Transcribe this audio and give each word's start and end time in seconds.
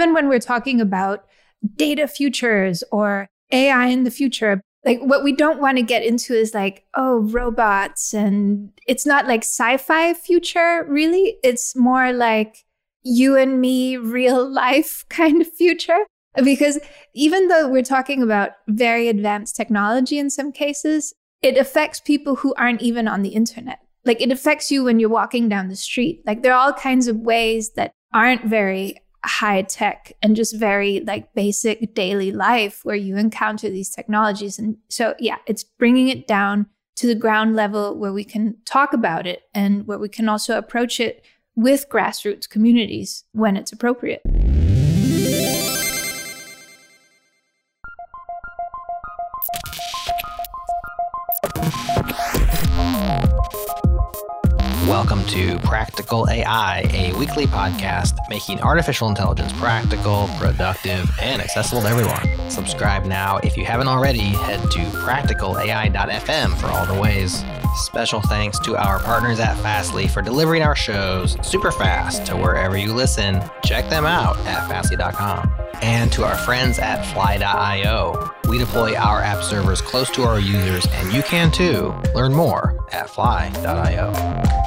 even 0.00 0.14
when 0.14 0.28
we're 0.28 0.38
talking 0.38 0.80
about 0.80 1.26
data 1.76 2.08
futures 2.08 2.82
or 2.90 3.28
AI 3.52 3.86
in 3.88 4.04
the 4.04 4.10
future, 4.10 4.62
like 4.86 4.98
what 5.00 5.22
we 5.22 5.32
don't 5.32 5.60
want 5.60 5.76
to 5.76 5.82
get 5.82 6.02
into 6.02 6.32
is 6.32 6.54
like, 6.54 6.84
oh, 6.94 7.18
robots. 7.18 8.14
And 8.14 8.72
it's 8.86 9.04
not 9.04 9.28
like 9.28 9.42
sci 9.42 9.76
fi 9.76 10.14
future, 10.14 10.86
really. 10.88 11.36
It's 11.44 11.76
more 11.76 12.14
like 12.14 12.64
you 13.02 13.36
and 13.36 13.60
me, 13.60 13.98
real 13.98 14.50
life 14.64 15.04
kind 15.10 15.42
of 15.42 15.52
future. 15.52 16.06
Because 16.42 16.78
even 17.14 17.48
though 17.48 17.68
we're 17.68 17.82
talking 17.82 18.22
about 18.22 18.52
very 18.68 19.08
advanced 19.08 19.54
technology 19.54 20.18
in 20.18 20.30
some 20.30 20.50
cases, 20.50 21.12
it 21.42 21.58
affects 21.58 22.00
people 22.00 22.36
who 22.36 22.54
aren't 22.54 22.80
even 22.80 23.06
on 23.06 23.20
the 23.20 23.30
internet. 23.30 23.80
Like 24.06 24.22
it 24.22 24.32
affects 24.32 24.70
you 24.70 24.84
when 24.84 24.98
you're 24.98 25.10
walking 25.10 25.50
down 25.50 25.68
the 25.68 25.76
street. 25.76 26.22
Like 26.24 26.42
there 26.42 26.54
are 26.54 26.68
all 26.68 26.72
kinds 26.72 27.06
of 27.06 27.16
ways 27.16 27.72
that 27.72 27.92
aren't 28.14 28.44
very 28.46 28.96
high 29.24 29.62
tech 29.62 30.12
and 30.22 30.36
just 30.36 30.56
very 30.56 31.00
like 31.00 31.34
basic 31.34 31.94
daily 31.94 32.32
life 32.32 32.84
where 32.84 32.96
you 32.96 33.16
encounter 33.16 33.68
these 33.68 33.90
technologies. 33.90 34.58
And 34.58 34.76
so, 34.88 35.14
yeah, 35.18 35.36
it's 35.46 35.64
bringing 35.64 36.08
it 36.08 36.26
down 36.26 36.66
to 36.96 37.06
the 37.06 37.14
ground 37.14 37.56
level 37.56 37.96
where 37.96 38.12
we 38.12 38.24
can 38.24 38.56
talk 38.64 38.92
about 38.92 39.26
it 39.26 39.42
and 39.54 39.86
where 39.86 39.98
we 39.98 40.08
can 40.08 40.28
also 40.28 40.58
approach 40.58 41.00
it 41.00 41.24
with 41.56 41.88
grassroots 41.88 42.48
communities 42.48 43.24
when 43.32 43.56
it's 43.56 43.72
appropriate. 43.72 44.22
Welcome 54.90 55.24
to 55.26 55.56
Practical 55.60 56.28
AI, 56.28 56.80
a 56.92 57.16
weekly 57.16 57.46
podcast 57.46 58.16
making 58.28 58.60
artificial 58.60 59.08
intelligence 59.08 59.52
practical, 59.52 60.28
productive, 60.36 61.08
and 61.22 61.40
accessible 61.40 61.80
to 61.82 61.86
everyone. 61.86 62.50
Subscribe 62.50 63.04
now 63.04 63.36
if 63.36 63.56
you 63.56 63.64
haven't 63.64 63.86
already. 63.86 64.18
Head 64.18 64.60
to 64.72 64.80
practicalai.fm 64.80 66.58
for 66.58 66.66
all 66.66 66.86
the 66.92 67.00
ways. 67.00 67.44
Special 67.76 68.20
thanks 68.22 68.58
to 68.58 68.76
our 68.76 68.98
partners 68.98 69.38
at 69.38 69.56
Fastly 69.58 70.08
for 70.08 70.22
delivering 70.22 70.62
our 70.62 70.74
shows 70.74 71.36
super 71.40 71.70
fast 71.70 72.26
to 72.26 72.36
wherever 72.36 72.76
you 72.76 72.92
listen. 72.92 73.40
Check 73.62 73.88
them 73.90 74.04
out 74.04 74.36
at 74.38 74.68
fastly.com. 74.68 75.52
And 75.82 76.10
to 76.12 76.24
our 76.24 76.36
friends 76.36 76.80
at 76.80 77.04
fly.io. 77.12 78.32
We 78.48 78.58
deploy 78.58 78.96
our 78.96 79.20
app 79.20 79.44
servers 79.44 79.80
close 79.80 80.10
to 80.10 80.24
our 80.24 80.40
users, 80.40 80.84
and 80.94 81.12
you 81.12 81.22
can 81.22 81.52
too. 81.52 81.94
Learn 82.12 82.34
more 82.34 82.84
at 82.90 83.08
fly.io. 83.08 84.59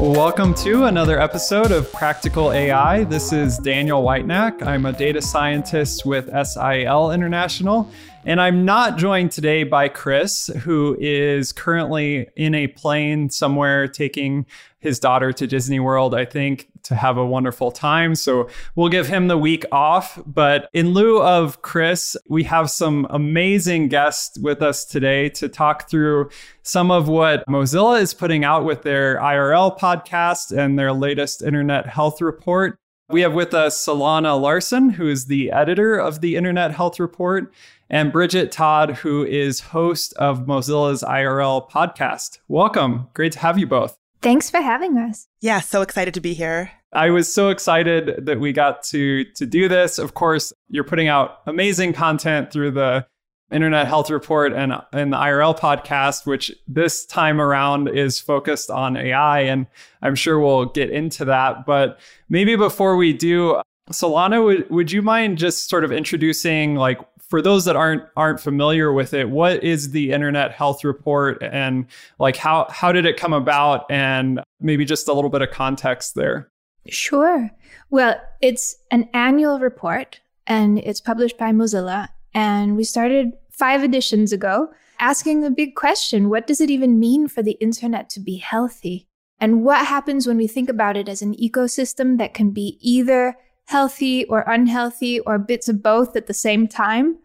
Welcome 0.00 0.54
to 0.54 0.84
another 0.86 1.20
episode 1.20 1.72
of 1.72 1.92
Practical 1.92 2.52
AI. 2.52 3.04
This 3.04 3.34
is 3.34 3.58
Daniel 3.58 4.02
Whitenack. 4.02 4.62
I'm 4.62 4.86
a 4.86 4.94
data 4.94 5.20
scientist 5.20 6.06
with 6.06 6.30
SIL 6.30 7.10
International, 7.10 7.86
and 8.24 8.40
I'm 8.40 8.64
not 8.64 8.96
joined 8.96 9.30
today 9.30 9.62
by 9.62 9.88
Chris, 9.88 10.46
who 10.62 10.96
is 10.98 11.52
currently 11.52 12.30
in 12.34 12.54
a 12.54 12.68
plane 12.68 13.28
somewhere 13.28 13.86
taking 13.88 14.46
his 14.78 14.98
daughter 14.98 15.34
to 15.34 15.46
Disney 15.46 15.80
World, 15.80 16.14
I 16.14 16.24
think, 16.24 16.69
to 16.90 16.96
have 16.96 17.16
a 17.16 17.24
wonderful 17.24 17.70
time. 17.70 18.16
So 18.16 18.48
we'll 18.74 18.88
give 18.88 19.06
him 19.06 19.28
the 19.28 19.38
week 19.38 19.64
off. 19.70 20.20
But 20.26 20.68
in 20.72 20.92
lieu 20.92 21.22
of 21.22 21.62
Chris, 21.62 22.16
we 22.28 22.42
have 22.44 22.68
some 22.68 23.06
amazing 23.10 23.86
guests 23.86 24.36
with 24.40 24.60
us 24.60 24.84
today 24.84 25.28
to 25.30 25.48
talk 25.48 25.88
through 25.88 26.30
some 26.64 26.90
of 26.90 27.08
what 27.08 27.46
Mozilla 27.46 28.00
is 28.00 28.12
putting 28.12 28.44
out 28.44 28.64
with 28.64 28.82
their 28.82 29.18
IRL 29.18 29.78
podcast 29.78 30.56
and 30.56 30.76
their 30.76 30.92
latest 30.92 31.42
Internet 31.42 31.86
Health 31.86 32.20
Report. 32.20 32.76
We 33.08 33.20
have 33.20 33.34
with 33.34 33.54
us 33.54 33.84
Solana 33.84 34.40
Larsen, 34.40 34.90
who 34.90 35.08
is 35.08 35.26
the 35.26 35.52
editor 35.52 35.96
of 35.96 36.20
the 36.20 36.34
Internet 36.34 36.72
Health 36.72 36.98
Report, 36.98 37.52
and 37.88 38.10
Bridget 38.10 38.50
Todd, 38.50 38.96
who 38.96 39.24
is 39.24 39.60
host 39.60 40.12
of 40.14 40.40
Mozilla's 40.40 41.04
IRL 41.04 41.70
podcast. 41.70 42.40
Welcome. 42.48 43.06
Great 43.14 43.32
to 43.32 43.38
have 43.38 43.58
you 43.60 43.68
both. 43.68 43.99
Thanks 44.22 44.50
for 44.50 44.60
having 44.60 44.98
us. 44.98 45.28
Yeah, 45.40 45.60
so 45.60 45.82
excited 45.82 46.14
to 46.14 46.20
be 46.20 46.34
here. 46.34 46.72
I 46.92 47.10
was 47.10 47.32
so 47.32 47.50
excited 47.50 48.26
that 48.26 48.40
we 48.40 48.52
got 48.52 48.82
to 48.84 49.24
to 49.24 49.46
do 49.46 49.68
this. 49.68 49.98
Of 49.98 50.14
course, 50.14 50.52
you're 50.68 50.84
putting 50.84 51.08
out 51.08 51.38
amazing 51.46 51.92
content 51.92 52.52
through 52.52 52.72
the 52.72 53.06
Internet 53.50 53.88
Health 53.88 54.10
Report 54.10 54.52
and, 54.52 54.72
and 54.92 55.12
the 55.12 55.16
IRL 55.16 55.58
podcast, 55.58 56.26
which 56.26 56.52
this 56.68 57.04
time 57.04 57.40
around 57.40 57.88
is 57.88 58.20
focused 58.20 58.70
on 58.70 58.96
AI. 58.96 59.40
And 59.40 59.66
I'm 60.02 60.14
sure 60.14 60.38
we'll 60.38 60.66
get 60.66 60.90
into 60.90 61.24
that. 61.26 61.66
But 61.66 61.98
maybe 62.28 62.56
before 62.56 62.96
we 62.96 63.12
do, 63.12 63.60
Solana, 63.90 64.44
would, 64.44 64.70
would 64.70 64.92
you 64.92 65.02
mind 65.02 65.38
just 65.38 65.68
sort 65.68 65.84
of 65.84 65.90
introducing 65.90 66.76
like 66.76 67.00
for 67.30 67.40
those 67.40 67.64
that 67.64 67.76
aren't 67.76 68.02
aren't 68.16 68.40
familiar 68.40 68.92
with 68.92 69.14
it, 69.14 69.30
what 69.30 69.62
is 69.62 69.92
the 69.92 70.10
Internet 70.10 70.50
Health 70.50 70.84
Report 70.84 71.40
and 71.42 71.86
like 72.18 72.36
how 72.36 72.66
how 72.68 72.92
did 72.92 73.06
it 73.06 73.16
come 73.16 73.32
about 73.32 73.86
and 73.88 74.40
maybe 74.60 74.84
just 74.84 75.08
a 75.08 75.12
little 75.12 75.30
bit 75.30 75.40
of 75.40 75.50
context 75.50 76.16
there? 76.16 76.50
Sure. 76.88 77.50
Well, 77.88 78.20
it's 78.40 78.74
an 78.90 79.08
annual 79.14 79.60
report 79.60 80.20
and 80.46 80.78
it's 80.80 81.00
published 81.00 81.38
by 81.38 81.52
Mozilla 81.52 82.08
and 82.34 82.76
we 82.76 82.84
started 82.84 83.32
5 83.50 83.84
editions 83.84 84.32
ago 84.32 84.72
asking 84.98 85.40
the 85.40 85.50
big 85.50 85.76
question, 85.76 86.28
what 86.28 86.46
does 86.46 86.60
it 86.60 86.70
even 86.70 86.98
mean 86.98 87.28
for 87.28 87.42
the 87.42 87.56
internet 87.60 88.10
to 88.10 88.20
be 88.20 88.36
healthy? 88.36 89.06
And 89.38 89.64
what 89.64 89.86
happens 89.86 90.26
when 90.26 90.36
we 90.36 90.46
think 90.46 90.68
about 90.68 90.96
it 90.96 91.08
as 91.08 91.22
an 91.22 91.34
ecosystem 91.34 92.18
that 92.18 92.34
can 92.34 92.50
be 92.50 92.76
either 92.80 93.36
healthy 93.66 94.24
or 94.26 94.44
unhealthy 94.46 95.20
or 95.20 95.38
bits 95.38 95.68
of 95.68 95.82
both 95.82 96.16
at 96.16 96.26
the 96.26 96.34
same 96.34 96.66
time. 96.66 97.18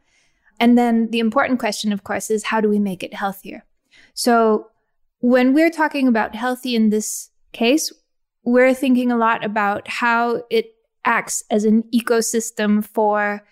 And 0.59 0.77
then 0.77 1.09
the 1.11 1.19
important 1.19 1.59
question, 1.59 1.91
of 1.91 2.03
course, 2.03 2.29
is 2.29 2.45
how 2.45 2.61
do 2.61 2.69
we 2.69 2.79
make 2.79 3.03
it 3.03 3.13
healthier? 3.13 3.65
So 4.13 4.67
when 5.19 5.53
we're 5.53 5.71
talking 5.71 6.07
about 6.07 6.35
healthy 6.35 6.75
in 6.75 6.89
this 6.89 7.29
case, 7.51 7.91
we're 8.43 8.73
thinking 8.73 9.11
a 9.11 9.17
lot 9.17 9.43
about 9.43 9.87
how 9.87 10.43
it 10.49 10.75
acts 11.03 11.43
as 11.49 11.65
an 11.65 11.83
ecosystem 11.93 12.85
for 12.85 13.43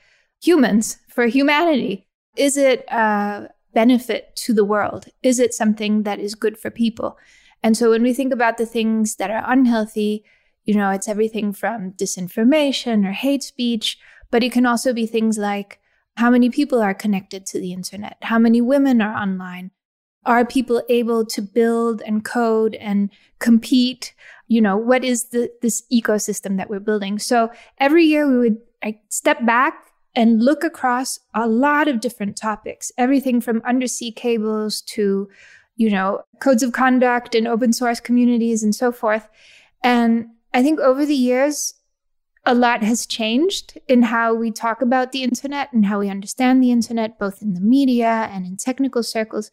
humans, 0.42 0.98
for 1.10 1.26
humanity. 1.26 2.08
Is 2.38 2.58
it 2.58 2.86
a 2.90 3.50
benefit 3.74 4.36
to 4.36 4.54
the 4.54 4.66
world? 4.66 5.08
Is 5.24 5.40
it 5.40 5.54
something 5.54 6.04
that 6.04 6.20
is 6.20 6.36
good 6.36 6.58
for 6.58 6.70
people? 6.70 7.18
And 7.64 7.76
so 7.76 7.90
when 7.90 8.04
we 8.04 8.14
think 8.14 8.34
about 8.34 8.58
the 8.58 8.66
things 8.66 9.16
that 9.16 9.32
are 9.32 9.44
unhealthy, 9.46 10.24
you 10.66 10.76
know, 10.76 10.90
it's 10.92 11.08
everything 11.08 11.54
from 11.54 11.92
disinformation 11.94 13.06
or 13.08 13.12
hate 13.12 13.44
speech, 13.44 13.98
but 14.32 14.44
it 14.44 14.52
can 14.52 14.66
also 14.66 14.94
be 14.94 15.06
things 15.06 15.38
like 15.38 15.80
how 16.16 16.30
many 16.30 16.50
people 16.50 16.82
are 16.82 16.94
connected 16.94 17.46
to 17.48 17.60
the 17.60 17.74
internet? 17.74 18.18
How 18.22 18.40
many 18.40 18.62
women 18.62 19.02
are 19.02 19.16
online? 19.16 19.72
Are 20.26 20.46
people 20.46 20.82
able 20.90 21.26
to 21.26 21.42
build 21.42 22.02
and 22.06 22.24
code 22.24 22.76
and 22.76 23.10
compete? 23.40 24.14
You 24.48 24.62
know, 24.62 24.78
what 24.78 25.04
is 25.04 25.30
the, 25.30 25.52
this 25.62 25.84
ecosystem 25.92 26.58
that 26.58 26.70
we're 26.70 26.80
building? 26.80 27.20
So 27.20 27.52
every 27.80 28.06
year 28.06 28.28
we 28.30 28.38
would 28.38 28.58
step 29.10 29.46
back 29.46 29.92
and 30.16 30.44
look 30.44 30.64
across 30.64 31.20
a 31.34 31.48
lot 31.48 31.88
of 31.88 32.00
different 32.00 32.38
topics, 32.38 32.92
everything 32.98 33.42
from 33.42 33.62
undersea 33.66 34.12
cables 34.12 34.82
to, 34.82 35.28
you 35.76 35.90
know, 35.90 36.22
codes 36.40 36.62
of 36.62 36.72
conduct 36.72 37.34
and 37.34 37.48
open 37.48 37.74
source 37.74 38.00
communities 38.00 38.62
and 38.62 38.76
so 38.76 38.92
forth. 38.92 39.28
And 39.84 40.28
I 40.54 40.62
think 40.62 40.80
over 40.80 41.06
the 41.06 41.16
years, 41.16 41.74
a 42.46 42.54
lot 42.54 42.84
has 42.84 43.06
changed 43.06 43.80
in 43.88 44.04
how 44.04 44.34
we 44.34 44.52
talk 44.52 44.82
about 44.82 45.12
the 45.12 45.24
internet 45.24 45.72
and 45.72 45.86
how 45.86 46.00
we 46.00 46.10
understand 46.10 46.62
the 46.62 46.72
internet, 46.72 47.18
both 47.18 47.42
in 47.42 47.54
the 47.54 47.62
media 47.62 48.30
and 48.32 48.46
in 48.46 48.58
technical 48.58 49.02
circles, 49.02 49.50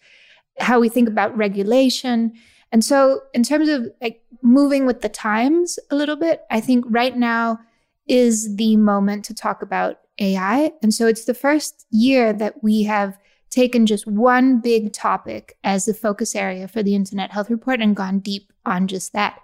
how 0.59 0.81
we 0.81 0.89
think 0.89 1.09
about 1.09 1.37
regulation. 1.37 2.33
And 2.73 2.85
so, 2.85 3.21
in 3.33 3.43
terms 3.43 3.69
of 3.69 3.89
like 4.01 4.23
moving 4.43 4.87
with 4.87 5.01
the 5.03 5.09
times 5.09 5.79
a 5.91 5.97
little 5.97 6.17
bit, 6.17 6.43
I 6.51 6.61
think 6.61 6.85
right 6.89 7.17
now 7.17 7.61
is 8.07 8.57
the 8.57 8.77
moment 8.77 9.25
to 9.27 9.35
talk 9.35 9.63
about 9.63 10.01
AI. 10.19 10.73
And 10.83 10.93
so, 10.93 11.07
it's 11.07 11.25
the 11.25 11.35
first 11.35 11.87
year 11.91 12.33
that 12.33 12.63
we 12.63 12.83
have 12.85 13.17
taken 13.51 13.87
just 13.87 14.07
one 14.07 14.61
big 14.61 14.93
topic 14.93 15.57
as 15.65 15.85
the 15.85 15.95
focus 15.95 16.37
area 16.37 16.69
for 16.69 16.83
the 16.83 16.95
Internet 16.95 17.33
Health 17.33 17.51
Report 17.51 17.81
and 17.81 17.97
gone 17.97 18.21
deep 18.21 18.53
on 18.65 18.87
just 18.87 19.13
that. 19.13 19.41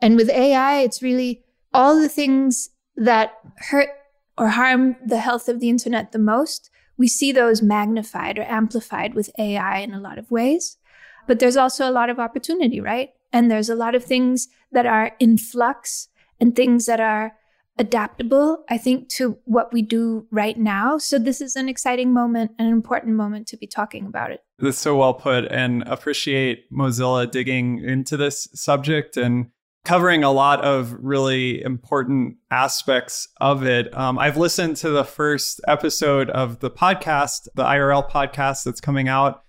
And 0.00 0.16
with 0.16 0.30
AI, 0.30 0.80
it's 0.80 1.02
really 1.02 1.42
all 1.72 2.00
the 2.00 2.08
things 2.08 2.70
that 2.96 3.32
hurt 3.56 3.88
or 4.36 4.48
harm 4.48 4.96
the 5.04 5.18
health 5.18 5.48
of 5.48 5.60
the 5.60 5.68
internet 5.68 6.12
the 6.12 6.18
most. 6.18 6.70
We 6.96 7.08
see 7.08 7.32
those 7.32 7.62
magnified 7.62 8.38
or 8.38 8.42
amplified 8.42 9.14
with 9.14 9.30
AI 9.38 9.78
in 9.78 9.94
a 9.94 10.00
lot 10.00 10.18
of 10.18 10.30
ways. 10.30 10.76
But 11.26 11.38
there's 11.38 11.56
also 11.56 11.88
a 11.88 11.92
lot 11.92 12.10
of 12.10 12.18
opportunity, 12.18 12.80
right? 12.80 13.10
And 13.32 13.50
there's 13.50 13.68
a 13.68 13.74
lot 13.74 13.94
of 13.94 14.04
things 14.04 14.48
that 14.72 14.86
are 14.86 15.12
in 15.18 15.38
flux 15.38 16.08
and 16.40 16.56
things 16.56 16.86
that 16.86 17.00
are 17.00 17.36
adaptable, 17.78 18.64
I 18.68 18.76
think, 18.76 19.08
to 19.10 19.38
what 19.44 19.72
we 19.72 19.80
do 19.80 20.26
right 20.30 20.58
now. 20.58 20.98
So 20.98 21.18
this 21.18 21.40
is 21.40 21.56
an 21.56 21.68
exciting 21.68 22.12
moment, 22.12 22.52
an 22.58 22.66
important 22.66 23.14
moment 23.14 23.46
to 23.48 23.56
be 23.56 23.66
talking 23.66 24.06
about 24.06 24.32
it. 24.32 24.40
That's 24.58 24.78
so 24.78 24.96
well 24.96 25.14
put 25.14 25.46
and 25.46 25.82
appreciate 25.86 26.70
Mozilla 26.70 27.30
digging 27.30 27.78
into 27.78 28.16
this 28.16 28.48
subject 28.54 29.16
and 29.16 29.50
covering 29.84 30.22
a 30.22 30.30
lot 30.30 30.62
of 30.64 30.94
really 31.00 31.62
important 31.62 32.36
aspects 32.50 33.28
of 33.40 33.64
it. 33.64 33.96
Um, 33.96 34.18
I've 34.18 34.36
listened 34.36 34.76
to 34.78 34.90
the 34.90 35.04
first 35.04 35.60
episode 35.66 36.30
of 36.30 36.60
the 36.60 36.70
podcast, 36.70 37.48
the 37.54 37.64
IRL 37.64 38.08
podcast 38.08 38.64
that's 38.64 38.80
coming 38.80 39.08
out 39.08 39.42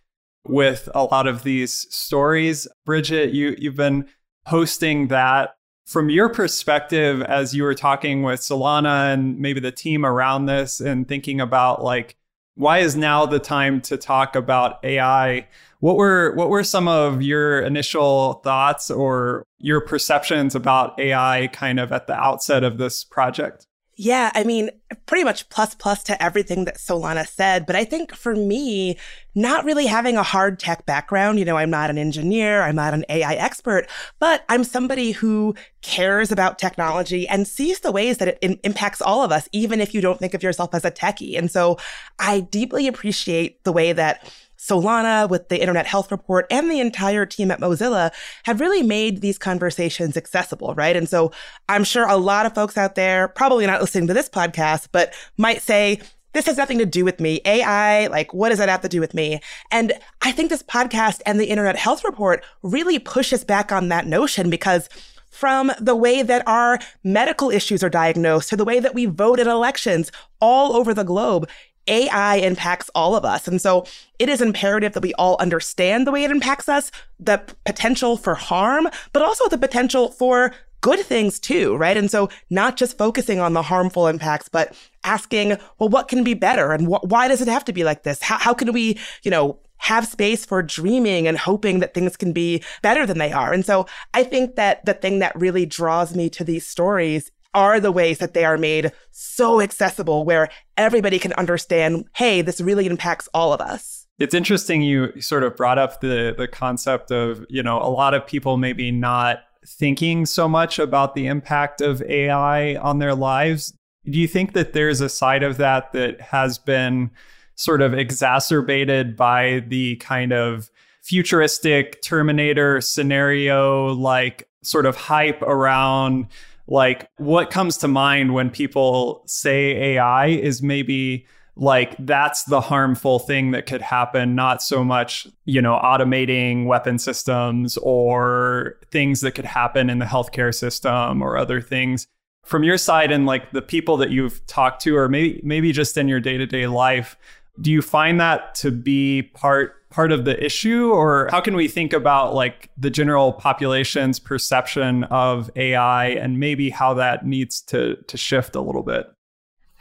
with 0.48 0.90
a 0.96 1.04
lot 1.04 1.28
of 1.28 1.44
these 1.44 1.86
stories. 1.94 2.68
Bridget, 2.86 3.34
you 3.34 3.56
you've 3.58 3.76
been 3.76 4.08
hosting 4.46 5.08
that. 5.10 5.56
From 5.86 6.10
your 6.10 6.30
perspective, 6.30 7.22
as 7.22 7.54
you 7.54 7.64
were 7.64 7.76
talking 7.76 8.24
with 8.24 8.40
Solana 8.40 9.14
and 9.14 9.38
maybe 9.40 9.60
the 9.60 9.74
team 9.74 10.06
around 10.06 10.46
this 10.46 10.80
and 10.80 11.06
thinking 11.06 11.42
about 11.42 11.84
like 11.84 12.16
why 12.56 12.80
is 12.80 12.96
now 12.96 13.26
the 13.26 13.40
time 13.40 13.82
to 13.82 13.98
talk 13.98 14.36
about 14.36 14.84
AI? 14.84 15.48
What 15.80 15.98
were 15.98 16.34
what 16.36 16.50
were 16.50 16.64
some 16.64 16.88
of 16.88 17.22
your 17.22 17.62
initial 17.62 18.34
thoughts 18.44 18.92
or 18.92 19.44
your 19.58 19.82
perceptions 19.82 20.54
about 20.54 21.00
AI 21.00 21.50
kind 21.54 21.80
of 21.80 21.92
at 21.92 22.08
the 22.08 22.14
outset 22.14 22.64
of 22.64 22.78
this 22.78 23.04
project? 23.04 23.68
Yeah, 24.04 24.32
I 24.34 24.44
mean, 24.46 24.72
pretty 25.06 25.24
much 25.24 25.48
plus 25.50 25.76
plus 25.76 26.02
to 26.06 26.24
everything 26.24 26.66
that 26.66 26.78
Solana 26.78 27.28
said. 27.28 27.68
But 27.68 27.76
I 27.76 27.84
think 27.84 28.16
for 28.16 28.36
me, 28.36 28.98
not 29.36 29.64
really 29.64 29.86
having 29.86 30.18
a 30.18 30.24
hard 30.24 30.58
tech 30.58 30.88
background, 30.88 31.38
you 31.38 31.46
know, 31.46 31.56
I'm 31.56 31.70
not 31.70 31.92
an 31.92 32.00
engineer, 32.00 32.64
I'm 32.64 32.76
not 32.76 32.96
an 32.96 33.06
AI 33.10 33.36
expert, 33.36 33.88
but 34.18 34.44
I'm 34.50 34.64
somebody 34.64 35.12
who 35.12 35.54
cares 35.84 36.32
about 36.32 36.58
technology 36.58 37.28
and 37.28 37.48
sees 37.48 37.82
the 37.82 37.92
ways 37.92 38.18
that 38.18 38.28
it 38.30 38.40
in- 38.42 38.60
impacts 38.64 39.04
all 39.04 39.24
of 39.24 39.32
us, 39.32 39.48
even 39.52 39.80
if 39.80 39.94
you 39.94 40.02
don't 40.02 40.18
think 40.18 40.34
of 40.34 40.42
yourself 40.42 40.74
as 40.74 40.84
a 40.84 40.90
techie. 40.90 41.38
And 41.38 41.52
so 41.52 41.78
I 42.18 42.40
deeply 42.40 42.88
appreciate 42.88 43.64
the 43.66 43.72
way 43.72 43.94
that 43.94 44.34
Solana 44.62 45.28
with 45.28 45.50
the 45.50 45.60
Internet 45.60 45.88
Health 45.88 46.12
Report 46.12 46.46
and 46.52 46.70
the 46.70 46.80
entire 46.80 47.26
team 47.26 47.50
at 47.50 47.60
Mozilla 47.60 48.12
have 48.44 48.60
really 48.60 48.84
made 48.84 49.22
these 49.22 49.40
conversations 49.40 50.16
accessible, 50.16 50.76
right? 50.76 50.96
And 50.96 51.10
so 51.10 51.32
I'm 51.68 51.84
sure 51.84 52.08
a 52.08 52.16
lot 52.16 52.46
of 52.46 52.54
folks 52.54 52.78
out 52.78 52.94
there, 52.96 53.28
probably 53.28 53.66
not 53.66 53.82
listening 53.82 54.08
to 54.08 54.14
this 54.14 54.30
podcast, 54.30 54.90
but 54.92 55.14
might 55.38 55.62
say, 55.62 56.00
this 56.34 56.46
has 56.46 56.58
nothing 56.58 56.78
to 56.78 56.86
do 56.86 57.04
with 57.04 57.20
me. 57.20 57.42
AI, 57.44 58.08
like, 58.08 58.34
what 58.34 58.50
does 58.50 58.60
that 58.60 58.70
have 58.70 58.82
to 58.82 58.88
do 58.88 59.02
with 59.02 59.14
me? 59.14 59.42
And 59.70 59.94
I 60.22 60.32
think 60.32 60.50
this 60.50 60.64
podcast 60.64 61.22
and 61.26 61.40
the 61.40 61.48
Internet 61.48 61.76
Health 61.76 62.04
Report 62.06 62.46
really 62.62 63.00
pushes 63.00 63.44
back 63.44 63.72
on 63.72 63.90
that 63.90 64.08
notion 64.08 64.50
because 64.50 64.88
from 65.32 65.72
the 65.80 65.96
way 65.96 66.22
that 66.22 66.48
our 66.48 66.78
medical 67.04 67.50
issues 67.50 67.84
are 67.84 67.90
diagnosed 67.90 68.50
to 68.50 68.56
the 68.56 68.66
way 68.66 68.80
that 68.80 68.94
we 68.94 69.06
vote 69.08 69.40
in 69.40 69.48
elections 69.48 70.12
all 70.40 70.76
over 70.76 70.94
the 70.94 71.04
globe, 71.04 71.50
AI 71.88 72.36
impacts 72.36 72.90
all 72.94 73.16
of 73.16 73.26
us. 73.26 73.48
And 73.48 73.62
so 73.62 73.86
it 74.20 74.30
is 74.30 74.42
imperative 74.42 74.94
that 74.94 75.04
we 75.04 75.14
all 75.16 75.36
understand 75.40 76.06
the 76.06 76.12
way 76.12 76.24
it 76.24 76.32
impacts 76.32 76.70
us, 76.70 76.92
the 77.20 77.42
potential 77.66 78.18
for 78.18 78.36
harm, 78.36 78.88
but 79.14 79.22
also 79.22 79.48
the 79.50 79.58
potential 79.58 80.12
for 80.12 80.54
good 80.82 81.00
things 81.00 81.40
too, 81.40 81.76
right? 81.78 81.98
And 81.98 82.10
so 82.10 82.30
not 82.50 82.76
just 82.76 82.98
focusing 82.98 83.40
on 83.40 83.54
the 83.54 83.62
harmful 83.62 84.08
impacts, 84.08 84.50
but 84.50 84.76
asking, 85.04 85.58
well, 85.80 85.90
what 85.90 86.08
can 86.08 86.24
be 86.24 86.34
better? 86.34 86.72
And 86.72 86.88
wh- 86.88 87.04
why 87.04 87.28
does 87.28 87.42
it 87.42 87.48
have 87.48 87.66
to 87.66 87.74
be 87.74 87.84
like 87.84 88.04
this? 88.04 88.22
How, 88.22 88.38
how 88.38 88.54
can 88.54 88.74
we, 88.74 89.00
you 89.24 89.32
know, 89.32 89.60
have 89.78 90.08
space 90.08 90.46
for 90.46 90.62
dreaming 90.62 91.28
and 91.28 91.40
hoping 91.40 91.80
that 91.80 91.96
things 91.96 92.16
can 92.16 92.32
be 92.32 92.64
better 92.84 93.08
than 93.08 93.18
they 93.18 93.32
are. 93.32 93.52
And 93.52 93.66
so 93.66 93.88
I 94.14 94.24
think 94.24 94.56
that 94.56 94.86
the 94.86 94.94
thing 94.94 95.18
that 95.20 95.36
really 95.36 95.66
draws 95.66 96.16
me 96.16 96.30
to 96.30 96.44
these 96.44 96.68
stories 96.68 97.32
are 97.54 97.80
the 97.80 97.92
ways 97.92 98.20
that 98.20 98.34
they 98.34 98.46
are 98.46 98.58
made 98.58 98.92
so 99.12 99.62
accessible 99.62 100.24
where 100.24 100.50
everybody 100.78 101.20
can 101.20 101.34
understand, 101.34 102.06
hey, 102.16 102.42
this 102.42 102.62
really 102.62 102.88
impacts 102.88 103.28
all 103.34 103.54
of 103.54 103.62
us. 103.62 104.08
It's 104.20 104.34
interesting 104.34 104.82
you 104.82 105.20
sort 105.20 105.44
of 105.44 105.56
brought 105.56 105.80
up 105.80 106.02
the 106.02 106.36
the 106.38 106.48
concept 106.48 107.12
of, 107.12 107.46
you 107.50 107.64
know, 107.64 107.82
a 107.82 107.90
lot 107.90 108.14
of 108.14 108.26
people 108.26 108.58
maybe 108.58 108.92
not 108.92 109.40
thinking 109.66 110.26
so 110.26 110.48
much 110.48 110.80
about 110.80 111.16
the 111.16 111.28
impact 111.28 111.82
of 111.82 112.02
AI 112.04 112.76
on 112.76 113.00
their 113.00 113.16
lives. 113.16 113.74
Do 114.06 114.20
you 114.20 114.28
think 114.28 114.54
that 114.54 114.74
there's 114.74 115.02
a 115.02 115.10
side 115.10 115.44
of 115.44 115.58
that 115.58 115.92
that 115.94 116.22
has 116.22 116.58
been 116.58 117.12
sort 117.56 117.82
of 117.82 117.94
exacerbated 117.94 119.16
by 119.16 119.64
the 119.68 119.96
kind 119.98 120.34
of 120.34 120.70
futuristic 121.04 122.02
Terminator 122.02 122.82
scenario, 122.82 123.88
like 123.94 124.48
sort 124.64 124.86
of 124.86 124.96
hype 124.96 125.42
around 125.42 126.28
like 126.72 127.10
what 127.18 127.52
comes 127.52 127.76
to 127.76 127.88
mind 127.90 128.34
when 128.34 128.50
people 128.50 129.24
say 129.28 129.96
AI 129.96 130.28
is 130.28 130.64
maybe 130.64 131.28
like 131.58 131.94
that's 132.00 132.46
the 132.46 132.62
harmful 132.62 133.20
thing 133.20 133.52
that 133.52 133.66
could 133.66 133.82
happen 133.82 134.36
not 134.36 134.64
so 134.64 134.82
much 134.82 135.28
you 135.44 135.62
know 135.62 135.78
automating 135.84 136.66
weapon 136.66 136.98
systems 136.98 137.78
or 137.80 138.80
things 138.90 139.20
that 139.20 139.34
could 139.34 139.44
happen 139.44 139.90
in 139.90 140.00
the 140.00 140.06
healthcare 140.06 140.56
system 140.56 141.22
or 141.22 141.38
other 141.38 141.60
things. 141.60 142.08
From 142.46 142.64
your 142.64 142.78
side 142.78 143.12
and 143.12 143.26
like 143.26 143.52
the 143.52 143.62
people 143.62 143.98
that 143.98 144.10
you've 144.10 144.44
talked 144.48 144.82
to 144.84 144.96
or 144.96 145.10
maybe 145.10 145.42
maybe 145.44 145.74
just 145.74 145.98
in 145.98 146.08
your 146.08 146.22
day-to-day 146.22 146.68
life 146.68 147.18
do 147.62 147.72
you 147.72 147.82
find 147.82 148.20
that 148.20 148.56
to 148.56 148.72
be 148.72 149.24
part 149.34 149.78
part 149.90 150.12
of 150.12 150.24
the 150.24 150.44
issue 150.44 150.90
or 150.90 151.28
how 151.32 151.42
can 151.42 151.54
we 151.54 151.68
think 151.68 151.92
about 151.92 152.34
like 152.34 152.70
the 152.78 152.90
general 152.90 153.34
population's 153.34 154.20
perception 154.20 155.04
of 155.06 155.52
AI 155.58 156.08
and 156.08 156.40
maybe 156.40 156.70
how 156.70 156.94
that 156.94 157.26
needs 157.26 157.62
to 157.62 157.98
to 158.08 158.18
shift 158.18 158.56
a 158.56 158.62
little 158.62 158.84
bit? 158.84 159.08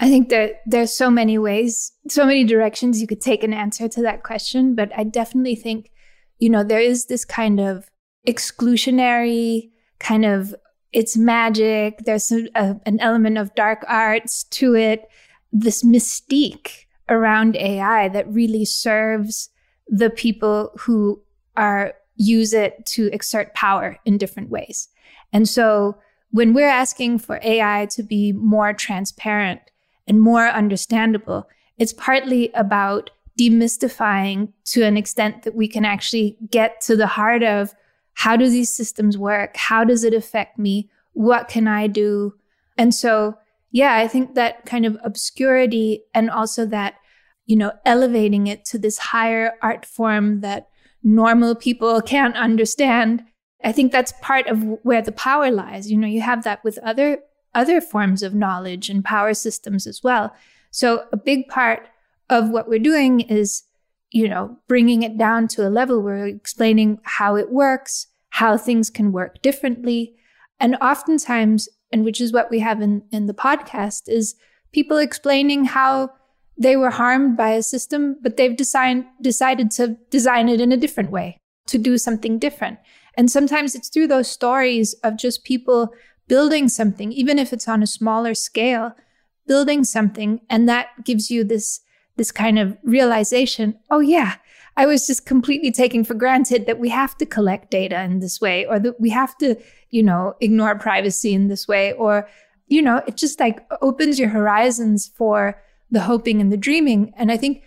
I 0.00 0.09
think 0.09 0.31
that 0.31 0.62
there's 0.67 0.93
so 0.93 1.11
many 1.11 1.38
ways, 1.38 1.93
so 2.09 2.25
many 2.25 2.44
directions 2.44 3.00
you 3.00 3.06
could 3.06 3.21
take 3.21 3.44
an 3.44 3.53
answer 3.53 3.87
to 3.88 4.03
that 4.03 4.23
question, 4.23 4.75
but 4.75 4.91
I 4.97 5.05
definitely 5.05 5.56
think 5.56 5.91
you 6.38 6.50
know 6.50 6.65
there 6.65 6.81
is 6.81 7.06
this 7.06 7.25
kind 7.25 7.61
of 7.61 7.88
exclusionary 8.27 9.71
kind 9.99 10.25
of 10.25 10.55
it's 10.93 11.17
magic, 11.17 11.99
there's 12.05 12.32
a, 12.32 12.81
an 12.85 12.99
element 12.99 13.38
of 13.38 13.55
dark 13.55 13.85
arts 13.87 14.43
to 14.44 14.75
it, 14.75 15.09
this 15.53 15.85
mystique 15.85 16.87
around 17.10 17.56
AI 17.56 18.08
that 18.08 18.32
really 18.32 18.64
serves 18.64 19.50
the 19.88 20.08
people 20.08 20.72
who 20.78 21.20
are 21.56 21.94
use 22.16 22.52
it 22.52 22.84
to 22.86 23.12
exert 23.12 23.52
power 23.54 23.98
in 24.04 24.18
different 24.18 24.50
ways. 24.50 24.88
And 25.32 25.48
so 25.48 25.96
when 26.30 26.54
we're 26.54 26.68
asking 26.68 27.18
for 27.18 27.40
AI 27.42 27.86
to 27.90 28.02
be 28.02 28.32
more 28.32 28.72
transparent 28.72 29.60
and 30.06 30.20
more 30.20 30.46
understandable, 30.46 31.48
it's 31.78 31.92
partly 31.92 32.50
about 32.52 33.10
demystifying 33.38 34.52
to 34.66 34.82
an 34.82 34.96
extent 34.96 35.42
that 35.42 35.54
we 35.54 35.66
can 35.66 35.84
actually 35.84 36.36
get 36.50 36.80
to 36.82 36.94
the 36.94 37.06
heart 37.06 37.42
of 37.42 37.74
how 38.14 38.36
do 38.36 38.50
these 38.50 38.70
systems 38.70 39.16
work? 39.16 39.56
How 39.56 39.82
does 39.82 40.04
it 40.04 40.12
affect 40.12 40.58
me? 40.58 40.90
What 41.14 41.48
can 41.48 41.66
I 41.66 41.86
do? 41.86 42.34
And 42.76 42.94
so, 42.94 43.38
yeah, 43.70 43.96
I 43.96 44.08
think 44.08 44.34
that 44.34 44.67
kind 44.67 44.84
of 44.84 44.98
obscurity 45.02 46.02
and 46.12 46.31
also 46.31 46.67
that 46.67 46.94
you 47.50 47.56
know, 47.56 47.72
elevating 47.84 48.46
it 48.46 48.64
to 48.64 48.78
this 48.78 48.96
higher 48.96 49.54
art 49.60 49.84
form 49.84 50.40
that 50.40 50.69
normal 51.02 51.56
people 51.56 52.00
can't 52.00 52.36
understand. 52.36 53.24
I 53.64 53.72
think 53.72 53.90
that's 53.90 54.14
part 54.22 54.46
of 54.46 54.62
where 54.84 55.02
the 55.02 55.10
power 55.10 55.50
lies. 55.50 55.90
You 55.90 55.98
know, 55.98 56.06
you 56.06 56.20
have 56.20 56.44
that 56.44 56.62
with 56.62 56.78
other 56.78 57.19
other 57.52 57.80
forms 57.80 58.22
of 58.22 58.36
knowledge 58.36 58.88
and 58.88 59.04
power 59.04 59.34
systems 59.34 59.88
as 59.88 60.00
well. 60.04 60.32
So 60.70 61.06
a 61.12 61.16
big 61.16 61.48
part 61.48 61.88
of 62.28 62.50
what 62.50 62.69
we're 62.69 62.78
doing 62.78 63.19
is, 63.19 63.64
you 64.12 64.28
know, 64.28 64.56
bringing 64.69 65.02
it 65.02 65.19
down 65.19 65.48
to 65.48 65.66
a 65.66 65.74
level 65.80 66.00
where 66.00 66.19
we're 66.19 66.26
explaining 66.28 67.00
how 67.02 67.34
it 67.34 67.50
works, 67.50 68.06
how 68.28 68.56
things 68.56 68.90
can 68.90 69.10
work 69.10 69.42
differently. 69.42 70.14
And 70.60 70.76
oftentimes, 70.76 71.69
and 71.90 72.04
which 72.04 72.20
is 72.20 72.32
what 72.32 72.48
we 72.48 72.60
have 72.60 72.80
in, 72.80 73.02
in 73.10 73.26
the 73.26 73.34
podcast, 73.34 74.02
is 74.06 74.36
people 74.70 74.98
explaining 74.98 75.64
how 75.64 76.12
they 76.60 76.76
were 76.76 76.90
harmed 76.90 77.38
by 77.38 77.52
a 77.52 77.62
system, 77.62 78.17
but 78.20 78.36
they've 78.36 78.56
decided 78.56 79.70
to 79.70 79.96
design 80.10 80.48
it 80.50 80.60
in 80.60 80.72
a 80.72 80.76
different 80.76 81.10
way, 81.10 81.38
to 81.67 81.79
do 81.79 81.96
something 81.96 82.38
different. 82.38 82.79
And 83.14 83.31
sometimes 83.31 83.74
it's 83.74 83.88
through 83.88 84.08
those 84.08 84.31
stories 84.31 84.93
of 85.02 85.17
just 85.17 85.43
people 85.43 85.94
building 86.29 86.69
something, 86.69 87.12
even 87.12 87.38
if 87.38 87.55
it's 87.55 87.67
on 87.67 87.82
a 87.82 87.86
smaller 87.86 88.34
scale, 88.34 88.94
building 89.46 89.84
something. 89.84 90.43
And 90.50 90.69
that 90.69 90.88
gives 91.02 91.31
you 91.31 91.44
this, 91.44 91.81
this 92.17 92.31
kind 92.31 92.58
of 92.58 92.76
realization 92.84 93.79
oh, 93.90 94.00
yeah, 94.00 94.34
I 94.76 94.84
was 94.84 95.06
just 95.06 95.24
completely 95.24 95.72
taking 95.72 96.05
for 96.05 96.14
granted 96.14 96.67
that 96.67 96.79
we 96.79 96.90
have 96.90 97.17
to 97.19 97.26
collect 97.26 97.70
data 97.70 98.02
in 98.02 98.20
this 98.20 98.38
way, 98.38 98.67
or 98.67 98.79
that 98.81 99.00
we 99.00 99.08
have 99.10 99.36
to, 99.38 99.56
you 99.88 100.02
know, 100.02 100.34
ignore 100.40 100.79
privacy 100.79 101.32
in 101.32 101.48
this 101.48 101.67
way, 101.67 101.94
or, 101.94 102.29
you 102.69 102.82
know, 102.82 103.02
it 103.06 103.17
just 103.17 103.40
like 103.40 103.67
opens 103.81 104.19
your 104.19 104.29
horizons 104.29 105.10
for 105.17 105.60
the 105.91 106.01
hoping 106.01 106.41
and 106.41 106.53
the 106.53 106.56
dreaming. 106.56 107.13
And 107.17 107.31
I 107.31 107.37
think 107.37 107.63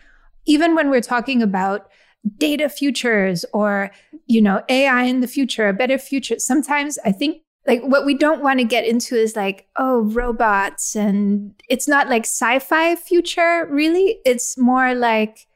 even 0.46 0.76
when 0.76 0.90
we're 0.90 1.02
talking 1.02 1.42
about 1.42 1.90
data 2.38 2.70
futures 2.70 3.46
or, 3.54 3.92
you 4.28 4.42
know, 4.42 4.64
AI 4.70 5.04
in 5.04 5.22
the 5.22 5.28
future, 5.28 5.68
a 5.68 5.74
better 5.74 5.98
future, 5.98 6.40
sometimes 6.40 6.98
I 7.06 7.12
think 7.12 7.42
like 7.66 7.82
what 7.82 8.06
we 8.06 8.14
don't 8.14 8.44
want 8.44 8.60
to 8.60 8.66
get 8.66 8.86
into 8.86 9.16
is 9.16 9.36
like, 9.36 9.68
oh, 9.78 10.02
robots. 10.02 10.96
And 10.96 11.54
it's 11.70 11.88
not 11.88 12.10
like 12.10 12.24
sci 12.24 12.60
fi 12.60 12.96
future, 12.96 13.68
really. 13.70 14.20
It's 14.26 14.58
more 14.58 14.94
like, 14.94 15.48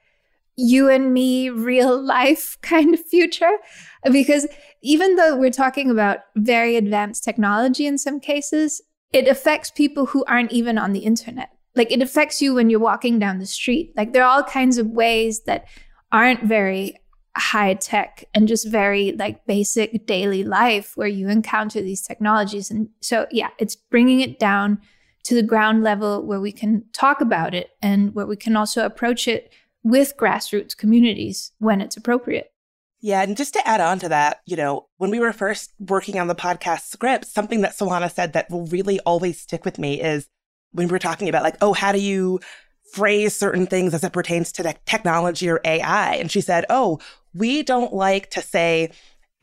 you 0.58 0.90
and 0.90 1.14
me 1.14 1.50
real 1.50 2.02
life 2.02 2.58
kind 2.62 2.94
of 2.94 3.00
future 3.00 3.58
because 4.12 4.48
even 4.82 5.16
though 5.16 5.38
we're 5.38 5.52
talking 5.52 5.90
about 5.90 6.20
very 6.36 6.76
advanced 6.76 7.24
technology 7.24 7.86
in 7.86 7.98
some 7.98 8.20
cases 8.20 8.82
it 9.14 9.28
affects 9.28 9.72
people 9.72 10.08
who 10.08 10.26
aren't 10.26 10.52
even 10.52 10.78
on 10.78 10.92
the 10.92 11.00
internet 11.00 11.52
like 11.78 11.92
it 11.92 12.02
affects 12.02 12.42
you 12.42 12.54
when 12.54 12.70
you're 12.70 12.80
walking 12.80 13.20
down 13.20 13.40
the 13.40 13.46
street 13.46 13.94
like 13.96 14.14
there 14.14 14.24
are 14.24 14.38
all 14.38 14.44
kinds 14.44 14.78
of 14.78 14.88
ways 14.88 15.42
that 15.44 15.66
aren't 16.12 16.44
very 16.44 16.98
high 17.36 17.76
tech 17.76 18.26
and 18.34 18.48
just 18.48 18.68
very 18.68 19.12
like 19.14 19.46
basic 19.46 20.06
daily 20.08 20.44
life 20.44 20.98
where 20.98 21.08
you 21.08 21.30
encounter 21.30 21.82
these 21.82 22.02
technologies 22.02 22.72
and 22.72 22.90
so 23.00 23.28
yeah 23.32 23.50
it's 23.60 23.76
bringing 23.76 24.22
it 24.22 24.40
down 24.40 24.80
to 25.28 25.36
the 25.36 25.44
ground 25.44 25.84
level 25.84 26.26
where 26.26 26.40
we 26.40 26.54
can 26.54 26.86
talk 26.94 27.20
about 27.20 27.54
it 27.54 27.72
and 27.82 28.16
where 28.16 28.26
we 28.26 28.38
can 28.38 28.56
also 28.56 28.86
approach 28.86 29.28
it 29.28 29.52
with 29.84 30.16
grassroots 30.18 30.76
communities 30.76 31.52
when 31.60 31.82
it's 31.82 31.98
appropriate. 31.98 32.54
Yeah, 33.02 33.24
and 33.24 33.36
just 33.36 33.54
to 33.54 33.68
add 33.68 33.82
on 33.82 34.00
to 34.00 34.10
that, 34.10 34.40
you 34.46 34.56
know, 34.56 34.88
when 34.96 35.12
we 35.12 35.20
were 35.20 35.34
first 35.34 35.74
working 35.80 36.18
on 36.18 36.28
the 36.28 36.34
podcast 36.34 36.88
script, 36.88 37.26
something 37.26 37.60
that 37.62 37.78
Solana 37.78 38.10
said 38.10 38.32
that 38.34 38.50
will 38.50 38.68
really 38.68 39.02
always 39.02 39.38
stick 39.38 39.66
with 39.66 39.78
me 39.78 40.02
is 40.02 40.30
when 40.72 40.88
we 40.88 40.92
were 40.92 41.00
talking 41.00 41.30
about 41.30 41.44
like, 41.44 41.58
oh, 41.62 41.74
how 41.74 41.92
do 41.92 42.00
you 42.00 42.40
phrase 42.94 43.36
certain 43.36 43.68
things 43.68 43.94
as 43.94 44.04
it 44.04 44.14
pertains 44.14 44.52
to 44.54 44.76
technology 44.86 45.50
or 45.50 45.62
AI? 45.66 46.16
And 46.16 46.32
she 46.32 46.42
said, 46.42 46.66
oh, 46.70 47.00
we 47.34 47.64
don't 47.64 47.94
like 47.94 48.30
to 48.32 48.42
say 48.42 48.92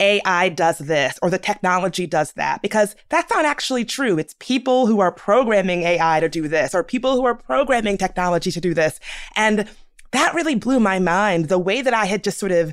AI 0.00 0.48
does 0.48 0.78
this 0.78 1.18
or 1.22 1.30
the 1.30 1.38
technology 1.38 2.06
does 2.06 2.32
that 2.32 2.60
because 2.62 2.96
that's 3.10 3.30
not 3.30 3.44
actually 3.44 3.84
true. 3.84 4.18
It's 4.18 4.34
people 4.40 4.86
who 4.86 5.00
are 5.00 5.12
programming 5.12 5.82
AI 5.82 6.20
to 6.20 6.28
do 6.28 6.48
this 6.48 6.74
or 6.74 6.82
people 6.82 7.14
who 7.14 7.24
are 7.24 7.36
programming 7.36 7.96
technology 7.96 8.50
to 8.50 8.60
do 8.60 8.74
this. 8.74 8.98
And 9.36 9.68
that 10.10 10.34
really 10.34 10.56
blew 10.56 10.80
my 10.80 10.98
mind. 10.98 11.48
The 11.48 11.58
way 11.58 11.80
that 11.82 11.94
I 11.94 12.06
had 12.06 12.24
just 12.24 12.38
sort 12.38 12.52
of 12.52 12.72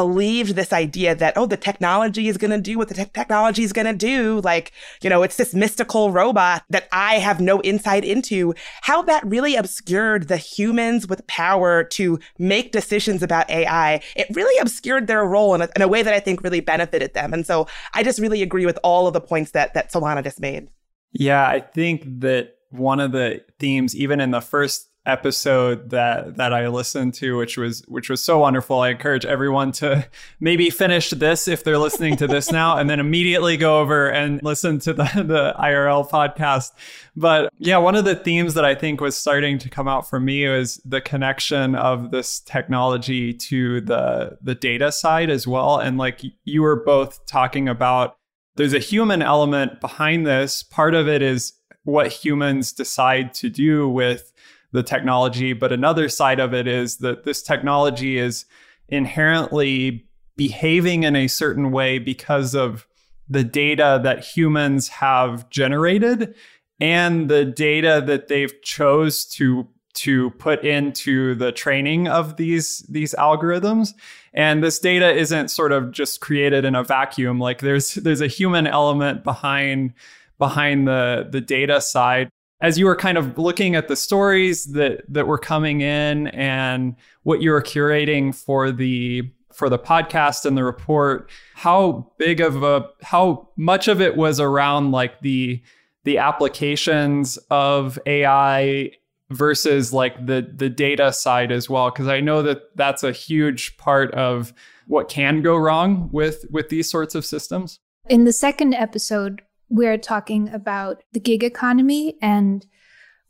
believed 0.00 0.54
this 0.54 0.72
idea 0.72 1.14
that, 1.14 1.36
oh, 1.36 1.44
the 1.44 1.58
technology 1.58 2.26
is 2.26 2.38
going 2.38 2.50
to 2.50 2.58
do 2.58 2.78
what 2.78 2.88
the 2.88 2.94
te- 2.94 3.04
technology 3.12 3.62
is 3.62 3.70
going 3.74 3.84
to 3.84 3.92
do. 3.92 4.40
Like, 4.40 4.72
you 5.02 5.10
know, 5.10 5.22
it's 5.22 5.36
this 5.36 5.52
mystical 5.52 6.10
robot 6.10 6.64
that 6.70 6.88
I 6.90 7.16
have 7.16 7.38
no 7.38 7.60
insight 7.60 8.02
into. 8.02 8.54
How 8.80 9.02
that 9.02 9.22
really 9.26 9.56
obscured 9.56 10.28
the 10.28 10.38
humans 10.38 11.06
with 11.06 11.26
power 11.26 11.84
to 11.84 12.18
make 12.38 12.72
decisions 12.72 13.22
about 13.22 13.50
AI. 13.50 14.00
It 14.16 14.28
really 14.32 14.58
obscured 14.58 15.06
their 15.06 15.26
role 15.26 15.54
in 15.54 15.60
a, 15.60 15.68
in 15.76 15.82
a 15.82 15.88
way 15.88 16.02
that 16.02 16.14
I 16.14 16.20
think 16.20 16.42
really 16.42 16.60
benefited 16.60 17.12
them. 17.12 17.34
And 17.34 17.46
so 17.46 17.66
I 17.92 18.02
just 18.02 18.18
really 18.18 18.40
agree 18.40 18.64
with 18.64 18.78
all 18.82 19.06
of 19.06 19.12
the 19.12 19.20
points 19.20 19.50
that, 19.50 19.74
that 19.74 19.92
Solana 19.92 20.24
just 20.24 20.40
made. 20.40 20.68
Yeah, 21.12 21.46
I 21.46 21.60
think 21.60 22.04
that 22.20 22.56
one 22.70 23.00
of 23.00 23.12
the 23.12 23.42
themes, 23.58 23.94
even 23.94 24.18
in 24.18 24.30
the 24.30 24.40
first 24.40 24.88
episode 25.06 25.90
that 25.90 26.36
that 26.36 26.52
I 26.52 26.68
listened 26.68 27.14
to, 27.14 27.36
which 27.36 27.56
was 27.56 27.82
which 27.88 28.10
was 28.10 28.22
so 28.22 28.38
wonderful. 28.40 28.80
I 28.80 28.90
encourage 28.90 29.24
everyone 29.24 29.72
to 29.72 30.06
maybe 30.40 30.70
finish 30.70 31.10
this 31.10 31.48
if 31.48 31.64
they're 31.64 31.78
listening 31.78 32.16
to 32.16 32.26
this 32.26 32.52
now, 32.52 32.76
and 32.76 32.88
then 32.90 33.00
immediately 33.00 33.56
go 33.56 33.80
over 33.80 34.08
and 34.08 34.42
listen 34.42 34.78
to 34.80 34.92
the 34.92 35.04
the 35.04 35.54
IRL 35.58 36.08
podcast. 36.08 36.72
But 37.16 37.52
yeah, 37.58 37.78
one 37.78 37.96
of 37.96 38.04
the 38.04 38.14
themes 38.14 38.54
that 38.54 38.64
I 38.64 38.74
think 38.74 39.00
was 39.00 39.16
starting 39.16 39.58
to 39.58 39.70
come 39.70 39.88
out 39.88 40.08
for 40.08 40.20
me 40.20 40.46
was 40.48 40.80
the 40.84 41.00
connection 41.00 41.74
of 41.74 42.10
this 42.10 42.40
technology 42.40 43.32
to 43.34 43.80
the 43.80 44.38
the 44.42 44.54
data 44.54 44.92
side 44.92 45.30
as 45.30 45.46
well. 45.46 45.78
And 45.78 45.98
like 45.98 46.20
you 46.44 46.62
were 46.62 46.84
both 46.84 47.24
talking 47.26 47.68
about, 47.68 48.16
there's 48.56 48.74
a 48.74 48.78
human 48.78 49.22
element 49.22 49.80
behind 49.80 50.26
this. 50.26 50.62
Part 50.62 50.94
of 50.94 51.08
it 51.08 51.22
is 51.22 51.54
what 51.84 52.08
humans 52.08 52.72
decide 52.72 53.32
to 53.34 53.48
do 53.48 53.88
with 53.88 54.32
the 54.72 54.82
technology. 54.82 55.52
But 55.52 55.72
another 55.72 56.08
side 56.08 56.40
of 56.40 56.54
it 56.54 56.66
is 56.66 56.98
that 56.98 57.24
this 57.24 57.42
technology 57.42 58.18
is 58.18 58.44
inherently 58.88 60.06
behaving 60.36 61.02
in 61.02 61.16
a 61.16 61.28
certain 61.28 61.70
way 61.70 61.98
because 61.98 62.54
of 62.54 62.86
the 63.28 63.44
data 63.44 64.00
that 64.02 64.24
humans 64.24 64.88
have 64.88 65.48
generated 65.50 66.34
and 66.80 67.28
the 67.28 67.44
data 67.44 68.02
that 68.04 68.28
they've 68.28 68.60
chose 68.62 69.24
to 69.24 69.68
to 69.92 70.30
put 70.30 70.64
into 70.64 71.34
the 71.34 71.52
training 71.52 72.08
of 72.08 72.36
these 72.36 72.78
these 72.88 73.14
algorithms 73.18 73.92
and 74.32 74.62
this 74.62 74.78
data 74.78 75.12
isn't 75.12 75.50
sort 75.50 75.72
of 75.72 75.90
just 75.90 76.20
created 76.20 76.64
in 76.64 76.74
a 76.74 76.84
vacuum 76.84 77.38
like 77.38 77.60
there's 77.60 77.94
there's 77.94 78.20
a 78.20 78.26
human 78.26 78.66
element 78.66 79.24
behind 79.24 79.92
behind 80.38 80.86
the 80.86 81.28
the 81.30 81.40
data 81.40 81.80
side 81.80 82.30
as 82.60 82.78
you 82.78 82.86
were 82.86 82.96
kind 82.96 83.16
of 83.16 83.38
looking 83.38 83.74
at 83.74 83.88
the 83.88 83.96
stories 83.96 84.66
that 84.66 85.02
that 85.08 85.26
were 85.26 85.38
coming 85.38 85.80
in 85.80 86.28
and 86.28 86.96
what 87.22 87.40
you 87.40 87.50
were 87.50 87.62
curating 87.62 88.34
for 88.34 88.70
the 88.70 89.30
for 89.52 89.68
the 89.68 89.78
podcast 89.78 90.44
and 90.44 90.56
the 90.56 90.64
report 90.64 91.30
how 91.54 92.10
big 92.18 92.40
of 92.40 92.62
a 92.62 92.88
how 93.02 93.48
much 93.56 93.88
of 93.88 94.00
it 94.00 94.16
was 94.16 94.40
around 94.40 94.92
like 94.92 95.20
the 95.20 95.62
the 96.04 96.18
applications 96.18 97.36
of 97.50 97.98
AI 98.06 98.90
versus 99.30 99.92
like 99.92 100.26
the 100.26 100.50
the 100.54 100.68
data 100.68 101.12
side 101.12 101.52
as 101.52 101.68
well 101.70 101.90
because 101.90 102.08
I 102.08 102.20
know 102.20 102.42
that 102.42 102.76
that's 102.76 103.02
a 103.02 103.12
huge 103.12 103.76
part 103.76 104.12
of 104.14 104.52
what 104.86 105.08
can 105.08 105.42
go 105.42 105.56
wrong 105.56 106.08
with 106.12 106.44
with 106.50 106.68
these 106.68 106.90
sorts 106.90 107.14
of 107.14 107.24
systems. 107.24 107.78
In 108.08 108.24
the 108.24 108.32
second 108.32 108.74
episode 108.74 109.42
we're 109.70 109.98
talking 109.98 110.48
about 110.50 111.02
the 111.12 111.20
gig 111.20 111.42
economy 111.42 112.16
and 112.20 112.66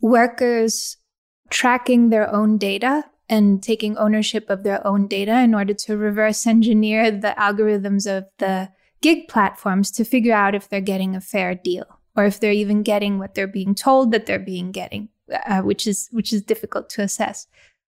workers 0.01 0.97
tracking 1.51 2.11
their 2.11 2.33
own 2.35 2.59
data 2.59 3.05
and 3.29 3.63
taking 3.63 3.97
ownership 3.97 4.51
of 4.51 4.65
their 4.65 4.85
own 4.85 5.07
data 5.07 5.39
in 5.41 5.55
order 5.55 5.75
to 5.75 5.97
reverse 5.97 6.47
engineer 6.47 7.11
the 7.11 7.35
algorithms 7.39 8.07
of 8.11 8.25
the 8.39 8.69
gig 9.03 9.29
platforms 9.29 9.91
to 9.91 10.05
figure 10.05 10.35
out 10.35 10.55
if 10.55 10.69
they're 10.69 10.81
getting 10.81 11.15
a 11.15 11.21
fair 11.21 11.55
deal 11.55 12.01
or 12.17 12.25
if 12.25 12.41
they're 12.41 12.51
even 12.53 12.83
getting 12.83 13.19
what 13.19 13.35
they're 13.35 13.47
being 13.47 13.75
told 13.75 14.11
that 14.11 14.27
they're 14.27 14.39
being 14.39 14.73
getting 14.73 15.09
uh, 15.47 15.63
which 15.63 15.87
is 15.87 16.09
which 16.13 16.33
is 16.33 16.43
difficult 16.43 16.89
to 16.91 17.03
assess. 17.03 17.47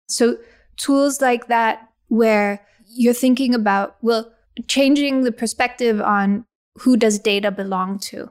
So 0.08 0.36
tools 0.76 1.20
like 1.20 1.48
that 1.48 1.88
where 2.08 2.64
you're 2.88 3.14
thinking 3.14 3.54
about 3.54 3.96
well 4.02 4.32
changing 4.68 5.22
the 5.22 5.32
perspective 5.32 6.00
on 6.00 6.44
who 6.78 6.96
does 6.96 7.18
data 7.18 7.50
belong 7.50 7.98
to 7.98 8.30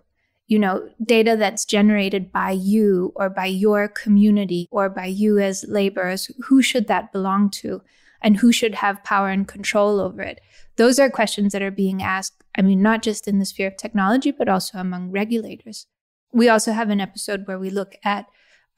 you 0.52 0.60
know, 0.60 0.86
data 1.02 1.38
that's 1.38 1.64
generated 1.64 2.30
by 2.30 2.52
you 2.52 3.14
or 3.16 3.30
by 3.30 3.46
your 3.46 3.88
community 3.88 4.68
or 4.70 4.90
by 4.90 5.06
you 5.06 5.40
as 5.40 5.64
laborers, 5.70 6.30
who 6.42 6.62
should 6.62 6.90
that 6.90 7.14
belong 7.14 7.50
to? 7.50 7.82
And 8.22 8.36
who 8.36 8.52
should 8.52 8.76
have 8.76 9.02
power 9.06 9.30
and 9.30 9.48
control 9.48 10.02
over 10.02 10.22
it? 10.22 10.42
Those 10.76 11.00
are 11.00 11.10
questions 11.10 11.54
that 11.54 11.62
are 11.62 11.72
being 11.72 12.04
asked, 12.04 12.44
I 12.58 12.64
mean, 12.64 12.82
not 12.82 13.02
just 13.02 13.30
in 13.30 13.40
the 13.40 13.46
sphere 13.46 13.70
of 13.70 13.78
technology, 13.78 14.30
but 14.30 14.50
also 14.50 14.78
among 14.78 15.12
regulators. 15.12 15.88
We 16.34 16.50
also 16.50 16.74
have 16.74 16.90
an 16.90 17.00
episode 17.00 17.48
where 17.48 17.58
we 17.58 17.70
look 17.70 17.96
at 18.04 18.26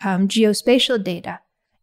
um, 0.06 0.28
geospatial 0.28 1.04
data 1.04 1.40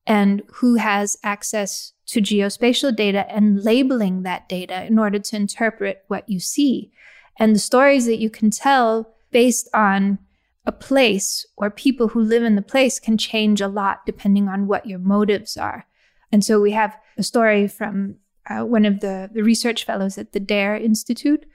and 0.07 0.43
who 0.53 0.77
has 0.77 1.17
access 1.25 1.95
to 2.07 2.23
geospatial 2.23 2.95
data 2.95 3.27
and 3.29 3.65
labeling 3.65 4.23
that 4.23 4.49
data 4.49 4.85
in 4.85 5.01
order 5.01 5.19
to 5.19 5.35
interpret 5.35 6.05
what 6.07 6.29
you 6.29 6.39
see. 6.39 6.93
And 7.41 7.57
the 7.57 7.59
stories 7.59 8.07
that 8.07 8.21
you 8.21 8.31
can 8.31 8.51
tell 8.51 9.17
based 9.31 9.69
on 9.75 10.19
a 10.67 10.73
place 10.73 11.47
or 11.57 11.71
people 11.71 12.09
who 12.09 12.21
live 12.21 12.43
in 12.43 12.55
the 12.55 12.63
place 12.63 12.99
can 13.01 13.17
change 13.17 13.61
a 13.61 13.69
lot 13.69 14.05
depending 14.05 14.49
on 14.49 14.67
what 14.67 14.87
your 14.87 14.99
motives 14.99 15.57
are. 15.57 15.87
And 16.31 16.45
so 16.45 16.61
we 16.61 16.73
have 16.73 16.97
a 17.17 17.23
story 17.23 17.67
from 17.67 18.17
uh, 18.49 18.65
one 18.65 18.85
of 18.85 19.01
the, 19.01 19.31
the 19.33 19.43
research 19.43 19.85
fellows 19.85 20.19
at 20.19 20.33
the 20.33 20.41
DAIR 20.41 20.77
Institute 20.77 21.47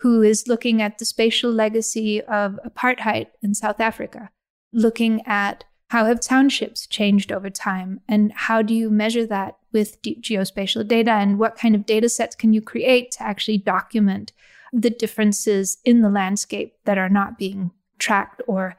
who 0.00 0.22
is 0.22 0.48
looking 0.48 0.82
at 0.82 0.98
the 0.98 1.04
spatial 1.04 1.50
legacy 1.50 2.20
of 2.22 2.58
apartheid 2.66 3.28
in 3.42 3.54
South 3.54 3.80
Africa, 3.80 4.30
looking 4.72 5.22
at 5.26 5.64
how 5.88 6.06
have 6.06 6.20
townships 6.20 6.86
changed 6.86 7.30
over 7.30 7.48
time 7.48 8.00
and 8.08 8.32
how 8.32 8.62
do 8.62 8.74
you 8.74 8.90
measure 8.90 9.26
that 9.26 9.56
with 9.72 10.00
geospatial 10.02 10.86
data 10.86 11.12
and 11.12 11.38
what 11.38 11.56
kind 11.56 11.74
of 11.74 11.86
data 11.86 12.08
sets 12.08 12.34
can 12.34 12.52
you 12.52 12.60
create 12.60 13.12
to 13.12 13.22
actually 13.22 13.58
document 13.58 14.32
the 14.74 14.90
differences 14.90 15.78
in 15.84 16.02
the 16.02 16.10
landscape 16.10 16.74
that 16.84 16.98
are 16.98 17.08
not 17.08 17.38
being 17.38 17.70
tracked 17.98 18.42
or 18.48 18.76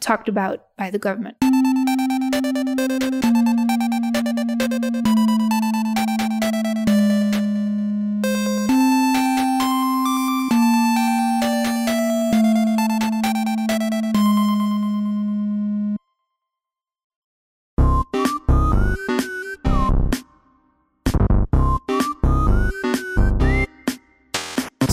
talked 0.00 0.28
about 0.28 0.68
by 0.76 0.88
the 0.88 1.00
government. 1.00 1.36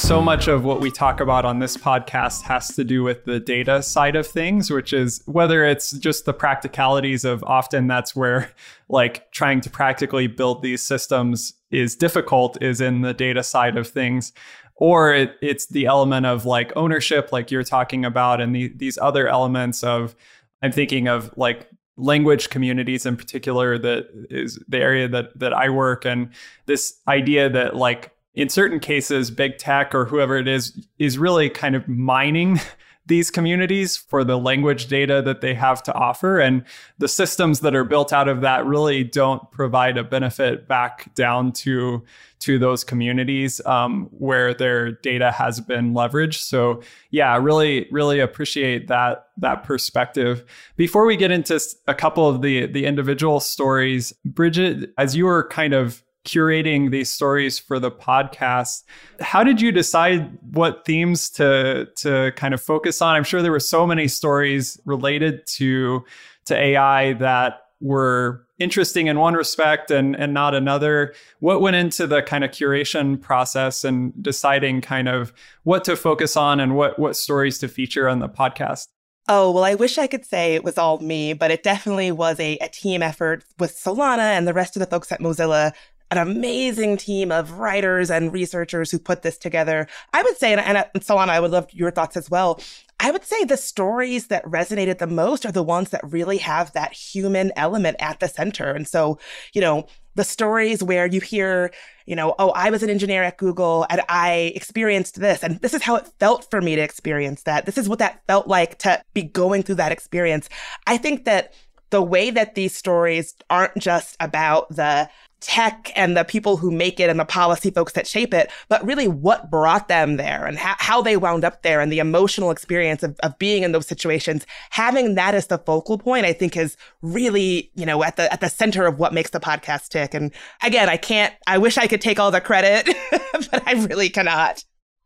So 0.10 0.20
much 0.20 0.48
of 0.48 0.63
what 0.63 0.82
we 0.82 0.89
talk 0.89 1.20
about 1.20 1.46
on 1.46 1.60
this 1.60 1.78
podcast 1.78 2.42
has 2.42 2.75
to 2.75 2.84
do 2.84 3.04
with 3.04 3.25
the 3.25 3.39
data 3.39 3.84
side 3.84 4.16
of 4.16 4.25
things, 4.25 4.72
which 4.72 4.92
is 4.92 5.22
whether 5.28 5.63
it's 5.63 5.92
just 5.92 6.25
the 6.25 6.34
practicalities 6.34 7.24
of 7.24 7.44
often 7.44 7.86
that's 7.86 8.16
where 8.16 8.51
like 8.89 9.32
trying 9.32 9.62
to 9.62 9.70
practically 9.70 10.25
build 10.25 10.63
these 10.63 10.82
systems 10.82 11.54
is 11.70 11.96
difficult 11.96 12.60
is 12.60 12.82
in 12.82 13.01
the 13.01 13.13
data 13.13 13.44
side 13.44 13.78
of 13.78 13.88
things 13.88 14.34
or 14.78 15.13
it, 15.13 15.36
it's 15.44 15.68
the 15.68 15.86
element 15.86 16.25
of 16.25 16.44
like 16.44 16.74
ownership 16.75 17.32
like 17.32 17.51
you're 17.51 17.63
talking 17.63 18.04
about 18.04 18.42
and 18.42 18.56
the, 18.56 18.70
these 18.78 18.98
other 18.98 19.28
elements 19.28 19.84
of 19.84 20.16
i'm 20.63 20.72
thinking 20.72 21.08
of 21.08 21.32
like 21.38 21.70
language 21.98 22.50
communities 22.50 23.06
in 23.06 23.16
particular 23.16 23.78
that 23.78 24.08
is 24.32 24.58
the 24.68 24.80
area 24.80 25.08
that 25.08 25.38
that 25.38 25.54
i 25.54 25.70
work 25.70 26.04
and 26.04 26.32
this 26.66 27.00
idea 27.08 27.48
that 27.48 27.75
like 27.75 28.12
in 28.39 28.48
certain 28.48 28.79
cases 28.79 29.29
big 29.29 29.58
tech 29.58 29.93
or 29.93 30.05
whoever 30.05 30.38
it 30.38 30.48
is 30.48 30.88
is 30.98 31.17
really 31.17 31.50
kind 31.50 31.75
of 31.75 31.86
mining 31.89 32.58
these 33.05 33.29
communities 33.29 33.98
for 33.98 34.24
the 34.24 34.38
language 34.38 34.88
data 34.88 35.22
that 35.22 35.41
they 35.41 35.53
have 35.53 35.84
to 35.84 35.93
offer. 35.93 36.39
And 36.39 36.63
the 37.00 37.08
systems 37.08 37.60
that 37.62 37.75
are 37.75 37.84
built 37.84 38.13
out 38.13 38.29
of 38.29 38.41
that 38.41 38.65
really 38.65 39.03
don't 39.03 39.50
provide 39.51 39.98
a 39.98 40.03
benefit 40.03 40.67
back 40.67 41.13
down 41.15 41.51
to, 41.53 42.05
to 42.41 42.60
those 42.60 42.84
communities 42.84 43.60
um, 43.65 44.08
where 44.12 44.53
their 44.53 44.91
data 44.91 45.31
has 45.31 45.60
been 45.60 45.93
leveraged. 45.93 46.36
So 46.36 46.81
yeah, 47.10 47.36
really, 47.36 47.88
really 47.91 48.19
appreciate 48.19 48.88
that 48.88 49.25
that 49.38 49.63
perspective. 49.63 50.46
Before 50.77 51.05
we 51.05 51.17
get 51.17 51.31
into 51.31 51.60
a 51.88 51.96
couple 51.96 52.29
of 52.29 52.41
the 52.41 52.67
the 52.67 52.86
individual 52.86 53.39
stories, 53.39 54.13
Bridget, 54.24 54.93
as 54.98 55.15
you 55.15 55.25
were 55.25 55.48
kind 55.48 55.74
of 55.74 56.03
curating 56.29 56.91
these 56.91 57.09
stories 57.09 57.57
for 57.57 57.79
the 57.79 57.89
podcast. 57.89 58.83
How 59.19 59.43
did 59.43 59.59
you 59.59 59.71
decide 59.71 60.38
what 60.51 60.86
themes 60.86 61.29
to 61.31 61.88
to 61.98 62.31
kind 62.36 62.53
of 62.53 62.62
focus 62.62 63.01
on? 63.01 63.15
I'm 63.15 63.24
sure 63.24 63.41
there 63.41 63.51
were 63.51 63.59
so 63.59 63.88
many 63.88 64.07
stories 64.07 64.79
related 64.86 65.45
to 65.57 66.05
to 66.45 66.55
AI 66.55 67.13
that 67.13 67.62
were 67.81 68.45
interesting 68.59 69.07
in 69.07 69.17
one 69.17 69.33
respect 69.33 69.89
and 69.89 70.15
and 70.15 70.33
not 70.33 70.53
another. 70.53 71.15
What 71.39 71.62
went 71.62 71.75
into 71.75 72.05
the 72.05 72.21
kind 72.21 72.43
of 72.43 72.51
curation 72.51 73.19
process 73.19 73.83
and 73.83 74.13
deciding 74.21 74.81
kind 74.81 75.09
of 75.09 75.33
what 75.63 75.83
to 75.86 75.95
focus 75.95 76.38
on 76.38 76.59
and 76.59 76.75
what 76.75 77.00
what 77.00 77.15
stories 77.15 77.57
to 77.59 77.67
feature 77.67 78.07
on 78.07 78.19
the 78.19 78.29
podcast? 78.29 78.88
Oh, 79.31 79.51
well, 79.51 79.63
I 79.63 79.75
wish 79.75 80.00
I 80.00 80.07
could 80.07 80.25
say 80.25 80.55
it 80.55 80.63
was 80.63 80.79
all 80.79 80.98
me, 81.00 81.33
but 81.33 81.51
it 81.51 81.62
definitely 81.62 82.12
was 82.12 82.39
a, 82.39 82.57
a 82.57 82.67
team 82.67 83.03
effort 83.03 83.43
with 83.59 83.75
Solana 83.77 84.36
and 84.36 84.48
the 84.48 84.55
rest 84.55 84.75
of 84.75 84.79
the 84.79 84.88
folks 84.88 85.12
at 85.12 85.19
Mozilla 85.19 85.71
an 86.12 86.18
amazing 86.18 86.98
team 86.98 87.32
of 87.32 87.60
writers 87.60 88.10
and 88.10 88.34
researchers 88.34 88.89
who 88.89 89.00
put 89.00 89.22
this 89.22 89.38
together. 89.38 89.88
I 90.13 90.24
would 90.24 90.38
say, 90.38 90.51
and, 90.51 90.62
and, 90.62 90.78
and 90.78 91.04
Solana, 91.04 91.30
I 91.30 91.39
would 91.39 91.51
love 91.51 91.68
your 91.72 91.92
thoughts 91.92 92.18
as 92.18 92.30
well. 92.30 92.60
I 93.00 93.12
would 93.12 93.24
say 93.24 93.44
the 93.46 93.58
stories 93.58 94.28
that 94.28 94.44
resonated 94.44 94.98
the 94.98 95.08
most 95.08 95.46
are 95.46 95.51
the 95.51 95.63
ones 95.63 95.92
that 95.92 96.01
really 96.04 96.38
have 96.39 96.74
that 96.74 96.94
human 96.94 97.51
element 97.56 97.98
at 98.00 98.20
the 98.20 98.28
center. 98.28 98.72
And 98.72 98.88
so, 98.88 99.20
you 99.54 99.62
know, 99.62 99.88
the 100.16 100.24
stories 100.25 100.84
where 100.84 101.06
you 101.06 101.22
hear, 101.22 101.72
you 102.06 102.16
know, 102.16 102.36
oh, 102.39 102.50
I 102.50 102.72
was 102.72 102.84
an 102.84 102.89
engineer 102.89 103.24
at 103.24 103.38
Google 103.38 103.86
and 103.89 104.01
I 104.10 104.51
experienced 104.54 105.22
this, 105.22 105.44
and 105.44 105.62
this 105.62 105.74
is 105.74 105.84
how 105.84 105.96
it 105.96 106.10
felt 106.20 106.50
for 106.51 106.62
me 106.62 106.75
to 106.75 106.82
experience 106.82 107.44
that. 107.44 107.66
This 107.66 107.78
is 107.78 107.88
what 107.88 108.00
that 108.00 108.22
felt 108.28 108.48
like 108.48 108.80
to 108.80 109.01
be 109.13 109.24
going 109.24 109.63
through 109.63 109.75
that 109.75 109.94
experience. 109.94 110.50
I 110.88 110.98
think 110.98 111.24
that 111.24 111.54
the 111.92 112.01
way 112.01 112.32
that 112.32 112.56
these 112.56 112.75
stories 112.75 113.34
aren't 113.50 113.78
just 113.78 114.18
about 114.20 114.75
the 114.75 115.10
tech 115.41 115.91
and 115.96 116.17
the 116.17 116.24
people 116.24 116.58
who 116.58 116.72
make 116.72 117.00
it 117.00 117.10
and 117.10 117.19
the 117.19 117.25
policy 117.25 117.72
folks 117.72 117.93
that 117.93 118.08
shape 118.08 118.34
it, 118.34 118.51
but 118.67 118.86
really 118.86 119.08
what 119.08 119.50
brought 119.50 119.88
them 119.88 120.17
there 120.17 120.46
and 120.46 120.58
ha- 120.58 120.75
how 120.79 121.01
they 121.01 121.17
wound 121.17 121.43
up 121.43 121.62
there 121.63 121.79
and 121.79 121.91
the 121.91 122.00
emotional 122.00 122.51
experience 122.51 123.03
of, 123.03 123.17
of 123.22 123.38
being 123.39 123.63
in 123.63 123.72
those 123.72 123.88
situations. 123.88 124.46
Having 124.72 125.15
that 125.15 125.36
as 125.36 125.48
the 125.48 125.58
focal 125.58 125.98
point, 125.98 126.25
I 126.25 126.34
think 126.34 126.58
is 126.58 126.77
really, 127.01 127.72
you 127.75 127.86
know, 127.86 128.03
at 128.03 128.17
the, 128.17 128.31
at 128.31 128.41
the 128.41 128.50
center 128.50 128.86
of 128.86 129.00
what 129.00 129.13
makes 129.13 129.29
the 129.29 129.39
podcast 129.39 129.89
tick. 129.89 130.13
And 130.13 130.31
again, 130.62 130.89
I 130.89 130.98
can't, 130.98 131.34
I 131.48 131.58
wish 131.58 131.77
I 131.77 131.88
could 131.88 132.01
take 132.01 132.19
all 132.19 132.31
the 132.31 132.41
credit, 132.41 132.89
but 133.51 133.67
I 133.67 133.74
really 133.86 134.10
cannot. 134.10 134.63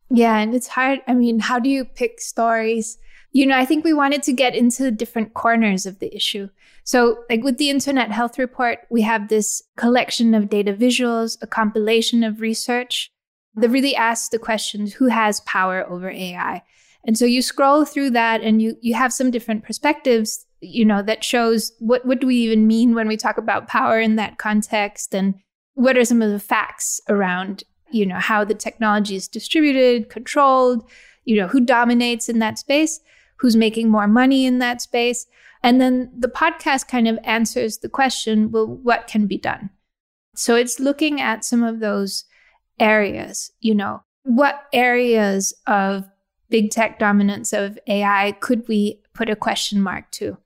Yeah. 0.09 0.37
And 0.37 0.53
it's 0.53 0.67
hard. 0.67 0.99
I 1.07 1.13
mean, 1.13 1.39
how 1.39 1.59
do 1.59 1.69
you 1.69 1.85
pick 1.85 2.19
stories? 2.21 2.97
You 3.33 3.47
know, 3.47 3.57
I 3.57 3.65
think 3.65 3.83
we 3.83 3.93
wanted 3.93 4.23
to 4.23 4.33
get 4.33 4.55
into 4.55 4.91
different 4.91 5.33
corners 5.33 5.85
of 5.85 5.99
the 5.99 6.15
issue. 6.15 6.49
So, 6.83 7.23
like 7.29 7.43
with 7.43 7.57
the 7.57 7.69
Internet 7.69 8.11
Health 8.11 8.37
Report, 8.37 8.79
we 8.89 9.01
have 9.01 9.27
this 9.27 9.63
collection 9.75 10.33
of 10.33 10.49
data 10.49 10.73
visuals, 10.73 11.37
a 11.41 11.47
compilation 11.47 12.23
of 12.23 12.41
research 12.41 13.11
that 13.55 13.69
really 13.69 13.95
asks 13.95 14.29
the 14.29 14.39
questions 14.39 14.93
who 14.93 15.07
has 15.07 15.41
power 15.41 15.87
over 15.89 16.09
AI? 16.09 16.61
And 17.05 17.17
so 17.17 17.25
you 17.25 17.41
scroll 17.41 17.85
through 17.85 18.11
that 18.11 18.41
and 18.41 18.61
you 18.61 18.77
you 18.81 18.93
have 18.93 19.13
some 19.13 19.31
different 19.31 19.63
perspectives, 19.63 20.45
you 20.61 20.85
know, 20.85 21.01
that 21.01 21.23
shows 21.23 21.73
what 21.79 22.05
what 22.05 22.19
do 22.19 22.27
we 22.27 22.37
even 22.37 22.67
mean 22.67 22.95
when 22.95 23.07
we 23.07 23.17
talk 23.17 23.37
about 23.37 23.67
power 23.67 23.99
in 23.99 24.15
that 24.15 24.37
context 24.37 25.13
and 25.13 25.35
what 25.73 25.97
are 25.97 26.05
some 26.05 26.21
of 26.21 26.31
the 26.31 26.39
facts 26.39 27.01
around, 27.09 27.63
you 27.91 28.05
know, 28.05 28.19
how 28.19 28.43
the 28.43 28.53
technology 28.53 29.15
is 29.15 29.27
distributed, 29.27 30.09
controlled, 30.09 30.87
you 31.25 31.35
know, 31.35 31.47
who 31.47 31.59
dominates 31.59 32.29
in 32.29 32.39
that 32.39 32.57
space, 32.57 32.99
who's 33.37 33.55
making 33.55 33.89
more 33.89 34.07
money 34.07 34.45
in 34.45 34.59
that 34.59 34.81
space. 34.81 35.25
And 35.61 35.79
then 35.79 36.11
the 36.17 36.27
podcast 36.27 36.87
kind 36.87 37.07
of 37.07 37.17
answers 37.23 37.79
the 37.79 37.89
question 37.89 38.51
well, 38.51 38.67
what 38.67 39.07
can 39.07 39.27
be 39.27 39.37
done? 39.37 39.69
So 40.35 40.55
it's 40.55 40.79
looking 40.79 41.21
at 41.21 41.45
some 41.45 41.63
of 41.63 41.79
those 41.79 42.25
areas, 42.79 43.51
you 43.59 43.75
know, 43.75 44.03
what 44.23 44.63
areas 44.73 45.53
of 45.67 46.05
big 46.49 46.71
tech 46.71 46.99
dominance 46.99 47.53
of 47.53 47.77
AI 47.87 48.31
could 48.39 48.67
we 48.67 49.01
put 49.13 49.29
a 49.29 49.35
question 49.35 49.81
mark 49.81 50.09
to? 50.11 50.37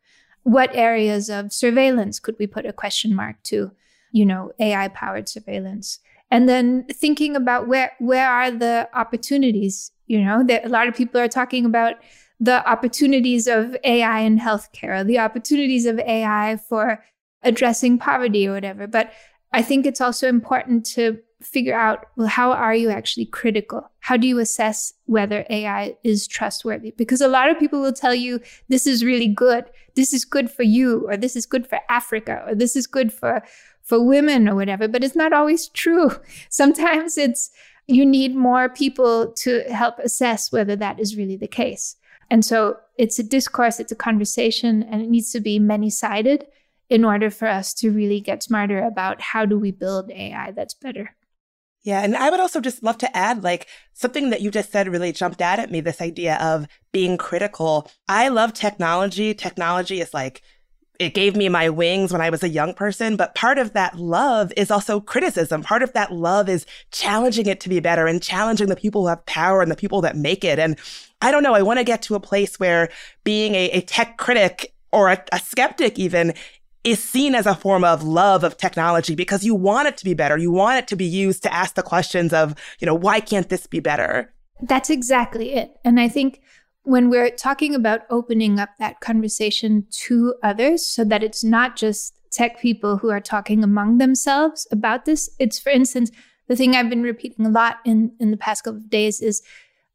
What 0.44 0.70
areas 0.74 1.30
of 1.30 1.52
surveillance 1.52 2.20
could 2.20 2.36
we 2.40 2.48
put 2.48 2.66
a 2.66 2.74
question 2.74 3.14
mark 3.14 3.42
to? 3.44 3.72
You 4.12 4.26
know, 4.26 4.52
AI 4.60 4.88
powered 4.90 5.28
surveillance. 5.28 6.00
And 6.32 6.48
then 6.48 6.86
thinking 6.92 7.36
about 7.36 7.68
where 7.68 7.92
where 8.00 8.30
are 8.30 8.52
the 8.52 8.90
opportunities? 8.94 9.92
You 10.08 10.24
know, 10.24 10.44
that 10.48 10.66
a 10.66 10.70
lot 10.70 10.88
of 10.88 10.96
people 10.96 11.20
are 11.20 11.28
talking 11.28 11.66
about 11.66 11.96
the 12.40 12.68
opportunities 12.70 13.48
of 13.48 13.76
AI 13.84 14.20
in 14.20 14.40
healthcare, 14.40 15.06
the 15.06 15.20
opportunities 15.20 15.86
of 15.86 16.00
AI 16.00 16.58
for 16.58 17.04
addressing 17.44 17.98
poverty 17.98 18.48
or 18.48 18.54
whatever. 18.54 18.88
But 18.88 19.12
I 19.52 19.62
think 19.62 19.86
it's 19.86 20.02
also 20.02 20.28
important 20.28 20.86
to 20.88 21.20
figure 21.42 21.78
out 21.78 22.06
well, 22.16 22.28
how 22.28 22.52
are 22.52 22.76
you 22.76 22.90
actually 22.90 23.26
critical? 23.26 23.90
How 24.00 24.18
do 24.18 24.28
you 24.28 24.40
assess 24.40 24.94
whether 25.06 25.46
AI 25.50 25.96
is 26.04 26.28
trustworthy? 26.28 26.92
Because 26.92 27.22
a 27.22 27.28
lot 27.28 27.50
of 27.50 27.60
people 27.60 27.80
will 27.80 27.94
tell 27.94 28.16
you 28.16 28.40
this 28.70 28.88
is 28.88 29.06
really 29.06 29.28
good, 29.28 29.66
this 29.96 30.14
is 30.14 30.26
good 30.26 30.50
for 30.50 30.64
you, 30.64 31.08
or 31.08 31.18
this 31.18 31.36
is 31.36 31.46
good 31.46 31.68
for 31.68 31.80
Africa, 31.90 32.44
or 32.48 32.56
this 32.56 32.76
is 32.76 32.88
good 32.88 33.14
for 33.14 33.44
for 33.84 34.04
women 34.04 34.50
or 34.50 34.56
whatever, 34.56 34.88
but 34.88 35.04
it's 35.04 35.16
not 35.16 35.32
always 35.32 35.70
true. 35.70 36.12
Sometimes 36.50 37.18
it's 37.18 37.52
you 37.88 38.06
need 38.06 38.36
more 38.36 38.68
people 38.68 39.32
to 39.32 39.62
help 39.72 39.98
assess 40.00 40.52
whether 40.52 40.76
that 40.76 41.00
is 41.00 41.16
really 41.16 41.38
the 41.38 41.48
case. 41.48 41.96
And 42.30 42.44
so 42.44 42.78
it's 42.98 43.20
a 43.20 43.24
discourse, 43.24 43.80
it's 43.80 43.92
a 43.92 43.96
conversation, 43.96 44.84
and 44.84 45.02
it 45.02 45.10
needs 45.10 45.32
to 45.32 45.40
be 45.40 45.60
many 45.60 45.90
sided 45.90 46.46
in 46.90 47.04
order 47.04 47.30
for 47.30 47.48
us 47.48 47.74
to 47.76 47.92
really 47.92 48.20
get 48.22 48.44
smarter 48.44 48.84
about 48.84 49.22
how 49.22 49.46
do 49.46 49.60
we 49.60 49.72
build 49.72 50.12
AI 50.12 50.52
that's 50.52 50.74
better. 50.74 51.16
Yeah. 51.84 52.02
And 52.02 52.18
I 52.18 52.30
would 52.30 52.40
also 52.40 52.60
just 52.60 52.84
love 52.84 52.98
to 52.98 53.18
add 53.18 53.44
like 53.44 53.68
something 53.94 54.30
that 54.32 54.42
you 54.42 54.52
just 54.52 54.72
said 54.72 54.90
really 54.90 55.14
jumped 55.14 55.42
out 55.42 55.60
at 55.60 55.72
me 55.72 55.80
this 55.80 56.02
idea 56.02 56.38
of 56.42 56.68
being 56.92 57.18
critical. 57.18 57.90
I 58.10 58.28
love 58.28 58.54
technology. 58.54 59.34
Technology 59.34 60.02
is 60.02 60.14
like, 60.14 60.42
it 61.00 61.14
gave 61.14 61.36
me 61.36 61.50
my 61.50 61.70
wings 61.70 62.12
when 62.12 62.22
I 62.22 62.30
was 62.30 62.44
a 62.44 62.50
young 62.50 62.74
person, 62.74 63.16
but 63.16 63.36
part 63.36 63.58
of 63.58 63.74
that 63.74 63.98
love 63.98 64.52
is 64.58 64.72
also 64.72 65.00
criticism. 65.00 65.64
Part 65.64 65.84
of 65.84 65.94
that 65.94 66.12
love 66.12 66.50
is 66.50 66.66
challenging 66.92 67.46
it 67.46 67.60
to 67.62 67.70
be 67.70 67.80
better 67.80 68.08
and 68.08 68.22
challenging 68.22 68.68
the 68.68 68.76
people 68.76 69.02
who 69.02 69.08
have 69.08 69.26
power 69.26 69.62
and 69.62 69.72
the 69.72 69.76
people 69.76 70.02
that 70.02 70.16
make 70.16 70.44
it. 70.44 70.60
And 70.60 70.78
I 71.22 71.32
don't 71.32 71.44
know. 71.44 71.54
I 71.54 71.62
want 71.62 71.80
to 71.80 71.84
get 71.84 72.02
to 72.04 72.16
a 72.16 72.20
place 72.20 72.60
where 72.60 72.90
being 73.24 73.56
a, 73.56 73.70
a 73.72 73.82
tech 73.82 74.18
critic 74.18 74.74
or 74.92 75.10
a, 75.10 75.24
a 75.32 75.40
skeptic 75.40 76.00
even 76.00 76.34
is 76.84 77.04
seen 77.04 77.36
as 77.36 77.46
a 77.46 77.56
form 77.56 77.84
of 77.84 78.04
love 78.04 78.44
of 78.44 78.58
technology 78.58 79.14
because 79.14 79.44
you 79.44 79.54
want 79.54 79.88
it 79.88 79.98
to 79.98 80.06
be 80.06 80.14
better. 80.14 80.38
You 80.38 80.52
want 80.52 80.80
it 80.80 80.88
to 80.88 80.96
be 80.96 81.06
used 81.06 81.44
to 81.44 81.54
ask 81.54 81.76
the 81.76 81.84
questions 81.84 82.32
of, 82.34 82.56
you 82.80 82.86
know, 82.86 82.96
why 82.96 83.20
can't 83.20 83.50
this 83.50 83.68
be 83.68 83.80
better? 83.80 84.34
That's 84.62 84.90
exactly 84.90 85.54
it. 85.54 85.76
And 85.84 86.00
I 86.00 86.08
think 86.08 86.42
when 86.88 87.10
we're 87.10 87.30
talking 87.30 87.76
about 87.76 88.04
opening 88.10 88.62
up 88.62 88.70
that 88.80 89.02
conversation 89.02 89.86
to 89.92 90.34
others 90.42 90.86
so 90.86 91.04
that 91.04 91.22
it's 91.22 91.44
not 91.44 91.76
just 91.76 92.14
tech 92.32 92.62
people 92.62 92.96
who 92.96 93.10
are 93.10 93.20
talking 93.20 93.62
among 93.62 93.98
themselves 93.98 94.66
about 94.72 95.04
this, 95.04 95.30
it's 95.38 95.60
for 95.60 95.70
instance, 95.70 96.12
the 96.48 96.56
thing 96.56 96.78
I've 96.78 96.90
been 96.90 97.04
repeating 97.04 97.46
a 97.46 97.50
lot 97.50 97.80
in, 97.84 98.14
in 98.22 98.32
the 98.32 98.38
past 98.38 98.64
couple 98.64 98.80
of 98.80 98.90
days 98.90 99.20
is 99.20 99.42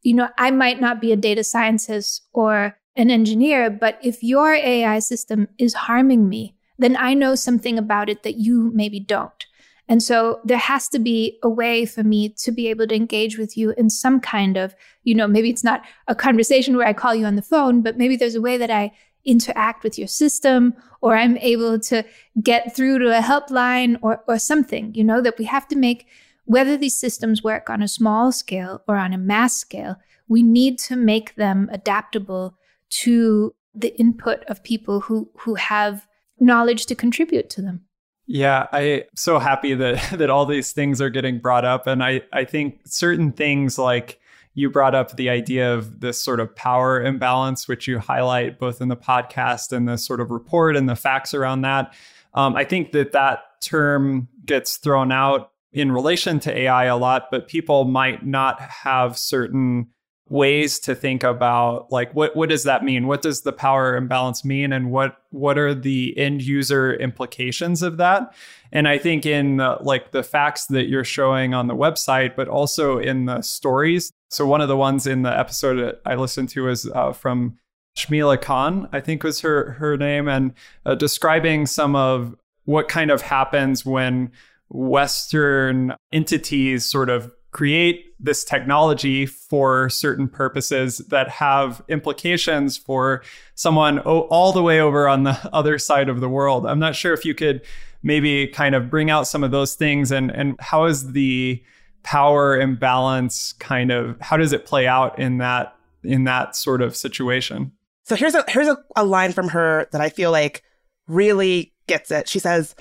you 0.03 0.13
know, 0.13 0.29
I 0.37 0.51
might 0.51 0.79
not 0.79 1.01
be 1.01 1.11
a 1.11 1.17
data 1.17 1.43
scientist 1.43 2.27
or 2.31 2.77
an 2.95 3.09
engineer, 3.09 3.71
but 3.71 3.97
if 4.03 4.21
your 4.21 4.53
AI 4.53 4.99
system 4.99 5.47
is 5.57 5.73
harming 5.73 6.29
me, 6.29 6.55
then 6.77 6.95
I 6.95 7.15
know 7.15 7.33
something 7.33 7.79
about 7.79 8.09
it 8.09 8.21
that 8.23 8.35
you 8.35 8.69
maybe 8.75 8.99
don't. 8.99 9.45
And 9.89 10.01
so 10.01 10.39
there 10.45 10.57
has 10.57 10.87
to 10.89 10.99
be 10.99 11.39
a 11.43 11.49
way 11.49 11.85
for 11.85 12.03
me 12.03 12.29
to 12.29 12.51
be 12.51 12.67
able 12.67 12.87
to 12.87 12.95
engage 12.95 13.37
with 13.37 13.57
you 13.57 13.71
in 13.77 13.89
some 13.89 14.19
kind 14.19 14.55
of, 14.55 14.75
you 15.03 15.13
know, 15.13 15.27
maybe 15.27 15.49
it's 15.49 15.63
not 15.63 15.83
a 16.07 16.15
conversation 16.15 16.77
where 16.77 16.87
I 16.87 16.93
call 16.93 17.13
you 17.13 17.25
on 17.25 17.35
the 17.35 17.41
phone, 17.41 17.81
but 17.81 17.97
maybe 17.97 18.15
there's 18.15 18.35
a 18.35 18.41
way 18.41 18.57
that 18.57 18.71
I 18.71 18.91
interact 19.25 19.83
with 19.83 19.97
your 19.97 20.07
system 20.07 20.73
or 21.01 21.15
I'm 21.15 21.37
able 21.37 21.79
to 21.79 22.05
get 22.41 22.75
through 22.75 22.99
to 22.99 23.17
a 23.17 23.21
helpline 23.21 23.97
or, 24.01 24.23
or 24.27 24.39
something, 24.39 24.93
you 24.95 25.03
know, 25.03 25.21
that 25.21 25.37
we 25.37 25.45
have 25.45 25.67
to 25.69 25.75
make, 25.75 26.07
whether 26.45 26.77
these 26.77 26.97
systems 26.97 27.43
work 27.43 27.69
on 27.69 27.81
a 27.81 27.87
small 27.87 28.31
scale 28.31 28.81
or 28.87 28.97
on 28.97 29.13
a 29.13 29.17
mass 29.17 29.55
scale, 29.55 29.97
we 30.27 30.43
need 30.43 30.79
to 30.79 30.95
make 30.95 31.35
them 31.35 31.69
adaptable 31.71 32.57
to 32.89 33.53
the 33.75 33.97
input 33.99 34.43
of 34.45 34.63
people 34.63 35.01
who, 35.01 35.29
who 35.39 35.55
have 35.55 36.07
knowledge 36.39 36.85
to 36.85 36.95
contribute 36.95 37.49
to 37.49 37.61
them. 37.61 37.81
Yeah, 38.25 38.67
I'm 38.71 39.03
so 39.15 39.39
happy 39.39 39.73
that 39.73 40.11
that 40.17 40.29
all 40.29 40.45
these 40.45 40.71
things 40.71 41.01
are 41.01 41.09
getting 41.09 41.39
brought 41.39 41.65
up. 41.65 41.87
And 41.87 42.03
I, 42.03 42.21
I 42.31 42.45
think 42.45 42.81
certain 42.85 43.31
things 43.31 43.77
like 43.77 44.19
you 44.55 44.69
brought 44.69 44.93
up 44.93 45.15
the 45.15 45.29
idea 45.29 45.73
of 45.73 45.99
this 45.99 46.21
sort 46.21 46.39
of 46.39 46.55
power 46.55 47.01
imbalance, 47.01 47.67
which 47.67 47.87
you 47.87 47.99
highlight 47.99 48.59
both 48.59 48.81
in 48.81 48.87
the 48.87 48.95
podcast 48.95 49.71
and 49.71 49.87
the 49.87 49.97
sort 49.97 50.21
of 50.21 50.29
report 50.29 50.75
and 50.75 50.87
the 50.87 50.95
facts 50.95 51.33
around 51.33 51.61
that. 51.61 51.93
Um, 52.35 52.55
I 52.55 52.63
think 52.63 52.91
that 52.91 53.13
that 53.13 53.39
term 53.61 54.27
gets 54.45 54.77
thrown 54.77 55.11
out 55.11 55.51
in 55.71 55.91
relation 55.91 56.39
to 56.41 56.55
AI 56.55 56.85
a 56.85 56.97
lot, 56.97 57.29
but 57.31 57.47
people 57.47 57.85
might 57.85 58.25
not 58.25 58.61
have 58.61 59.17
certain 59.17 59.87
ways 60.33 60.79
to 60.79 60.95
think 60.95 61.23
about 61.23 61.91
like 61.91 62.11
what 62.15 62.35
what 62.35 62.49
does 62.49 62.63
that 62.63 62.83
mean? 62.83 63.05
What 63.05 63.21
does 63.21 63.41
the 63.41 63.53
power 63.53 63.95
imbalance 63.95 64.43
mean? 64.43 64.73
And 64.73 64.89
what 64.89 65.17
what 65.29 65.59
are 65.59 65.75
the 65.75 66.17
end 66.17 66.41
user 66.41 66.91
implications 66.95 67.83
of 67.83 67.97
that? 67.97 68.33
And 68.71 68.87
i 68.87 68.97
think 68.97 69.27
in 69.27 69.57
the, 69.57 69.77
like 69.81 70.11
the 70.11 70.23
facts 70.23 70.65
that 70.67 70.87
you're 70.87 71.03
showing 71.03 71.53
on 71.53 71.67
the 71.67 71.75
website 71.75 72.35
but 72.35 72.47
also 72.47 72.97
in 72.97 73.25
the 73.25 73.43
stories. 73.43 74.11
So 74.31 74.47
one 74.47 74.61
of 74.61 74.69
the 74.69 74.75
ones 74.75 75.05
in 75.05 75.21
the 75.21 75.39
episode 75.39 75.75
that 75.75 76.01
i 76.03 76.15
listened 76.15 76.49
to 76.49 76.67
is 76.67 76.89
uh, 76.95 77.13
from 77.13 77.59
Shmyla 77.95 78.41
Khan, 78.41 78.89
I 78.91 79.01
think 79.01 79.21
was 79.21 79.41
her 79.41 79.73
her 79.73 79.97
name, 79.97 80.27
and 80.27 80.53
uh, 80.83 80.95
describing 80.95 81.67
some 81.67 81.95
of 81.95 82.35
what 82.65 82.87
kind 82.87 83.11
of 83.11 83.21
happens 83.21 83.85
when 83.85 84.31
Western 84.69 85.93
entities 86.11 86.85
sort 86.85 87.11
of 87.11 87.31
create 87.53 88.13
this 88.19 88.43
technology 88.43 89.25
for 89.25 89.89
certain 89.89 90.27
purposes 90.27 90.97
that 91.09 91.29
have 91.29 91.83
implications 91.87 92.77
for 92.77 93.23
someone 93.55 93.99
all 93.99 94.51
the 94.51 94.63
way 94.63 94.79
over 94.79 95.07
on 95.07 95.23
the 95.23 95.39
other 95.53 95.77
side 95.77 96.09
of 96.09 96.19
the 96.19 96.29
world. 96.29 96.65
I'm 96.65 96.79
not 96.79 96.95
sure 96.95 97.13
if 97.13 97.23
you 97.23 97.33
could 97.33 97.61
maybe 98.01 98.47
kind 98.47 98.75
of 98.75 98.89
bring 98.89 99.09
out 99.09 99.27
some 99.27 99.43
of 99.43 99.51
those 99.51 99.75
things 99.75 100.11
and 100.11 100.29
and 100.29 100.55
how 100.59 100.85
is 100.85 101.13
the 101.13 101.63
power 102.03 102.59
imbalance 102.59 103.53
kind 103.53 103.91
of 103.91 104.19
how 104.19 104.35
does 104.35 104.51
it 104.51 104.65
play 104.65 104.85
out 104.85 105.17
in 105.17 105.37
that 105.37 105.75
in 106.03 106.25
that 106.25 106.55
sort 106.55 106.81
of 106.81 106.95
situation? 106.95 107.71
So 108.03 108.15
here's 108.15 108.35
a 108.35 108.43
here's 108.49 108.67
a, 108.67 108.77
a 108.95 109.05
line 109.05 109.31
from 109.31 109.49
her 109.49 109.87
that 109.91 110.01
I 110.01 110.09
feel 110.09 110.31
like 110.31 110.63
really 111.07 111.73
gets 111.87 112.11
it. 112.11 112.27
She 112.27 112.39
says, 112.39 112.75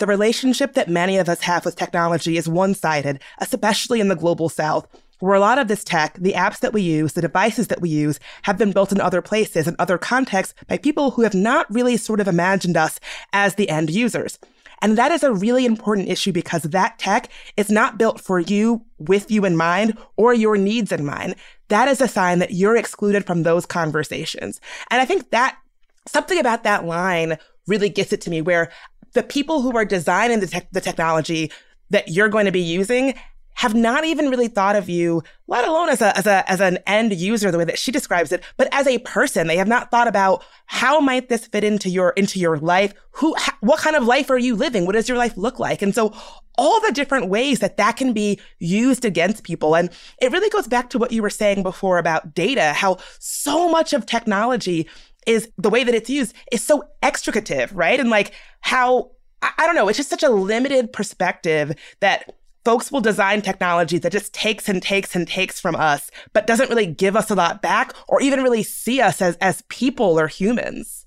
the 0.00 0.06
relationship 0.06 0.74
that 0.74 0.88
many 0.88 1.18
of 1.18 1.28
us 1.28 1.42
have 1.42 1.64
with 1.64 1.76
technology 1.76 2.36
is 2.36 2.48
one 2.48 2.74
sided, 2.74 3.20
especially 3.38 4.00
in 4.00 4.08
the 4.08 4.16
global 4.16 4.48
south, 4.48 4.88
where 5.20 5.34
a 5.34 5.40
lot 5.40 5.58
of 5.58 5.68
this 5.68 5.84
tech, 5.84 6.14
the 6.14 6.32
apps 6.32 6.60
that 6.60 6.72
we 6.72 6.82
use, 6.82 7.12
the 7.12 7.20
devices 7.20 7.68
that 7.68 7.80
we 7.80 7.90
use, 7.90 8.18
have 8.42 8.58
been 8.58 8.72
built 8.72 8.90
in 8.90 9.00
other 9.00 9.22
places 9.22 9.68
and 9.68 9.76
other 9.78 9.98
contexts 9.98 10.54
by 10.66 10.78
people 10.78 11.12
who 11.12 11.22
have 11.22 11.34
not 11.34 11.72
really 11.72 11.96
sort 11.96 12.20
of 12.20 12.26
imagined 12.26 12.76
us 12.76 12.98
as 13.32 13.54
the 13.54 13.68
end 13.68 13.90
users. 13.90 14.38
And 14.82 14.96
that 14.96 15.12
is 15.12 15.22
a 15.22 15.34
really 15.34 15.66
important 15.66 16.08
issue 16.08 16.32
because 16.32 16.62
that 16.62 16.98
tech 16.98 17.28
is 17.58 17.70
not 17.70 17.98
built 17.98 18.18
for 18.18 18.40
you 18.40 18.82
with 18.98 19.30
you 19.30 19.44
in 19.44 19.56
mind 19.56 19.98
or 20.16 20.32
your 20.32 20.56
needs 20.56 20.90
in 20.90 21.04
mind. 21.04 21.34
That 21.68 21.88
is 21.88 22.00
a 22.00 22.08
sign 22.08 22.38
that 22.38 22.54
you're 22.54 22.76
excluded 22.76 23.26
from 23.26 23.42
those 23.42 23.66
conversations. 23.66 24.58
And 24.90 25.02
I 25.02 25.04
think 25.04 25.30
that 25.30 25.58
something 26.08 26.38
about 26.38 26.64
that 26.64 26.86
line 26.86 27.36
really 27.66 27.90
gets 27.90 28.12
it 28.12 28.22
to 28.22 28.30
me 28.30 28.40
where 28.40 28.70
the 29.12 29.22
people 29.22 29.62
who 29.62 29.76
are 29.76 29.84
designing 29.84 30.40
the, 30.40 30.46
te- 30.46 30.68
the 30.72 30.80
technology 30.80 31.50
that 31.90 32.08
you're 32.08 32.28
going 32.28 32.46
to 32.46 32.52
be 32.52 32.60
using 32.60 33.14
have 33.54 33.74
not 33.74 34.04
even 34.04 34.30
really 34.30 34.48
thought 34.48 34.74
of 34.74 34.88
you, 34.88 35.22
let 35.46 35.68
alone 35.68 35.90
as 35.90 36.00
a, 36.00 36.16
as 36.16 36.26
a, 36.26 36.50
as 36.50 36.62
an 36.62 36.78
end 36.86 37.12
user, 37.12 37.50
the 37.50 37.58
way 37.58 37.64
that 37.64 37.78
she 37.78 37.92
describes 37.92 38.32
it, 38.32 38.42
but 38.56 38.68
as 38.72 38.86
a 38.86 38.98
person. 39.00 39.48
They 39.48 39.58
have 39.58 39.68
not 39.68 39.90
thought 39.90 40.08
about 40.08 40.42
how 40.64 40.98
might 41.00 41.28
this 41.28 41.46
fit 41.46 41.62
into 41.62 41.90
your, 41.90 42.10
into 42.10 42.38
your 42.38 42.56
life? 42.56 42.94
Who, 43.12 43.34
ha- 43.36 43.58
what 43.60 43.80
kind 43.80 43.96
of 43.96 44.04
life 44.04 44.30
are 44.30 44.38
you 44.38 44.56
living? 44.56 44.86
What 44.86 44.92
does 44.92 45.08
your 45.08 45.18
life 45.18 45.36
look 45.36 45.58
like? 45.58 45.82
And 45.82 45.94
so 45.94 46.14
all 46.56 46.80
the 46.80 46.92
different 46.92 47.28
ways 47.28 47.58
that 47.58 47.76
that 47.76 47.96
can 47.96 48.12
be 48.12 48.40
used 48.60 49.04
against 49.04 49.44
people. 49.44 49.76
And 49.76 49.90
it 50.22 50.32
really 50.32 50.48
goes 50.48 50.66
back 50.66 50.88
to 50.90 50.98
what 50.98 51.12
you 51.12 51.20
were 51.20 51.30
saying 51.30 51.62
before 51.62 51.98
about 51.98 52.34
data, 52.34 52.72
how 52.72 52.98
so 53.18 53.68
much 53.68 53.92
of 53.92 54.06
technology 54.06 54.88
is 55.26 55.50
the 55.58 55.70
way 55.70 55.84
that 55.84 55.94
it's 55.94 56.10
used 56.10 56.34
is 56.52 56.62
so 56.62 56.84
extricative, 57.02 57.74
right? 57.74 58.00
And 58.00 58.10
like 58.10 58.32
how, 58.60 59.10
I 59.42 59.66
don't 59.66 59.74
know, 59.74 59.88
it's 59.88 59.98
just 59.98 60.10
such 60.10 60.22
a 60.22 60.30
limited 60.30 60.92
perspective 60.92 61.72
that 62.00 62.34
folks 62.64 62.92
will 62.92 63.00
design 63.00 63.42
technology 63.42 63.98
that 63.98 64.12
just 64.12 64.34
takes 64.34 64.68
and 64.68 64.82
takes 64.82 65.16
and 65.16 65.26
takes 65.26 65.60
from 65.60 65.74
us, 65.74 66.10
but 66.32 66.46
doesn't 66.46 66.68
really 66.68 66.86
give 66.86 67.16
us 67.16 67.30
a 67.30 67.34
lot 67.34 67.62
back 67.62 67.94
or 68.08 68.20
even 68.20 68.42
really 68.42 68.62
see 68.62 69.00
us 69.00 69.22
as, 69.22 69.36
as 69.36 69.62
people 69.68 70.18
or 70.18 70.28
humans. 70.28 71.06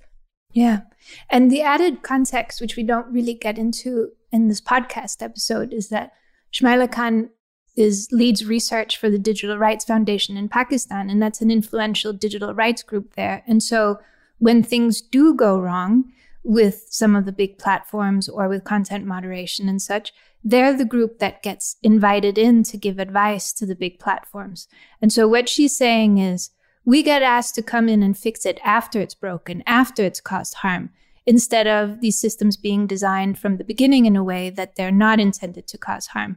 Yeah. 0.52 0.82
And 1.30 1.52
the 1.52 1.62
added 1.62 2.02
context, 2.02 2.62
which 2.62 2.76
we 2.76 2.84
don't 2.84 3.12
really 3.12 3.34
get 3.34 3.58
into 3.58 4.12
in 4.32 4.48
this 4.48 4.62
podcast 4.62 5.22
episode, 5.22 5.74
is 5.74 5.90
that 5.90 6.12
Shmyla 6.54 6.92
Khan 6.92 7.30
is 7.76 8.08
leads 8.12 8.46
research 8.46 8.98
for 8.98 9.10
the 9.10 9.18
Digital 9.20 9.58
Rights 9.58 9.86
Foundation 9.86 10.38
in 10.38 10.50
Pakistan, 10.50 11.10
and 11.10 11.22
that's 11.22 11.42
an 11.42 11.52
influential 11.52 12.14
digital 12.14 12.54
rights 12.54 12.84
group 12.84 13.16
there. 13.16 13.44
And 13.48 13.64
so 13.64 14.00
when 14.38 14.64
things 14.64 15.02
do 15.02 15.34
go 15.34 15.60
wrong 15.60 16.12
with 16.44 16.86
some 16.90 17.16
of 17.16 17.26
the 17.26 17.32
big 17.32 17.58
platforms 17.58 18.28
or 18.28 18.48
with 18.48 18.64
content 18.64 19.06
moderation 19.06 19.70
and 19.70 19.82
such, 19.82 20.14
they're 20.44 20.76
the 20.76 20.86
group 20.86 21.20
that 21.20 21.42
gets 21.42 21.78
invited 21.82 22.38
in 22.38 22.64
to 22.64 22.78
give 22.78 23.00
advice 23.00 23.54
to 23.54 23.66
the 23.66 23.76
big 23.76 23.98
platforms. 23.98 24.68
And 25.02 25.12
so 25.12 25.28
what 25.28 25.48
she's 25.48 25.76
saying 25.76 26.18
is 26.18 26.50
we 26.86 27.02
get 27.02 27.24
asked 27.24 27.56
to 27.56 27.64
come 27.64 27.88
in 27.88 28.04
and 28.04 28.18
fix 28.18 28.46
it 28.46 28.60
after 28.64 29.00
it's 29.00 29.16
broken, 29.16 29.64
after 29.66 30.04
it's 30.04 30.20
caused 30.20 30.56
harm, 30.56 30.90
instead 31.26 31.66
of 31.66 32.02
these 32.02 32.20
systems 32.20 32.58
being 32.58 32.86
designed 32.86 33.40
from 33.40 33.56
the 33.56 33.64
beginning 33.64 34.06
in 34.06 34.18
a 34.18 34.24
way 34.24 34.50
that 34.50 34.76
they're 34.76 34.92
not 34.92 35.20
intended 35.22 35.66
to 35.68 35.78
cause 35.78 36.08
harm. 36.08 36.36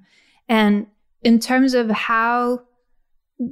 And 0.49 0.87
in 1.27 1.41
terms 1.41 1.75
of 1.75 1.91
how 1.91 2.61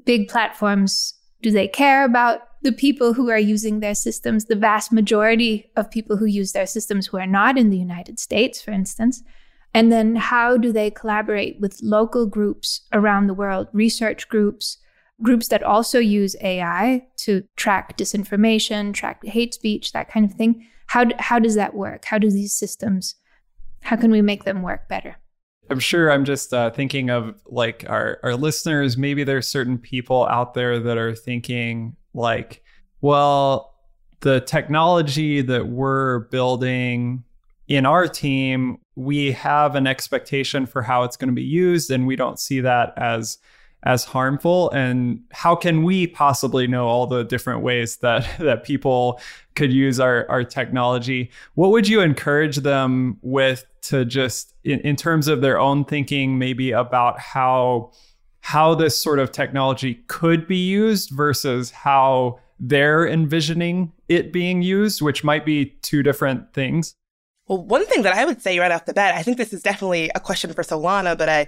big 0.04 0.28
platforms 0.28 1.12
do 1.42 1.50
they 1.50 1.66
care 1.66 2.04
about 2.04 2.42
the 2.62 2.70
people 2.70 3.12
who 3.12 3.30
are 3.30 3.38
using 3.38 3.80
their 3.80 3.96
systems, 3.96 4.44
the 4.44 4.54
vast 4.54 4.92
majority 4.92 5.68
of 5.74 5.90
people 5.90 6.16
who 6.16 6.24
use 6.24 6.52
their 6.52 6.68
systems 6.68 7.08
who 7.08 7.16
are 7.16 7.26
not 7.26 7.58
in 7.58 7.70
the 7.70 7.76
United 7.76 8.20
States, 8.20 8.62
for 8.62 8.70
instance. 8.70 9.24
And 9.74 9.90
then 9.90 10.14
how 10.14 10.56
do 10.56 10.70
they 10.70 10.88
collaborate 10.88 11.58
with 11.58 11.82
local 11.82 12.26
groups 12.26 12.82
around 12.92 13.26
the 13.26 13.34
world, 13.34 13.66
research 13.72 14.28
groups, 14.28 14.78
groups 15.20 15.48
that 15.48 15.64
also 15.64 15.98
use 15.98 16.36
AI 16.42 17.04
to 17.16 17.42
track 17.56 17.98
disinformation, 17.98 18.94
track 18.94 19.26
hate 19.26 19.52
speech, 19.52 19.90
that 19.90 20.08
kind 20.08 20.24
of 20.24 20.34
thing? 20.36 20.64
How, 20.86 21.06
how 21.18 21.40
does 21.40 21.56
that 21.56 21.74
work? 21.74 22.04
How 22.04 22.18
do 22.18 22.30
these 22.30 22.54
systems, 22.54 23.16
how 23.82 23.96
can 23.96 24.12
we 24.12 24.22
make 24.22 24.44
them 24.44 24.62
work 24.62 24.88
better? 24.88 25.16
I'm 25.70 25.80
sure 25.80 26.12
I'm 26.12 26.24
just 26.24 26.52
uh, 26.52 26.70
thinking 26.70 27.10
of 27.10 27.40
like 27.46 27.84
our, 27.88 28.18
our 28.22 28.36
listeners. 28.36 28.96
Maybe 28.96 29.24
there's 29.24 29.48
certain 29.48 29.78
people 29.78 30.26
out 30.26 30.54
there 30.54 30.78
that 30.78 30.98
are 30.98 31.14
thinking 31.14 31.96
like, 32.12 32.62
well, 33.00 33.74
the 34.20 34.40
technology 34.40 35.40
that 35.42 35.68
we're 35.68 36.20
building 36.30 37.24
in 37.68 37.86
our 37.86 38.06
team, 38.06 38.78
we 38.94 39.32
have 39.32 39.74
an 39.74 39.86
expectation 39.86 40.66
for 40.66 40.82
how 40.82 41.02
it's 41.02 41.16
going 41.16 41.28
to 41.28 41.34
be 41.34 41.42
used, 41.42 41.90
and 41.90 42.06
we 42.06 42.16
don't 42.16 42.38
see 42.38 42.60
that 42.60 42.92
as 42.96 43.38
as 43.84 44.04
harmful? 44.04 44.70
And 44.70 45.22
how 45.30 45.54
can 45.54 45.82
we 45.84 46.06
possibly 46.06 46.66
know 46.66 46.88
all 46.88 47.06
the 47.06 47.22
different 47.22 47.60
ways 47.60 47.98
that 47.98 48.28
that 48.38 48.64
people 48.64 49.20
could 49.54 49.72
use 49.72 50.00
our 50.00 50.26
our 50.28 50.42
technology? 50.42 51.30
What 51.54 51.70
would 51.70 51.88
you 51.88 52.00
encourage 52.00 52.56
them 52.56 53.18
with 53.22 53.66
to 53.82 54.04
just 54.04 54.54
in, 54.64 54.80
in 54.80 54.96
terms 54.96 55.28
of 55.28 55.40
their 55.40 55.58
own 55.60 55.84
thinking 55.84 56.38
maybe 56.38 56.72
about 56.72 57.20
how 57.20 57.92
how 58.40 58.74
this 58.74 59.00
sort 59.00 59.18
of 59.18 59.32
technology 59.32 60.02
could 60.06 60.46
be 60.46 60.58
used 60.58 61.10
versus 61.10 61.70
how 61.70 62.38
they're 62.60 63.06
envisioning 63.06 63.92
it 64.08 64.32
being 64.32 64.62
used 64.62 65.02
which 65.02 65.24
might 65.24 65.44
be 65.44 65.66
two 65.82 66.02
different 66.02 66.52
things? 66.52 66.94
Well, 67.46 67.62
one 67.62 67.84
thing 67.86 68.02
that 68.02 68.14
I 68.14 68.24
would 68.24 68.40
say 68.40 68.58
right 68.58 68.70
off 68.70 68.86
the 68.86 68.94
bat, 68.94 69.14
I 69.14 69.22
think 69.22 69.36
this 69.36 69.52
is 69.52 69.62
definitely 69.62 70.10
a 70.14 70.20
question 70.20 70.52
for 70.54 70.62
Solana, 70.62 71.16
but 71.16 71.28
I 71.28 71.46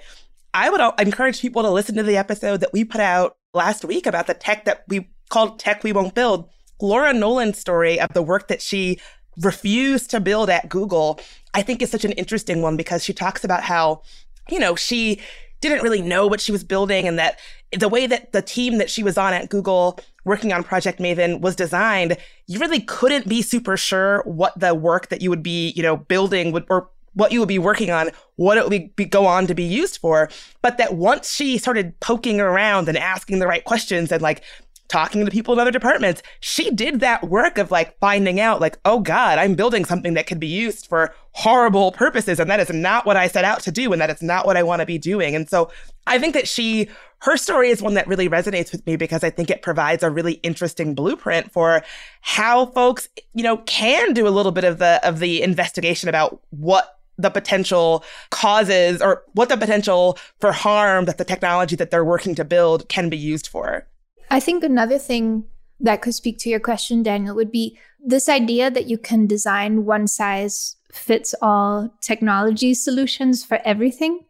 I 0.57 0.71
would 0.71 0.81
encourage 0.99 1.43
people 1.43 1.63
to 1.63 1.71
listen 1.71 1.97
to 1.97 2.03
the 2.03 2.17
episode 2.17 2.61
that 2.61 2.73
we 2.73 2.83
put 2.83 3.03
out 3.03 3.37
last 3.53 3.85
week 3.85 4.07
about 4.07 4.27
the 4.27 4.33
tech 4.33 4.65
that 4.65 4.85
we 4.89 5.11
called 5.29 5.59
Tech 5.59 5.85
We 5.85 5.93
Won't 5.93 6.15
Build. 6.15 6.49
Laura 6.81 7.13
Nolan's 7.13 7.59
story 7.59 8.01
of 8.01 8.15
the 8.15 8.23
work 8.23 8.49
that 8.49 8.63
she 8.63 8.99
refused 9.37 10.09
to 10.13 10.19
build 10.19 10.49
at 10.49 10.71
Google, 10.71 11.21
I 11.53 11.61
think 11.61 11.83
is 11.83 11.91
such 11.91 12.07
an 12.07 12.13
interesting 12.13 12.63
one 12.63 12.75
because 12.75 13.05
she 13.05 13.13
talks 13.13 13.45
about 13.45 13.65
how, 13.65 14.01
you 14.49 14.59
know, 14.59 14.75
she 14.75 15.21
didn't 15.61 15.83
really 15.83 16.01
know 16.01 16.27
what 16.27 16.41
she 16.41 16.53
was 16.53 16.65
building 16.65 17.07
and 17.07 17.19
that 17.19 17.39
the 17.79 17.89
way 17.89 18.07
that 18.07 18.33
the 18.33 18.41
team 18.41 18.79
that 18.79 18.89
she 18.89 19.03
was 19.03 19.19
on 19.19 19.35
at 19.35 19.51
Google 19.51 19.99
working 20.25 20.55
on 20.55 20.65
Project 20.65 21.01
Maven 21.01 21.43
was 21.43 21.55
designed, 21.55 22.17
you 22.47 22.59
really 22.59 22.81
couldn't 22.81 23.29
be 23.29 23.43
super 23.43 23.77
sure 23.77 24.23
what 24.25 24.59
the 24.59 24.75
work 24.75 25.09
that 25.09 25.21
you 25.21 25.29
would 25.29 25.43
be, 25.43 25.73
you 25.77 25.83
know, 25.83 25.99
building 25.99 26.51
would 26.53 26.65
or 26.71 26.89
what 27.17 27.33
you 27.33 27.41
would 27.41 27.49
be 27.49 27.59
working 27.59 27.91
on, 27.91 28.11
what 28.37 28.59
it 28.59 28.69
would 28.69 28.95
be, 28.95 29.05
go 29.07 29.27
on 29.27 29.47
to 29.47 29.55
be 29.55 29.65
used 29.65 29.99
for. 29.99 30.29
But 30.63 30.77
that 30.79 30.95
once 30.95 31.35
she 31.35 31.59
started 31.59 31.99
poking 31.99 32.41
around 32.41 32.89
and 32.89 32.97
asking 32.97 33.39
the 33.39 33.47
right 33.47 33.65
questions 33.65 34.13
and 34.13 34.23
like 34.23 34.45
talking 34.89 35.25
to 35.25 35.31
people 35.31 35.55
in 35.55 35.59
other 35.59 35.71
departments, 35.71 36.23
she 36.41 36.71
did 36.71 37.01
that 37.01 37.25
work 37.29 37.59
of 37.59 37.71
like 37.71 37.99
finding 37.99 38.39
out, 38.39 38.61
like, 38.61 38.79
oh 38.85 39.01
God, 39.01 39.39
I'm 39.39 39.55
building 39.55 39.85
something 39.85 40.15
that 40.15 40.27
could 40.27 40.39
be 40.39 40.47
used 40.47 40.87
for 40.87 41.15
horrible 41.33 41.91
purposes. 41.91 42.39
And 42.39 42.51
that 42.51 42.61
is 42.61 42.71
not 42.71 43.07
what 43.07 43.17
I 43.17 43.29
set 43.29 43.45
out 43.45 43.61
to 43.63 43.73
do. 43.73 43.93
And 43.93 44.01
that 44.01 44.11
is 44.11 44.23
not 44.23 44.47
what 44.47 44.57
I 44.57 44.63
want 44.63 44.81
to 44.81 44.87
be 44.87 44.99
doing. 44.99 45.35
And 45.35 45.49
so 45.49 45.71
I 46.07 46.19
think 46.19 46.35
that 46.35 46.47
she, 46.47 46.89
her 47.21 47.37
story 47.37 47.71
is 47.71 47.83
one 47.83 47.95
that 47.95 48.07
really 48.07 48.29
resonates 48.29 48.73
with 48.73 48.87
me 48.87 48.97
because 48.97 49.25
I 49.25 49.31
think 49.31 49.51
it 49.51 49.63
provides 49.63 50.03
a 50.03 50.11
really 50.11 50.35
interesting 50.35 50.95
blueprint 50.95 51.51
for 51.51 51.83
how 52.21 52.67
folks, 52.67 53.09
you 53.35 53.43
know, 53.43 53.57
can 53.59 54.13
do 54.13 54.29
a 54.29 54.31
little 54.31 54.53
bit 54.53 54.65
of 54.65 54.79
the, 54.79 55.01
of 55.03 55.19
the 55.19 55.43
investigation 55.43 56.09
about 56.09 56.41
what 56.51 56.96
the 57.19 57.31
potential 57.31 58.05
causes 58.31 59.01
or 59.01 59.23
what 59.33 59.49
the 59.49 59.57
potential 59.57 60.19
for 60.41 60.53
harm 60.53 61.07
that 61.07 61.19
the 61.19 61.25
technology 61.25 61.77
that 61.77 61.91
they're 61.91 62.05
working 62.05 62.35
to 62.35 62.45
build 62.45 62.89
can 62.89 63.09
be 63.09 63.17
used 63.17 63.47
for. 63.47 63.87
I 64.31 64.41
think 64.41 64.65
another 64.65 64.99
thing 64.99 65.45
that 65.81 66.03
could 66.03 66.15
speak 66.15 66.39
to 66.39 66.49
your 66.49 66.61
question, 66.61 67.03
Daniel, 67.03 67.35
would 67.35 67.53
be 67.53 67.79
this 68.05 68.29
idea 68.29 68.71
that 68.71 68.87
you 68.87 68.99
can 68.99 69.27
design 69.27 69.85
one 69.85 70.07
size 70.07 70.77
fits 70.93 71.35
all 71.43 71.91
technology 72.01 72.73
solutions 72.73 73.45
for 73.45 73.61
everything. 73.65 74.25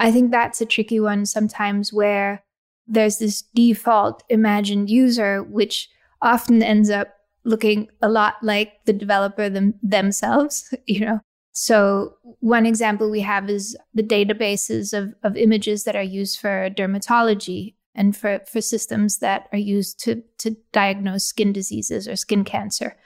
I 0.00 0.10
think 0.10 0.30
that's 0.30 0.60
a 0.60 0.66
tricky 0.66 1.00
one 1.00 1.26
sometimes 1.26 1.92
where 1.92 2.42
there's 2.86 3.18
this 3.18 3.42
default 3.54 4.22
imagined 4.28 4.90
user, 4.90 5.42
which 5.42 5.88
often 6.22 6.62
ends 6.62 6.90
up 6.90 7.08
looking 7.44 7.88
a 8.02 8.08
lot 8.08 8.34
like 8.42 8.84
the 8.84 8.92
developer 8.92 9.48
them- 9.48 9.74
themselves, 9.82 10.74
you 10.86 11.00
know. 11.00 11.20
So 11.52 12.14
one 12.40 12.66
example 12.66 13.10
we 13.10 13.20
have 13.20 13.50
is 13.50 13.76
the 13.92 14.02
databases 14.02 14.96
of, 14.96 15.14
of 15.22 15.36
images 15.36 15.84
that 15.84 15.96
are 15.96 16.02
used 16.02 16.38
for 16.38 16.70
dermatology 16.70 17.74
and 17.94 18.16
for, 18.16 18.40
for 18.46 18.60
systems 18.60 19.18
that 19.18 19.48
are 19.52 19.58
used 19.58 19.98
to, 20.04 20.22
to 20.38 20.56
diagnose 20.72 21.24
skin 21.24 21.52
diseases 21.52 22.06
or 22.06 22.14
skin 22.14 22.44
cancer, 22.44 22.96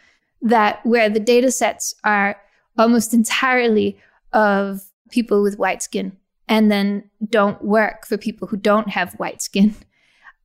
that 0.42 0.85
where 0.85 1.09
the 1.09 1.20
data 1.20 1.50
sets 1.50 1.94
are 2.05 2.37
almost 2.76 3.14
entirely 3.20 3.98
of 4.33 4.83
people 5.11 5.42
with 5.42 5.59
white 5.59 5.83
skin 5.83 6.16
and 6.48 6.70
then 6.70 7.09
don't 7.31 7.64
work 7.64 8.07
for 8.07 8.18
people 8.18 8.48
who 8.48 8.57
don't 8.57 8.90
have 8.90 9.14
white 9.14 9.40
skin. 9.40 9.74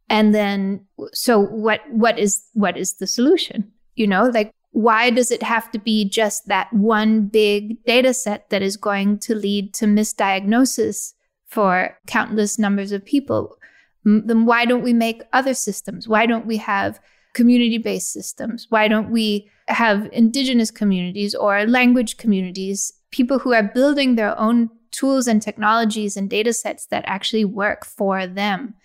And 0.09 0.33
then 0.33 0.85
so 1.11 1.39
what 1.39 1.81
what 1.91 2.17
is 2.17 2.45
what 2.53 2.77
is 2.77 2.93
the 2.93 3.07
solution? 3.07 3.71
You 3.95 4.07
know, 4.07 4.25
like 4.25 4.53
why 4.77 5.09
does 5.09 5.31
it 5.31 5.41
have 5.41 5.71
to 5.71 5.79
be 5.79 6.07
just 6.07 6.47
that 6.49 6.71
one 6.71 7.25
big 7.25 7.83
data 7.85 8.13
set 8.13 8.47
that 8.51 8.61
is 8.61 8.77
going 8.77 9.17
to 9.17 9.33
lead 9.33 9.73
to 9.73 9.85
misdiagnosis 9.85 11.15
for 11.47 11.97
countless 12.05 12.59
numbers 12.59 12.91
of 12.91 13.03
people? 13.03 13.57
then 14.05 14.45
why 14.45 14.65
don't 14.65 14.83
we 14.83 14.93
make 14.93 15.23
other 15.33 15.55
systems? 15.55 16.07
Why 16.07 16.27
don't 16.27 16.45
we 16.45 16.57
have 16.57 16.99
community 17.33 17.79
based 17.79 18.13
systems? 18.13 18.67
Why 18.69 18.87
don't 18.87 19.09
we 19.09 19.49
have 19.67 20.07
indigenous 20.13 20.69
communities 20.69 21.33
or 21.33 21.65
language 21.65 22.17
communities, 22.17 22.93
people 23.09 23.39
who 23.39 23.53
are 23.53 23.63
building 23.63 24.13
their 24.13 24.39
own 24.39 24.69
tools 24.91 25.27
and 25.27 25.41
technologies 25.41 26.15
and 26.15 26.29
data 26.29 26.53
sets 26.53 26.85
that 26.85 27.03
actually 27.07 27.45
work 27.45 27.83
for 27.83 28.27
them? 28.27 28.75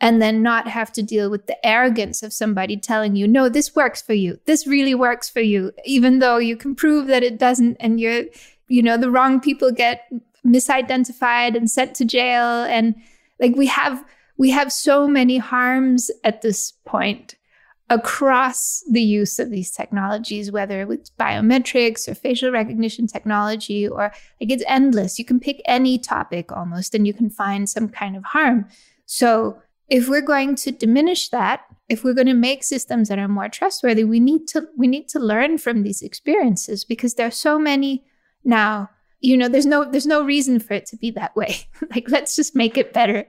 And 0.00 0.22
then 0.22 0.42
not 0.42 0.68
have 0.68 0.92
to 0.92 1.02
deal 1.02 1.28
with 1.28 1.48
the 1.48 1.66
arrogance 1.66 2.22
of 2.22 2.32
somebody 2.32 2.76
telling 2.76 3.16
you, 3.16 3.26
no, 3.26 3.48
this 3.48 3.74
works 3.74 4.00
for 4.00 4.12
you. 4.12 4.38
This 4.44 4.64
really 4.64 4.94
works 4.94 5.28
for 5.28 5.40
you, 5.40 5.72
even 5.84 6.20
though 6.20 6.38
you 6.38 6.56
can 6.56 6.76
prove 6.76 7.08
that 7.08 7.24
it 7.24 7.36
doesn't. 7.36 7.76
And 7.80 8.00
you're, 8.00 8.24
you 8.68 8.80
know, 8.80 8.96
the 8.96 9.10
wrong 9.10 9.40
people 9.40 9.72
get 9.72 10.08
misidentified 10.46 11.56
and 11.56 11.68
sent 11.68 11.96
to 11.96 12.04
jail. 12.04 12.44
And 12.44 12.94
like 13.40 13.56
we 13.56 13.66
have, 13.66 14.04
we 14.36 14.50
have 14.50 14.72
so 14.72 15.08
many 15.08 15.38
harms 15.38 16.12
at 16.22 16.42
this 16.42 16.74
point 16.84 17.34
across 17.90 18.84
the 18.90 19.02
use 19.02 19.38
of 19.38 19.50
these 19.50 19.70
technologies, 19.70 20.52
whether 20.52 20.90
it's 20.92 21.10
biometrics 21.10 22.06
or 22.06 22.14
facial 22.14 22.50
recognition 22.50 23.06
technology, 23.06 23.88
or 23.88 24.12
like 24.40 24.50
it's 24.50 24.64
endless. 24.66 25.18
You 25.18 25.24
can 25.24 25.40
pick 25.40 25.62
any 25.64 25.98
topic 25.98 26.52
almost 26.52 26.94
and 26.94 27.06
you 27.06 27.14
can 27.14 27.30
find 27.30 27.68
some 27.68 27.88
kind 27.88 28.16
of 28.16 28.24
harm. 28.24 28.66
So, 29.06 29.58
if 29.88 30.08
we're 30.08 30.20
going 30.20 30.54
to 30.54 30.70
diminish 30.70 31.30
that, 31.30 31.62
if 31.88 32.04
we're 32.04 32.14
going 32.14 32.26
to 32.26 32.34
make 32.34 32.62
systems 32.62 33.08
that 33.08 33.18
are 33.18 33.28
more 33.28 33.48
trustworthy, 33.48 34.04
we 34.04 34.20
need 34.20 34.46
to 34.48 34.66
we 34.76 34.86
need 34.86 35.08
to 35.08 35.18
learn 35.18 35.56
from 35.58 35.82
these 35.82 36.02
experiences 36.02 36.84
because 36.84 37.14
there 37.14 37.26
are 37.26 37.32
so 37.32 37.58
many 37.58 38.04
now. 38.44 38.90
You 39.20 39.36
know, 39.36 39.48
there's 39.48 39.66
no 39.66 39.90
there's 39.90 40.06
no 40.06 40.22
reason 40.22 40.60
for 40.60 40.74
it 40.74 40.86
to 40.86 40.96
be 40.96 41.10
that 41.12 41.34
way. 41.34 41.56
like 41.90 42.10
let's 42.10 42.36
just 42.36 42.54
make 42.54 42.76
it 42.76 42.92
better. 42.92 43.26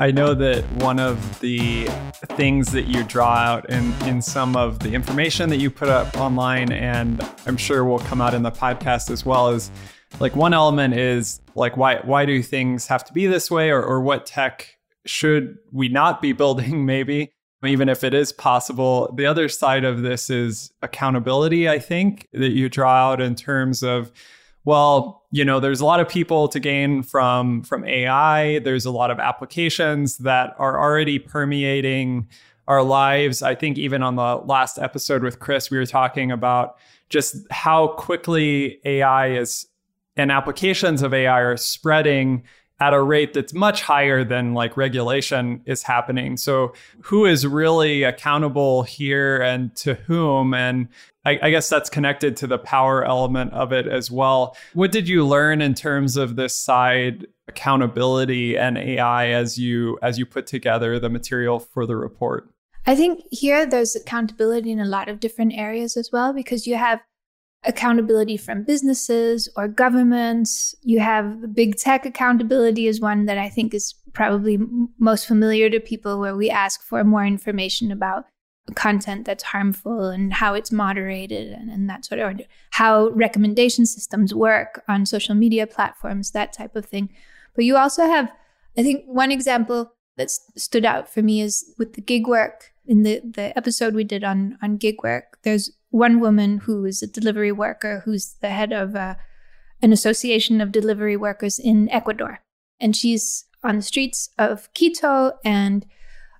I 0.00 0.12
know 0.12 0.32
that 0.32 0.62
one 0.80 1.00
of 1.00 1.40
the 1.40 1.86
things 2.36 2.70
that 2.70 2.84
you 2.84 3.02
draw 3.02 3.34
out 3.34 3.68
in, 3.68 3.92
in 4.04 4.22
some 4.22 4.54
of 4.54 4.78
the 4.78 4.94
information 4.94 5.50
that 5.50 5.56
you 5.56 5.72
put 5.72 5.88
up 5.88 6.16
online, 6.16 6.70
and 6.70 7.20
I'm 7.46 7.56
sure 7.56 7.84
will 7.84 7.98
come 7.98 8.20
out 8.20 8.32
in 8.32 8.44
the 8.44 8.52
podcast 8.52 9.10
as 9.10 9.26
well, 9.26 9.48
is 9.48 9.72
like 10.20 10.36
one 10.36 10.54
element 10.54 10.94
is 10.94 11.40
like 11.56 11.76
why 11.76 11.96
why 12.04 12.26
do 12.26 12.44
things 12.44 12.86
have 12.86 13.04
to 13.06 13.12
be 13.12 13.26
this 13.26 13.50
way, 13.50 13.70
or, 13.70 13.82
or 13.82 14.00
what 14.00 14.24
tech 14.24 14.76
should 15.04 15.58
we 15.72 15.88
not 15.88 16.22
be 16.22 16.32
building, 16.32 16.86
maybe, 16.86 17.32
even 17.66 17.88
if 17.88 18.04
it 18.04 18.14
is 18.14 18.32
possible. 18.32 19.12
The 19.16 19.26
other 19.26 19.48
side 19.48 19.82
of 19.82 20.02
this 20.02 20.30
is 20.30 20.70
accountability, 20.80 21.68
I 21.68 21.80
think, 21.80 22.28
that 22.32 22.52
you 22.52 22.68
draw 22.68 23.10
out 23.10 23.20
in 23.20 23.34
terms 23.34 23.82
of 23.82 24.12
well, 24.68 25.24
you 25.30 25.46
know, 25.46 25.60
there's 25.60 25.80
a 25.80 25.86
lot 25.86 25.98
of 25.98 26.10
people 26.10 26.46
to 26.48 26.60
gain 26.60 27.02
from 27.02 27.62
from 27.62 27.86
AI. 27.86 28.58
There's 28.58 28.84
a 28.84 28.90
lot 28.90 29.10
of 29.10 29.18
applications 29.18 30.18
that 30.18 30.54
are 30.58 30.78
already 30.78 31.18
permeating 31.18 32.28
our 32.66 32.82
lives. 32.82 33.40
I 33.40 33.54
think 33.54 33.78
even 33.78 34.02
on 34.02 34.16
the 34.16 34.36
last 34.44 34.78
episode 34.78 35.22
with 35.22 35.40
Chris, 35.40 35.70
we 35.70 35.78
were 35.78 35.86
talking 35.86 36.30
about 36.30 36.76
just 37.08 37.50
how 37.50 37.94
quickly 37.96 38.78
AI 38.84 39.38
is 39.38 39.66
and 40.18 40.30
applications 40.30 41.00
of 41.00 41.14
AI 41.14 41.40
are 41.40 41.56
spreading 41.56 42.42
at 42.78 42.92
a 42.92 43.00
rate 43.00 43.32
that's 43.32 43.54
much 43.54 43.80
higher 43.80 44.22
than 44.22 44.52
like 44.52 44.76
regulation 44.76 45.62
is 45.64 45.82
happening. 45.82 46.36
So 46.36 46.74
who 47.04 47.24
is 47.24 47.46
really 47.46 48.02
accountable 48.02 48.82
here 48.82 49.40
and 49.40 49.74
to 49.76 49.94
whom? 49.94 50.52
And 50.52 50.88
I, 51.28 51.38
I, 51.42 51.50
guess 51.50 51.68
that's 51.68 51.90
connected 51.90 52.36
to 52.38 52.46
the 52.46 52.58
power 52.58 53.04
element 53.04 53.52
of 53.52 53.72
it 53.72 53.86
as 53.86 54.10
well. 54.10 54.56
What 54.72 54.92
did 54.92 55.08
you 55.08 55.26
learn 55.26 55.60
in 55.60 55.74
terms 55.74 56.16
of 56.16 56.36
this 56.36 56.56
side 56.56 57.26
accountability 57.48 58.56
and 58.56 58.78
AI 58.78 59.28
as 59.28 59.58
you 59.58 59.98
as 60.02 60.18
you 60.18 60.26
put 60.26 60.46
together 60.46 60.98
the 60.98 61.10
material 61.10 61.58
for 61.58 61.86
the 61.86 61.96
report? 61.96 62.48
I 62.86 62.94
think 62.96 63.22
here 63.30 63.66
there's 63.66 63.94
accountability 63.94 64.70
in 64.70 64.80
a 64.80 64.86
lot 64.86 65.08
of 65.08 65.20
different 65.20 65.52
areas 65.54 65.96
as 65.96 66.10
well 66.10 66.32
because 66.32 66.66
you 66.66 66.76
have 66.76 67.00
accountability 67.64 68.36
from 68.36 68.64
businesses 68.64 69.48
or 69.56 69.68
governments. 69.68 70.74
You 70.82 71.00
have 71.00 71.54
big 71.54 71.76
tech 71.76 72.06
accountability 72.06 72.86
is 72.86 73.00
one 73.00 73.26
that 73.26 73.36
I 73.36 73.48
think 73.48 73.74
is 73.74 73.94
probably 74.14 74.58
most 74.98 75.26
familiar 75.26 75.68
to 75.68 75.80
people 75.80 76.18
where 76.18 76.36
we 76.36 76.48
ask 76.48 76.82
for 76.82 77.04
more 77.04 77.26
information 77.26 77.92
about 77.92 78.24
content 78.74 79.24
that's 79.24 79.44
harmful 79.44 80.04
and 80.08 80.32
how 80.32 80.54
it's 80.54 80.72
moderated 80.72 81.52
and, 81.52 81.70
and 81.70 81.88
that 81.88 82.04
sort 82.04 82.20
of 82.20 82.40
how 82.70 83.08
recommendation 83.10 83.86
systems 83.86 84.34
work 84.34 84.82
on 84.88 85.06
social 85.06 85.34
media 85.34 85.66
platforms, 85.66 86.30
that 86.32 86.52
type 86.52 86.76
of 86.76 86.84
thing. 86.84 87.10
But 87.54 87.64
you 87.64 87.76
also 87.76 88.06
have, 88.06 88.30
I 88.76 88.82
think 88.82 89.04
one 89.06 89.32
example 89.32 89.92
that 90.16 90.30
stood 90.30 90.84
out 90.84 91.08
for 91.08 91.22
me 91.22 91.40
is 91.40 91.74
with 91.78 91.94
the 91.94 92.00
gig 92.00 92.26
work 92.26 92.72
in 92.86 93.02
the, 93.02 93.20
the 93.24 93.56
episode 93.56 93.94
we 93.94 94.04
did 94.04 94.24
on, 94.24 94.58
on 94.62 94.76
gig 94.76 95.02
work. 95.02 95.38
There's 95.42 95.72
one 95.90 96.20
woman 96.20 96.58
who 96.58 96.84
is 96.84 97.02
a 97.02 97.06
delivery 97.06 97.52
worker 97.52 98.02
who's 98.04 98.34
the 98.40 98.50
head 98.50 98.72
of 98.72 98.94
uh, 98.94 99.14
an 99.80 99.92
association 99.92 100.60
of 100.60 100.72
delivery 100.72 101.16
workers 101.16 101.58
in 101.58 101.88
Ecuador. 101.90 102.40
and 102.80 102.94
she's 102.94 103.44
on 103.62 103.76
the 103.76 103.82
streets 103.82 104.30
of 104.38 104.72
Quito. 104.74 105.32
And 105.44 105.86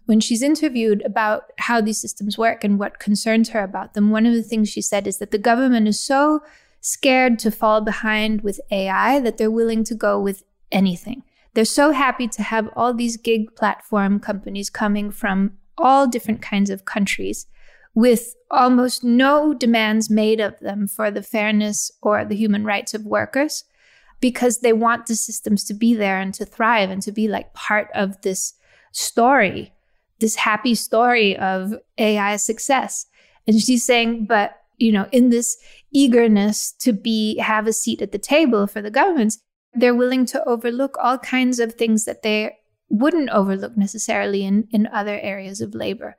when 0.08 0.20
she's 0.20 0.40
interviewed 0.40 1.02
about 1.04 1.52
how 1.58 1.82
these 1.82 2.00
systems 2.00 2.38
work 2.38 2.64
and 2.64 2.78
what 2.78 2.98
concerns 2.98 3.50
her 3.50 3.62
about 3.62 3.92
them, 3.92 4.08
one 4.08 4.24
of 4.24 4.32
the 4.32 4.42
things 4.42 4.70
she 4.70 4.80
said 4.80 5.06
is 5.06 5.18
that 5.18 5.32
the 5.32 5.36
government 5.36 5.86
is 5.86 6.00
so 6.00 6.40
scared 6.80 7.38
to 7.38 7.50
fall 7.50 7.82
behind 7.82 8.40
with 8.40 8.58
AI 8.70 9.20
that 9.20 9.36
they're 9.36 9.50
willing 9.50 9.84
to 9.84 9.94
go 9.94 10.18
with 10.18 10.44
anything. 10.72 11.24
They're 11.52 11.66
so 11.66 11.92
happy 11.92 12.26
to 12.26 12.42
have 12.42 12.70
all 12.74 12.94
these 12.94 13.18
gig 13.18 13.54
platform 13.54 14.18
companies 14.18 14.70
coming 14.70 15.10
from 15.10 15.58
all 15.76 16.06
different 16.06 16.40
kinds 16.40 16.70
of 16.70 16.86
countries 16.86 17.44
with 17.94 18.34
almost 18.50 19.04
no 19.04 19.52
demands 19.52 20.08
made 20.08 20.40
of 20.40 20.58
them 20.60 20.86
for 20.88 21.10
the 21.10 21.22
fairness 21.22 21.90
or 22.00 22.24
the 22.24 22.36
human 22.36 22.64
rights 22.64 22.94
of 22.94 23.04
workers 23.04 23.64
because 24.20 24.60
they 24.60 24.72
want 24.72 25.04
the 25.04 25.14
systems 25.14 25.64
to 25.64 25.74
be 25.74 25.92
there 25.92 26.18
and 26.18 26.32
to 26.32 26.46
thrive 26.46 26.88
and 26.88 27.02
to 27.02 27.12
be 27.12 27.28
like 27.28 27.52
part 27.52 27.90
of 27.94 28.22
this 28.22 28.54
story, 28.90 29.74
this 30.20 30.36
happy 30.36 30.74
story 30.74 31.36
of 31.36 31.74
AI 31.98 32.36
success. 32.36 33.06
And 33.46 33.60
she's 33.60 33.84
saying, 33.84 34.26
but 34.26 34.56
you 34.78 34.92
know, 34.92 35.08
in 35.12 35.30
this 35.30 35.56
eagerness 35.92 36.72
to 36.72 36.92
be 36.92 37.36
have 37.38 37.66
a 37.66 37.72
seat 37.72 38.00
at 38.00 38.12
the 38.12 38.18
table 38.18 38.66
for 38.66 38.80
the 38.80 38.90
governments, 38.90 39.38
they're 39.74 39.94
willing 39.94 40.24
to 40.26 40.44
overlook 40.44 40.96
all 41.00 41.18
kinds 41.18 41.58
of 41.58 41.74
things 41.74 42.04
that 42.04 42.22
they 42.22 42.56
wouldn't 42.88 43.30
overlook 43.30 43.76
necessarily 43.76 44.44
in, 44.44 44.66
in 44.70 44.86
other 44.88 45.18
areas 45.20 45.60
of 45.60 45.74
labor. 45.74 46.16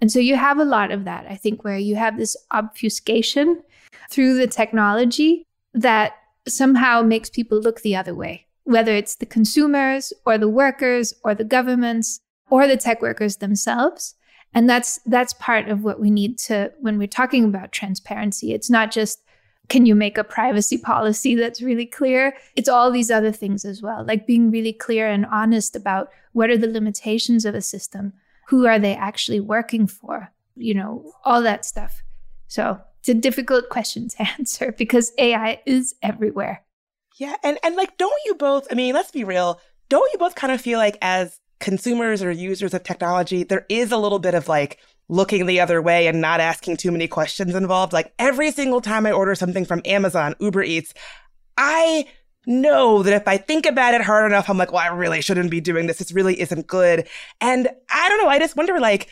And 0.00 0.10
so 0.10 0.18
you 0.18 0.36
have 0.36 0.58
a 0.58 0.64
lot 0.64 0.90
of 0.90 1.04
that, 1.04 1.26
I 1.28 1.36
think, 1.36 1.64
where 1.64 1.78
you 1.78 1.96
have 1.96 2.18
this 2.18 2.36
obfuscation 2.50 3.62
through 4.10 4.36
the 4.36 4.46
technology 4.46 5.46
that 5.74 6.14
somehow 6.46 7.02
makes 7.02 7.30
people 7.30 7.60
look 7.60 7.80
the 7.80 7.96
other 7.96 8.14
way, 8.14 8.46
whether 8.64 8.92
it's 8.92 9.16
the 9.16 9.26
consumers 9.26 10.12
or 10.26 10.38
the 10.38 10.48
workers 10.48 11.14
or 11.24 11.34
the 11.34 11.44
governments 11.44 12.20
or 12.52 12.68
the 12.68 12.76
tech 12.76 13.00
workers 13.00 13.38
themselves. 13.38 14.14
And 14.52 14.68
that's 14.68 15.00
that's 15.06 15.32
part 15.32 15.70
of 15.70 15.82
what 15.84 15.98
we 15.98 16.10
need 16.10 16.36
to 16.40 16.70
when 16.80 16.98
we're 16.98 17.06
talking 17.06 17.46
about 17.46 17.72
transparency. 17.72 18.52
It's 18.52 18.68
not 18.68 18.92
just 18.92 19.24
can 19.68 19.86
you 19.86 19.94
make 19.94 20.18
a 20.18 20.24
privacy 20.24 20.76
policy 20.76 21.34
that's 21.34 21.62
really 21.62 21.86
clear? 21.86 22.36
It's 22.54 22.68
all 22.68 22.90
these 22.90 23.10
other 23.10 23.32
things 23.32 23.64
as 23.64 23.80
well, 23.80 24.04
like 24.04 24.26
being 24.26 24.50
really 24.50 24.74
clear 24.74 25.08
and 25.08 25.24
honest 25.24 25.74
about 25.74 26.10
what 26.32 26.50
are 26.50 26.58
the 26.58 26.66
limitations 26.66 27.46
of 27.46 27.54
a 27.54 27.62
system, 27.62 28.12
who 28.48 28.66
are 28.66 28.78
they 28.78 28.94
actually 28.94 29.40
working 29.40 29.86
for, 29.86 30.30
you 30.54 30.74
know, 30.74 31.10
all 31.24 31.40
that 31.40 31.64
stuff. 31.64 32.02
So 32.48 32.78
it's 33.00 33.08
a 33.08 33.14
difficult 33.14 33.70
question 33.70 34.08
to 34.10 34.28
answer 34.38 34.72
because 34.72 35.12
AI 35.16 35.62
is 35.64 35.94
everywhere. 36.02 36.64
Yeah, 37.16 37.36
and 37.42 37.58
and 37.62 37.76
like, 37.76 37.96
don't 37.96 38.20
you 38.26 38.34
both? 38.34 38.66
I 38.70 38.74
mean, 38.74 38.92
let's 38.92 39.10
be 39.10 39.24
real. 39.24 39.58
Don't 39.88 40.12
you 40.12 40.18
both 40.18 40.34
kind 40.34 40.52
of 40.52 40.60
feel 40.60 40.78
like 40.78 40.98
as 41.00 41.38
consumers 41.62 42.22
or 42.22 42.30
users 42.30 42.74
of 42.74 42.82
technology, 42.82 43.44
there 43.44 43.64
is 43.70 43.92
a 43.92 43.96
little 43.96 44.18
bit 44.18 44.34
of 44.34 44.48
like 44.48 44.78
looking 45.08 45.46
the 45.46 45.60
other 45.60 45.80
way 45.80 46.08
and 46.08 46.20
not 46.20 46.40
asking 46.40 46.76
too 46.76 46.90
many 46.90 47.06
questions 47.06 47.54
involved. 47.54 47.92
Like 47.92 48.12
every 48.18 48.50
single 48.50 48.80
time 48.80 49.06
I 49.06 49.12
order 49.12 49.34
something 49.34 49.64
from 49.64 49.80
Amazon, 49.84 50.34
Uber 50.40 50.64
Eats, 50.64 50.92
I 51.56 52.06
know 52.46 53.04
that 53.04 53.14
if 53.14 53.28
I 53.28 53.36
think 53.36 53.64
about 53.64 53.94
it 53.94 54.02
hard 54.02 54.26
enough, 54.30 54.50
I'm 54.50 54.58
like, 54.58 54.72
well, 54.72 54.82
I 54.82 54.88
really 54.88 55.22
shouldn't 55.22 55.50
be 55.50 55.60
doing 55.60 55.86
this. 55.86 55.98
This 55.98 56.12
really 56.12 56.40
isn't 56.40 56.66
good. 56.66 57.06
And 57.40 57.68
I 57.88 58.08
don't 58.08 58.20
know. 58.20 58.28
I 58.28 58.40
just 58.40 58.56
wonder, 58.56 58.80
like, 58.80 59.08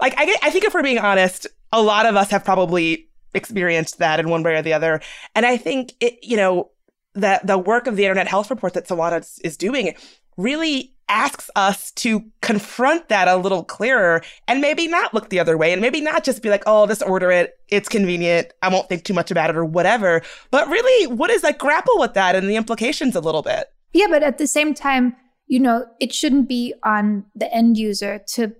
like 0.00 0.14
I, 0.16 0.36
I 0.42 0.50
think 0.50 0.64
if 0.64 0.74
we're 0.74 0.82
being 0.82 0.98
honest, 0.98 1.46
a 1.72 1.80
lot 1.80 2.06
of 2.06 2.16
us 2.16 2.30
have 2.30 2.44
probably 2.44 3.08
experienced 3.34 3.98
that 3.98 4.18
in 4.18 4.28
one 4.28 4.42
way 4.42 4.56
or 4.56 4.62
the 4.62 4.72
other. 4.72 5.00
And 5.36 5.46
I 5.46 5.56
think 5.56 5.92
it, 6.00 6.18
you 6.22 6.36
know, 6.36 6.70
that 7.14 7.46
the 7.46 7.58
work 7.58 7.86
of 7.86 7.94
the 7.94 8.04
Internet 8.04 8.26
Health 8.26 8.50
Report 8.50 8.74
that 8.74 8.88
Solana 8.88 9.24
is 9.44 9.56
doing 9.56 9.94
really 10.36 10.93
asks 11.08 11.50
us 11.56 11.90
to 11.92 12.24
confront 12.40 13.08
that 13.08 13.28
a 13.28 13.36
little 13.36 13.64
clearer 13.64 14.22
and 14.48 14.60
maybe 14.60 14.86
not 14.88 15.12
look 15.12 15.28
the 15.28 15.38
other 15.38 15.56
way 15.56 15.72
and 15.72 15.80
maybe 15.80 16.00
not 16.00 16.24
just 16.24 16.42
be 16.42 16.50
like, 16.50 16.62
oh, 16.66 16.86
just 16.86 17.02
order 17.02 17.30
it. 17.30 17.58
It's 17.68 17.88
convenient. 17.88 18.52
I 18.62 18.68
won't 18.68 18.88
think 18.88 19.04
too 19.04 19.14
much 19.14 19.30
about 19.30 19.50
it 19.50 19.56
or 19.56 19.64
whatever. 19.64 20.22
But 20.50 20.68
really, 20.68 21.06
what 21.06 21.30
is 21.30 21.42
like 21.42 21.58
grapple 21.58 21.98
with 21.98 22.14
that 22.14 22.34
and 22.34 22.48
the 22.48 22.56
implications 22.56 23.16
a 23.16 23.20
little 23.20 23.42
bit? 23.42 23.72
Yeah, 23.92 24.06
but 24.08 24.22
at 24.22 24.38
the 24.38 24.46
same 24.46 24.74
time, 24.74 25.16
you 25.46 25.60
know, 25.60 25.86
it 26.00 26.12
shouldn't 26.12 26.48
be 26.48 26.74
on 26.82 27.24
the 27.34 27.52
end 27.52 27.76
user 27.76 28.20
to 28.34 28.54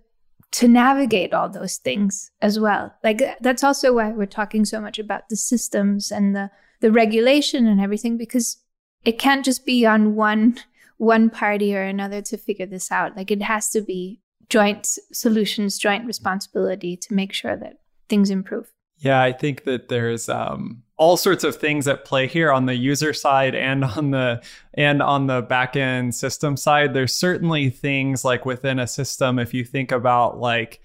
to 0.53 0.69
navigate 0.69 1.35
all 1.35 1.49
those 1.49 1.79
things 1.79 2.31
as 2.41 2.61
well. 2.61 2.95
Like 3.03 3.21
that's 3.41 3.65
also 3.65 3.95
why 3.95 4.11
we're 4.11 4.27
talking 4.27 4.65
so 4.65 4.81
much 4.81 5.01
about 5.01 5.29
the 5.29 5.37
systems 5.37 6.13
and 6.13 6.37
the 6.37 6.51
the 6.81 6.93
regulation 6.93 7.67
and 7.67 7.81
everything 7.81 8.17
because 8.17 8.59
it 9.05 9.19
can't 9.19 9.45
just 9.45 9.67
be 9.67 9.85
on 9.85 10.15
one 10.15 10.59
one 11.05 11.31
party 11.31 11.77
or 11.77 11.83
another 11.83 12.23
to 12.23 12.37
figure 12.37 12.67
this 12.67 12.91
out. 12.91 13.17
Like 13.17 13.31
it 13.31 13.43
has 13.43 13.69
to 13.71 13.81
be 13.81 14.21
joint 14.49 14.87
solutions, 15.13 15.79
joint 15.79 16.07
responsibility 16.07 16.97
to 16.97 17.15
make 17.15 17.33
sure 17.33 17.57
that 17.57 17.79
things 18.09 18.31
improve. 18.31 18.71
Yeah, 18.99 19.21
I 19.21 19.33
think 19.33 19.65
that 19.65 19.89
there's 19.89 20.29
um, 20.29 20.83
all 20.97 21.17
sorts 21.17 21.45
of 21.45 21.57
things 21.57 21.89
at 21.89 22.05
play 22.05 22.27
here 22.27 22.53
on 22.53 22.67
the 22.67 22.75
user 22.75 23.13
side 23.13 23.55
and 23.55 23.85
on 23.97 24.11
the 24.11 24.43
and 24.75 25.03
on 25.03 25.27
the 25.27 25.43
backend 25.43 26.15
system 26.15 26.57
side. 26.57 26.95
There's 26.95 27.15
certainly 27.15 27.71
things 27.71 28.25
like 28.25 28.47
within 28.47 28.79
a 28.79 28.87
system. 28.87 29.39
If 29.39 29.55
you 29.55 29.65
think 29.65 29.93
about 29.93 30.39
like 30.39 30.81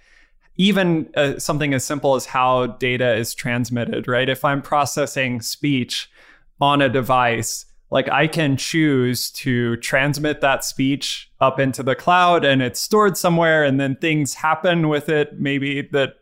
even 0.58 1.10
uh, 1.16 1.40
something 1.40 1.74
as 1.74 1.86
simple 1.86 2.16
as 2.16 2.26
how 2.26 2.68
data 2.68 3.16
is 3.16 3.34
transmitted, 3.34 4.08
right? 4.10 4.28
If 4.28 4.44
I'm 4.44 4.62
processing 4.62 5.40
speech 5.40 6.12
on 6.60 6.82
a 6.82 6.90
device, 6.90 7.66
like 7.91 8.10
I 8.10 8.28
can 8.28 8.58
choose 8.58 9.32
to 9.32 9.78
transmit 9.78 10.41
that 10.41 10.63
speech 10.63 11.32
up 11.41 11.60
into 11.60 11.84
the 11.84 11.95
cloud 11.95 12.45
and 12.45 12.62
it's 12.62 12.80
stored 12.80 13.17
somewhere 13.17 13.63
and 13.63 13.80
then 13.80 13.95
things 13.95 14.36
happen 14.36 14.89
with 14.89 15.10
it 15.10 15.39
maybe 15.39 15.82
that 15.91 16.15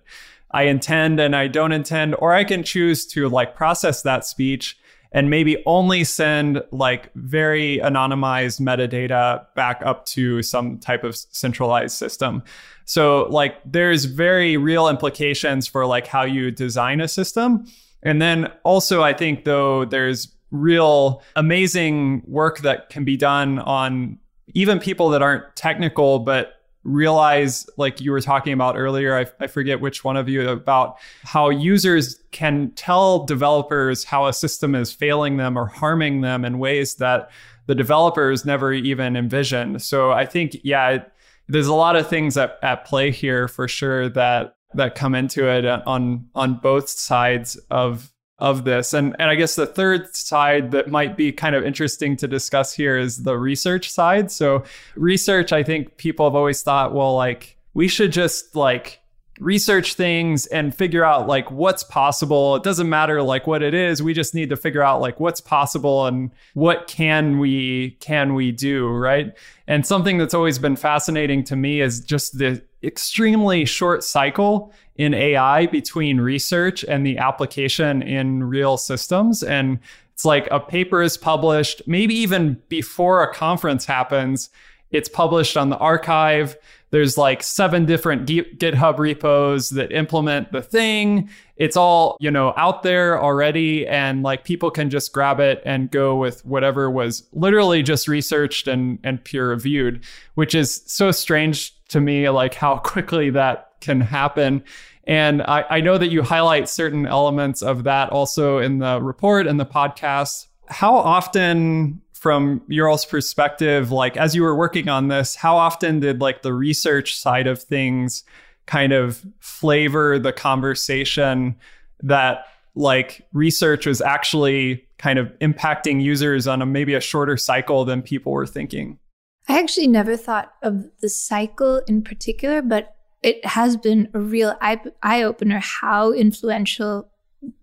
I 0.52 0.64
intend 0.64 1.20
and 1.20 1.36
I 1.36 1.48
don't 1.48 1.72
intend 1.72 2.16
or 2.20 2.34
I 2.34 2.44
can 2.44 2.64
choose 2.64 3.06
to 3.08 3.28
like 3.28 3.56
process 3.56 4.02
that 4.04 4.26
speech 4.26 4.78
and 5.12 5.30
maybe 5.30 5.62
only 5.66 6.04
send 6.04 6.62
like 6.72 7.12
very 7.16 7.80
anonymized 7.84 8.62
metadata 8.62 9.46
back 9.56 9.82
up 9.84 10.06
to 10.06 10.42
some 10.44 10.80
type 10.80 11.04
of 11.04 11.16
centralized 11.16 11.96
system. 11.96 12.44
So 12.86 13.24
like 13.30 13.56
there's 13.66 14.06
very 14.06 14.58
real 14.58 14.88
implications 14.88 15.68
for 15.68 15.86
like 15.86 16.08
how 16.08 16.24
you 16.24 16.52
design 16.52 17.02
a 17.02 17.08
system. 17.08 17.66
And 18.04 18.22
then 18.22 18.52
also 18.64 19.02
I 19.02 19.14
think 19.14 19.44
though 19.44 19.86
there's 19.86 20.28
real 20.52 21.22
amazing 21.36 22.24
work 22.26 22.60
that 22.60 22.90
can 22.90 23.04
be 23.04 23.18
done 23.18 23.60
on 23.60 24.18
even 24.54 24.80
people 24.80 25.10
that 25.10 25.22
aren't 25.22 25.56
technical 25.56 26.20
but 26.20 26.54
realize 26.84 27.70
like 27.76 28.00
you 28.00 28.12
were 28.12 28.22
talking 28.22 28.54
about 28.54 28.78
earlier 28.78 29.18
I, 29.18 29.26
I, 29.44 29.48
forget 29.48 29.82
which 29.82 30.06
one 30.06 30.16
of 30.16 30.30
you 30.30 30.48
about 30.48 30.98
how 31.24 31.50
users 31.50 32.24
can 32.32 32.72
tell 32.76 33.26
developers 33.26 34.06
how 34.06 34.28
a 34.28 34.34
system 34.34 34.74
is 34.74 34.94
failing 34.94 35.36
them 35.36 35.58
or 35.58 35.66
harming 35.66 36.22
them 36.22 36.46
in 36.46 36.60
ways 36.60 36.96
that 36.96 37.30
the 37.66 37.76
developers 37.76 38.46
never 38.46 38.72
even 38.72 39.18
envisioned. 39.18 39.82
So 39.82 40.12
i 40.12 40.26
think 40.26 40.56
yeah 40.64 40.90
it, 40.92 41.12
there's 41.50 41.68
a 41.68 41.74
lot 41.74 41.98
of 41.98 42.08
things 42.08 42.38
at, 42.38 42.58
at 42.62 42.86
play 42.86 43.12
here 43.12 43.50
for 43.50 43.68
sure 43.68 44.08
that 44.10 44.56
that 44.74 44.96
come 44.96 45.14
into 45.14 45.50
it 45.50 45.66
on 45.66 46.26
on 46.36 46.56
both 46.56 46.88
sides 46.88 47.58
of 47.70 48.14
of 48.40 48.66
this. 48.66 48.94
And 48.94 49.16
and 49.20 49.30
I 49.30 49.36
guess 49.36 49.56
the 49.56 49.66
third 49.66 50.16
side 50.16 50.72
that 50.72 50.90
might 50.90 51.18
be 51.18 51.32
kind 51.32 51.56
of 51.56 51.64
interesting 51.64 52.16
to 52.18 52.28
discuss 52.28 52.74
here 52.74 52.98
is 52.98 53.24
the 53.24 53.38
research 53.38 53.90
side. 53.92 54.32
So 54.32 54.64
research, 54.96 55.52
I 55.52 55.64
think 55.64 55.98
people 55.98 56.26
have 56.26 56.36
always 56.36 56.62
thought, 56.62 56.94
well, 56.94 57.16
like 57.16 57.58
we 57.74 57.88
should 57.88 58.12
just 58.12 58.56
like 58.56 59.00
research 59.40 59.94
things 59.94 60.48
and 60.48 60.74
figure 60.74 61.04
out 61.04 61.28
like 61.28 61.52
what's 61.52 61.84
possible. 61.84 62.56
It 62.56 62.64
doesn't 62.64 62.90
matter 62.90 63.22
like 63.22 63.46
what 63.48 63.62
it 63.62 63.74
is. 63.74 64.02
We 64.02 64.14
just 64.14 64.34
need 64.34 64.50
to 64.50 64.56
figure 64.56 64.84
out 64.84 65.02
like 65.02 65.20
what's 65.20 65.42
possible 65.42 66.06
and 66.06 66.32
what 66.54 66.88
can 66.88 67.40
we 67.40 67.92
can 68.00 68.34
we 68.34 68.52
do, 68.52 68.88
right? 68.88 69.36
And 69.68 69.86
something 69.86 70.18
that's 70.18 70.34
always 70.34 70.60
been 70.60 70.76
fascinating 70.76 71.44
to 71.46 71.56
me 71.56 71.82
is 71.82 72.00
just 72.00 72.38
the 72.38 72.64
extremely 72.84 73.66
short 73.66 74.04
cycle 74.04 74.72
in 74.98 75.14
AI 75.14 75.68
between 75.68 76.20
research 76.20 76.84
and 76.84 77.06
the 77.06 77.18
application 77.18 78.02
in 78.02 78.44
real 78.44 78.78
systems. 78.78 79.44
And 79.44 79.80
it's 80.14 80.26
like 80.26 80.48
a 80.50 80.60
paper 80.60 81.02
is 81.04 81.18
published, 81.18 81.84
maybe 81.86 82.16
even 82.16 82.60
before 82.70 83.22
a 83.22 83.34
conference 83.34 83.86
happens, 83.86 84.50
it's 84.90 85.10
published 85.10 85.58
on 85.58 85.70
the 85.70 85.78
arXiv. 85.78 86.56
There's 86.90 87.18
like 87.18 87.44
seven 87.44 87.86
different 87.86 88.28
GitHub 88.28 88.98
repos 88.98 89.72
that 89.72 89.92
implement 89.92 90.54
the 90.54 90.62
thing. 90.62 91.30
It's 91.58 91.76
all, 91.76 92.16
you 92.20 92.32
know, 92.32 92.54
out 92.56 92.84
there 92.84 93.22
already 93.22 93.86
and 93.86 94.24
like 94.24 94.46
people 94.46 94.72
can 94.72 94.90
just 94.90 95.12
grab 95.12 95.40
it 95.42 95.62
and 95.66 95.92
go 95.92 96.16
with 96.16 96.46
whatever 96.46 96.90
was 96.90 97.28
literally 97.34 97.84
just 97.84 98.08
researched 98.08 98.68
and 98.68 99.00
and 99.04 99.24
peer 99.24 99.50
reviewed, 99.50 100.04
which 100.36 100.56
is 100.56 100.82
so 100.86 101.12
strange 101.12 101.76
to 101.90 102.00
me 102.00 102.30
like 102.30 102.54
how 102.54 102.78
quickly 102.84 103.30
that 103.32 103.67
can 103.80 104.02
happen. 104.02 104.64
And 105.06 105.42
I, 105.42 105.66
I 105.70 105.82
know 105.82 105.98
that 105.98 106.10
you 106.10 106.22
highlight 106.22 106.68
certain 106.68 107.06
elements 107.06 107.62
of 107.62 107.86
that 107.86 108.10
also 108.10 108.58
in 108.58 108.80
the 108.80 109.02
report 109.02 109.48
and 109.48 109.60
the 109.60 109.66
podcast. 109.66 110.48
How 110.68 110.96
often 110.96 112.02
from 112.14 112.62
your 112.68 112.90
all's 112.90 113.06
perspective, 113.06 113.92
like 113.92 114.18
as 114.18 114.36
you 114.36 114.42
were 114.42 114.56
working 114.56 114.90
on 114.90 115.08
this, 115.08 115.36
how 115.36 115.56
often 115.56 116.00
did 116.00 116.20
like 116.20 116.42
the 116.42 116.54
research 116.54 117.18
side 117.18 117.48
of 117.48 117.62
things 117.62 118.24
kind 118.66 118.92
of 118.92 119.26
flavor 119.40 120.20
the 120.20 120.34
conversation 120.34 121.56
that 122.04 122.46
like 122.76 123.26
research 123.34 123.86
was 123.86 124.02
actually 124.02 124.86
kind 124.98 125.20
of 125.20 125.28
impacting 125.40 126.02
users 126.02 126.48
on 126.48 126.62
a 126.62 126.66
maybe 126.66 126.94
a 126.94 127.00
shorter 127.00 127.38
cycle 127.38 127.86
than 127.86 128.02
people 128.02 128.32
were 128.32 128.46
thinking? 128.46 129.00
I 129.48 129.60
actually 129.60 129.88
never 129.88 130.18
thought 130.18 130.54
of 130.62 130.86
the 131.00 131.10
cycle 131.10 131.82
in 131.88 132.02
particular, 132.02 132.62
but 132.62 132.97
it 133.24 133.46
has 133.46 133.78
been 133.78 134.10
a 134.14 134.20
real 134.20 134.56
eye 134.62 135.24
opener 135.24 135.60
how 135.60 136.12
influential 136.12 137.10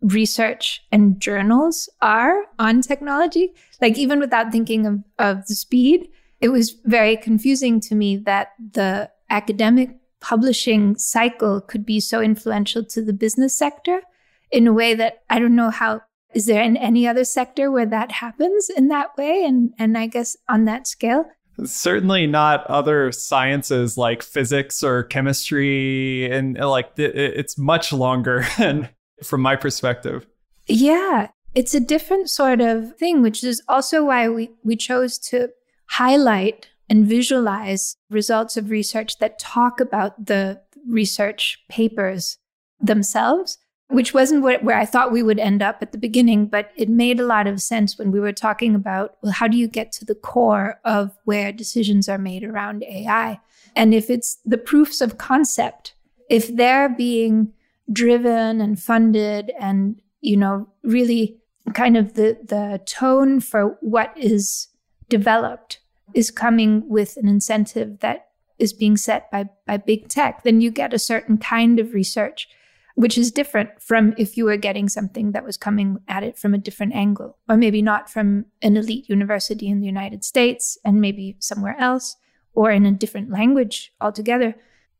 research 0.02 0.84
and 0.92 1.20
journals 1.20 1.88
are 2.00 2.44
on 2.58 2.80
technology. 2.80 3.54
Like, 3.80 3.98
even 3.98 4.20
without 4.20 4.52
thinking 4.52 4.86
of, 4.86 5.00
of 5.18 5.46
the 5.46 5.54
speed, 5.54 6.08
it 6.40 6.48
was 6.48 6.76
very 6.84 7.16
confusing 7.16 7.80
to 7.80 7.94
me 7.94 8.16
that 8.18 8.52
the 8.72 9.10
academic 9.30 9.96
publishing 10.20 10.96
cycle 10.96 11.60
could 11.60 11.84
be 11.84 12.00
so 12.00 12.20
influential 12.20 12.84
to 12.84 13.02
the 13.02 13.12
business 13.12 13.56
sector 13.56 14.02
in 14.50 14.66
a 14.66 14.72
way 14.72 14.94
that 14.94 15.22
I 15.28 15.38
don't 15.38 15.56
know 15.56 15.70
how. 15.70 16.02
Is 16.34 16.46
there 16.46 16.62
in 16.62 16.76
any 16.76 17.06
other 17.06 17.24
sector 17.24 17.70
where 17.70 17.86
that 17.86 18.10
happens 18.10 18.68
in 18.68 18.88
that 18.88 19.16
way? 19.16 19.44
And 19.44 19.72
and 19.78 19.96
I 19.96 20.06
guess 20.06 20.36
on 20.48 20.64
that 20.64 20.88
scale, 20.88 21.26
certainly 21.64 22.26
not 22.26 22.66
other 22.66 23.12
sciences 23.12 23.96
like 23.96 24.22
physics 24.22 24.82
or 24.82 25.02
chemistry 25.04 26.30
and 26.30 26.60
uh, 26.60 26.68
like 26.68 26.90
it's 26.96 27.56
much 27.56 27.92
longer 27.92 28.46
and 28.58 28.88
from 29.22 29.40
my 29.40 29.56
perspective. 29.56 30.26
Yeah 30.66 31.28
it's 31.54 31.74
a 31.74 31.80
different 31.80 32.28
sort 32.28 32.60
of 32.60 32.96
thing 32.96 33.22
which 33.22 33.44
is 33.44 33.62
also 33.68 34.04
why 34.04 34.28
we, 34.28 34.50
we 34.64 34.76
chose 34.76 35.18
to 35.18 35.48
highlight 35.90 36.68
and 36.90 37.06
visualize 37.06 37.96
results 38.10 38.56
of 38.56 38.70
research 38.70 39.18
that 39.18 39.38
talk 39.38 39.80
about 39.80 40.26
the 40.26 40.60
research 40.88 41.58
papers 41.68 42.38
themselves 42.80 43.58
which 43.94 44.12
wasn't 44.12 44.42
what, 44.42 44.62
where 44.64 44.76
I 44.76 44.84
thought 44.84 45.12
we 45.12 45.22
would 45.22 45.38
end 45.38 45.62
up 45.62 45.78
at 45.80 45.92
the 45.92 45.98
beginning, 45.98 46.46
but 46.46 46.70
it 46.76 46.88
made 46.88 47.20
a 47.20 47.26
lot 47.26 47.46
of 47.46 47.62
sense 47.62 47.96
when 47.96 48.10
we 48.10 48.20
were 48.20 48.32
talking 48.32 48.74
about, 48.74 49.16
well, 49.22 49.32
how 49.32 49.46
do 49.46 49.56
you 49.56 49.68
get 49.68 49.92
to 49.92 50.04
the 50.04 50.14
core 50.14 50.80
of 50.84 51.16
where 51.24 51.52
decisions 51.52 52.08
are 52.08 52.18
made 52.18 52.42
around 52.42 52.82
AI? 52.82 53.40
And 53.76 53.94
if 53.94 54.10
it's 54.10 54.38
the 54.44 54.58
proofs 54.58 55.00
of 55.00 55.18
concept, 55.18 55.94
if 56.28 56.54
they're 56.54 56.88
being 56.88 57.52
driven 57.92 58.60
and 58.60 58.80
funded 58.80 59.52
and, 59.60 60.00
you 60.20 60.36
know, 60.36 60.68
really 60.82 61.38
kind 61.72 61.96
of 61.96 62.14
the, 62.14 62.38
the 62.42 62.80
tone 62.86 63.40
for 63.40 63.78
what 63.80 64.12
is 64.16 64.68
developed 65.08 65.80
is 66.14 66.30
coming 66.30 66.88
with 66.88 67.16
an 67.16 67.28
incentive 67.28 68.00
that 68.00 68.28
is 68.58 68.72
being 68.72 68.96
set 68.96 69.30
by, 69.30 69.48
by 69.66 69.76
big 69.76 70.08
tech, 70.08 70.42
then 70.42 70.60
you 70.60 70.70
get 70.70 70.94
a 70.94 70.98
certain 70.98 71.38
kind 71.38 71.78
of 71.78 71.92
research 71.92 72.48
which 72.94 73.18
is 73.18 73.32
different 73.32 73.70
from 73.82 74.14
if 74.16 74.36
you 74.36 74.44
were 74.44 74.56
getting 74.56 74.88
something 74.88 75.32
that 75.32 75.44
was 75.44 75.56
coming 75.56 75.98
at 76.08 76.22
it 76.22 76.38
from 76.38 76.54
a 76.54 76.58
different 76.58 76.94
angle, 76.94 77.36
or 77.48 77.56
maybe 77.56 77.82
not 77.82 78.08
from 78.08 78.46
an 78.62 78.76
elite 78.76 79.08
university 79.08 79.68
in 79.68 79.80
the 79.80 79.86
United 79.86 80.24
States 80.24 80.78
and 80.84 81.00
maybe 81.00 81.36
somewhere 81.40 81.76
else, 81.78 82.16
or 82.54 82.70
in 82.70 82.86
a 82.86 82.92
different 82.92 83.30
language 83.30 83.92
altogether. 84.00 84.54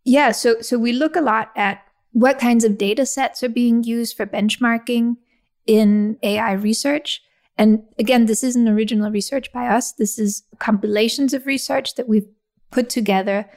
Yeah, 0.04 0.32
so 0.32 0.60
so 0.60 0.76
we 0.76 0.92
look 0.92 1.16
a 1.16 1.20
lot 1.20 1.50
at 1.56 1.82
what 2.12 2.38
kinds 2.38 2.64
of 2.64 2.78
data 2.78 3.06
sets 3.06 3.42
are 3.42 3.48
being 3.48 3.82
used 3.82 4.16
for 4.16 4.26
benchmarking 4.26 5.16
in 5.66 6.18
AI 6.22 6.52
research. 6.52 7.22
And 7.56 7.84
again, 7.98 8.26
this 8.26 8.42
isn't 8.42 8.68
original 8.68 9.10
research 9.10 9.52
by 9.52 9.66
us. 9.68 9.92
This 9.92 10.18
is 10.18 10.42
compilations 10.58 11.32
of 11.32 11.46
research 11.46 11.94
that 11.94 12.08
we've 12.08 12.28
put 12.70 12.90
together. 12.90 13.48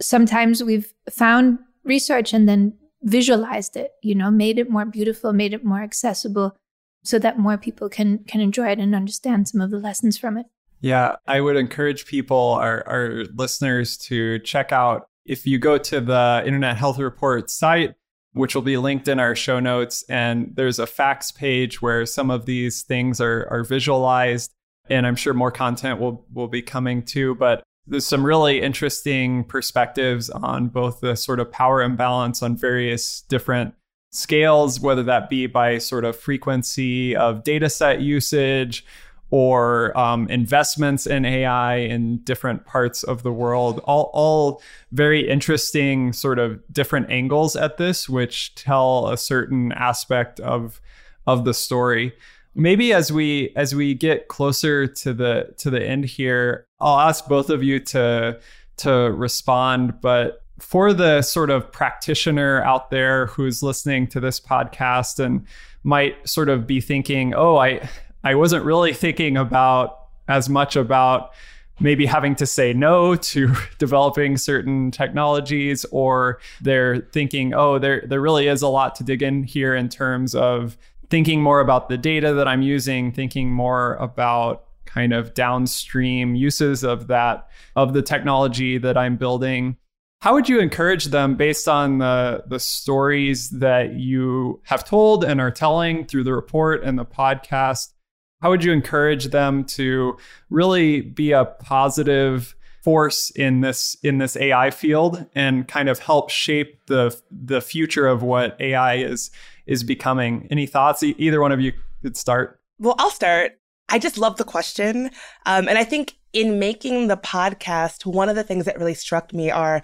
Sometimes 0.00 0.62
we've 0.62 0.92
found 1.10 1.58
research 1.84 2.32
and 2.34 2.48
then 2.48 2.74
visualized 3.02 3.76
it, 3.76 3.92
you 4.02 4.14
know, 4.14 4.30
made 4.30 4.58
it 4.58 4.70
more 4.70 4.84
beautiful, 4.84 5.32
made 5.32 5.52
it 5.52 5.64
more 5.64 5.82
accessible 5.82 6.56
so 7.04 7.18
that 7.18 7.38
more 7.38 7.56
people 7.56 7.88
can 7.88 8.18
can 8.24 8.40
enjoy 8.40 8.68
it 8.68 8.78
and 8.78 8.94
understand 8.94 9.48
some 9.48 9.60
of 9.60 9.70
the 9.70 9.78
lessons 9.78 10.18
from 10.18 10.36
it. 10.36 10.46
Yeah, 10.80 11.16
I 11.26 11.40
would 11.40 11.56
encourage 11.56 12.06
people, 12.06 12.52
our, 12.60 12.86
our 12.86 13.24
listeners, 13.34 13.96
to 13.98 14.38
check 14.40 14.70
out 14.70 15.08
if 15.26 15.46
you 15.46 15.58
go 15.58 15.76
to 15.76 16.00
the 16.00 16.42
Internet 16.46 16.76
Health 16.76 16.98
Report 16.98 17.50
site, 17.50 17.94
which 18.32 18.54
will 18.54 18.62
be 18.62 18.76
linked 18.76 19.08
in 19.08 19.18
our 19.18 19.34
show 19.34 19.58
notes, 19.58 20.04
and 20.08 20.52
there's 20.54 20.78
a 20.78 20.86
facts 20.86 21.32
page 21.32 21.82
where 21.82 22.06
some 22.06 22.30
of 22.30 22.46
these 22.46 22.82
things 22.82 23.20
are, 23.20 23.48
are 23.50 23.64
visualized. 23.64 24.52
And 24.90 25.06
I'm 25.06 25.16
sure 25.16 25.34
more 25.34 25.50
content 25.50 26.00
will, 26.00 26.24
will 26.32 26.48
be 26.48 26.62
coming 26.62 27.02
too. 27.02 27.34
But 27.34 27.62
there's 27.88 28.06
some 28.06 28.24
really 28.24 28.60
interesting 28.60 29.44
perspectives 29.44 30.30
on 30.30 30.68
both 30.68 31.00
the 31.00 31.16
sort 31.16 31.40
of 31.40 31.50
power 31.50 31.82
imbalance 31.82 32.42
on 32.42 32.56
various 32.56 33.22
different 33.22 33.74
scales, 34.10 34.80
whether 34.80 35.02
that 35.02 35.28
be 35.28 35.46
by 35.46 35.78
sort 35.78 36.04
of 36.04 36.16
frequency 36.16 37.16
of 37.16 37.44
data 37.44 37.68
set 37.68 38.00
usage 38.00 38.84
or 39.30 39.96
um, 39.98 40.26
investments 40.28 41.06
in 41.06 41.24
AI 41.24 41.76
in 41.76 42.18
different 42.24 42.64
parts 42.64 43.02
of 43.02 43.22
the 43.22 43.32
world. 43.32 43.80
All, 43.84 44.10
all 44.14 44.62
very 44.90 45.28
interesting, 45.28 46.12
sort 46.12 46.38
of 46.38 46.60
different 46.72 47.10
angles 47.10 47.54
at 47.54 47.76
this, 47.76 48.08
which 48.08 48.54
tell 48.54 49.08
a 49.08 49.16
certain 49.16 49.72
aspect 49.72 50.40
of 50.40 50.80
of 51.26 51.44
the 51.44 51.52
story 51.52 52.14
maybe 52.58 52.92
as 52.92 53.10
we 53.10 53.52
as 53.56 53.74
we 53.74 53.94
get 53.94 54.28
closer 54.28 54.86
to 54.86 55.14
the 55.14 55.54
to 55.56 55.70
the 55.70 55.82
end 55.82 56.04
here 56.04 56.66
i'll 56.80 56.98
ask 56.98 57.26
both 57.26 57.48
of 57.48 57.62
you 57.62 57.80
to 57.80 58.38
to 58.78 59.12
respond. 59.12 60.00
But 60.00 60.42
for 60.58 60.92
the 60.92 61.22
sort 61.22 61.50
of 61.50 61.70
practitioner 61.70 62.62
out 62.62 62.90
there 62.90 63.26
who's 63.26 63.62
listening 63.62 64.06
to 64.08 64.20
this 64.20 64.40
podcast 64.40 65.22
and 65.24 65.46
might 65.84 66.28
sort 66.28 66.48
of 66.48 66.66
be 66.66 66.80
thinking 66.80 67.32
oh 67.34 67.56
i 67.56 67.88
i 68.24 68.34
wasn't 68.34 68.64
really 68.64 68.92
thinking 68.92 69.36
about 69.36 70.06
as 70.26 70.48
much 70.48 70.74
about 70.74 71.30
maybe 71.78 72.04
having 72.04 72.34
to 72.34 72.44
say 72.44 72.72
no 72.72 73.14
to 73.14 73.54
developing 73.78 74.36
certain 74.36 74.90
technologies 74.90 75.86
or 75.92 76.40
they're 76.60 76.98
thinking 77.12 77.54
oh 77.54 77.78
there 77.78 78.02
there 78.06 78.20
really 78.20 78.48
is 78.48 78.60
a 78.60 78.68
lot 78.68 78.96
to 78.96 79.04
dig 79.04 79.22
in 79.22 79.44
here 79.44 79.76
in 79.76 79.88
terms 79.88 80.34
of 80.34 80.76
thinking 81.10 81.42
more 81.42 81.60
about 81.60 81.88
the 81.88 81.96
data 81.96 82.34
that 82.34 82.48
I'm 82.48 82.62
using, 82.62 83.12
thinking 83.12 83.50
more 83.50 83.94
about 83.94 84.64
kind 84.84 85.12
of 85.12 85.34
downstream 85.34 86.34
uses 86.34 86.82
of 86.82 87.08
that 87.08 87.48
of 87.76 87.92
the 87.92 88.02
technology 88.02 88.78
that 88.78 88.96
I'm 88.96 89.16
building. 89.16 89.76
How 90.20 90.34
would 90.34 90.48
you 90.48 90.58
encourage 90.58 91.06
them 91.06 91.36
based 91.36 91.68
on 91.68 91.98
the 91.98 92.42
the 92.46 92.58
stories 92.58 93.50
that 93.50 93.94
you 93.94 94.60
have 94.64 94.84
told 94.84 95.24
and 95.24 95.40
are 95.40 95.50
telling 95.50 96.06
through 96.06 96.24
the 96.24 96.32
report 96.32 96.82
and 96.82 96.98
the 96.98 97.04
podcast? 97.04 97.92
How 98.40 98.50
would 98.50 98.64
you 98.64 98.72
encourage 98.72 99.26
them 99.26 99.64
to 99.64 100.16
really 100.50 101.00
be 101.00 101.32
a 101.32 101.44
positive 101.44 102.54
force 102.82 103.30
in 103.30 103.60
this 103.60 103.96
in 104.02 104.18
this 104.18 104.36
AI 104.36 104.70
field 104.70 105.26
and 105.34 105.68
kind 105.68 105.88
of 105.88 105.98
help 105.98 106.30
shape 106.30 106.86
the 106.86 107.16
the 107.30 107.60
future 107.60 108.06
of 108.06 108.22
what 108.22 108.56
AI 108.60 108.96
is 108.96 109.30
is 109.68 109.84
becoming. 109.84 110.48
Any 110.50 110.66
thoughts? 110.66 111.02
E- 111.02 111.14
either 111.18 111.40
one 111.40 111.52
of 111.52 111.60
you 111.60 111.72
could 112.02 112.16
start. 112.16 112.58
Well, 112.78 112.96
I'll 112.98 113.10
start. 113.10 113.52
I 113.88 113.98
just 113.98 114.18
love 114.18 114.36
the 114.36 114.44
question. 114.44 115.10
Um, 115.46 115.68
and 115.68 115.78
I 115.78 115.84
think 115.84 116.16
in 116.32 116.58
making 116.58 117.08
the 117.08 117.16
podcast, 117.16 118.04
one 118.04 118.28
of 118.28 118.36
the 118.36 118.42
things 118.42 118.64
that 118.64 118.78
really 118.78 118.94
struck 118.94 119.32
me 119.32 119.50
are 119.50 119.82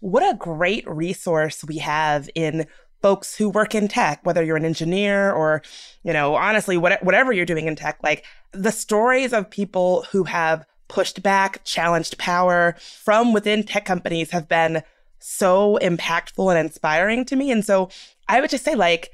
what 0.00 0.22
a 0.22 0.36
great 0.36 0.88
resource 0.88 1.64
we 1.64 1.78
have 1.78 2.28
in 2.34 2.66
folks 3.02 3.36
who 3.36 3.48
work 3.48 3.74
in 3.74 3.88
tech, 3.88 4.20
whether 4.24 4.42
you're 4.42 4.56
an 4.56 4.64
engineer 4.64 5.32
or, 5.32 5.62
you 6.02 6.12
know, 6.12 6.34
honestly, 6.34 6.76
what, 6.76 7.02
whatever 7.02 7.32
you're 7.32 7.46
doing 7.46 7.66
in 7.66 7.76
tech, 7.76 7.98
like 8.02 8.24
the 8.52 8.72
stories 8.72 9.32
of 9.32 9.50
people 9.50 10.04
who 10.10 10.24
have 10.24 10.66
pushed 10.88 11.22
back, 11.22 11.62
challenged 11.64 12.18
power 12.18 12.76
from 12.78 13.32
within 13.32 13.62
tech 13.62 13.84
companies 13.84 14.30
have 14.30 14.48
been 14.48 14.82
so 15.18 15.78
impactful 15.82 16.50
and 16.50 16.58
inspiring 16.58 17.24
to 17.24 17.36
me. 17.36 17.50
And 17.50 17.64
so 17.64 17.88
I 18.28 18.40
would 18.40 18.50
just 18.50 18.64
say, 18.64 18.74
like, 18.74 19.10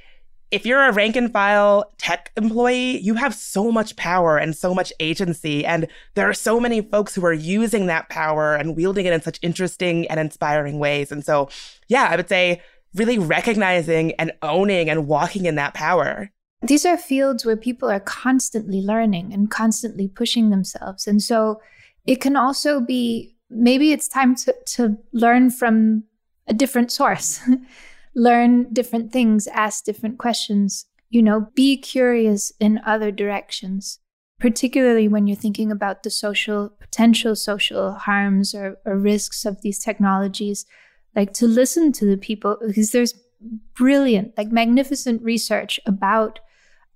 if 0.52 0.66
you're 0.66 0.84
a 0.84 0.92
rank 0.92 1.16
and 1.16 1.32
file 1.32 1.90
tech 1.96 2.30
employee, 2.36 2.98
you 2.98 3.14
have 3.14 3.34
so 3.34 3.72
much 3.72 3.96
power 3.96 4.36
and 4.36 4.54
so 4.54 4.74
much 4.74 4.92
agency. 5.00 5.64
And 5.64 5.88
there 6.14 6.28
are 6.28 6.34
so 6.34 6.60
many 6.60 6.82
folks 6.82 7.14
who 7.14 7.24
are 7.24 7.32
using 7.32 7.86
that 7.86 8.10
power 8.10 8.54
and 8.54 8.76
wielding 8.76 9.06
it 9.06 9.14
in 9.14 9.22
such 9.22 9.38
interesting 9.40 10.06
and 10.08 10.20
inspiring 10.20 10.78
ways. 10.78 11.10
And 11.10 11.24
so, 11.24 11.48
yeah, 11.88 12.06
I 12.10 12.16
would 12.16 12.28
say 12.28 12.60
really 12.94 13.18
recognizing 13.18 14.12
and 14.12 14.32
owning 14.42 14.90
and 14.90 15.08
walking 15.08 15.46
in 15.46 15.54
that 15.54 15.72
power. 15.72 16.30
These 16.60 16.84
are 16.84 16.98
fields 16.98 17.46
where 17.46 17.56
people 17.56 17.90
are 17.90 17.98
constantly 17.98 18.82
learning 18.82 19.32
and 19.32 19.50
constantly 19.50 20.06
pushing 20.06 20.50
themselves. 20.50 21.06
And 21.06 21.22
so 21.22 21.62
it 22.06 22.20
can 22.20 22.36
also 22.36 22.78
be 22.78 23.34
maybe 23.48 23.92
it's 23.92 24.06
time 24.06 24.34
to, 24.36 24.54
to 24.66 24.98
learn 25.12 25.50
from 25.50 26.04
a 26.46 26.52
different 26.52 26.92
source. 26.92 27.40
learn 28.14 28.72
different 28.72 29.12
things, 29.12 29.46
ask 29.48 29.84
different 29.84 30.18
questions, 30.18 30.86
you 31.10 31.22
know, 31.22 31.48
be 31.54 31.76
curious 31.76 32.52
in 32.60 32.80
other 32.84 33.10
directions. 33.10 33.98
particularly 34.42 35.06
when 35.06 35.28
you're 35.28 35.36
thinking 35.36 35.70
about 35.70 36.02
the 36.02 36.10
social 36.10 36.68
potential 36.80 37.36
social 37.36 37.92
harms 37.92 38.56
or, 38.56 38.76
or 38.84 38.98
risks 38.98 39.44
of 39.44 39.62
these 39.62 39.78
technologies, 39.78 40.66
like 41.14 41.32
to 41.32 41.46
listen 41.46 41.92
to 41.92 42.04
the 42.04 42.16
people 42.16 42.58
because 42.66 42.90
there's 42.90 43.14
brilliant, 43.76 44.36
like 44.36 44.50
magnificent 44.50 45.22
research 45.22 45.78
about 45.86 46.40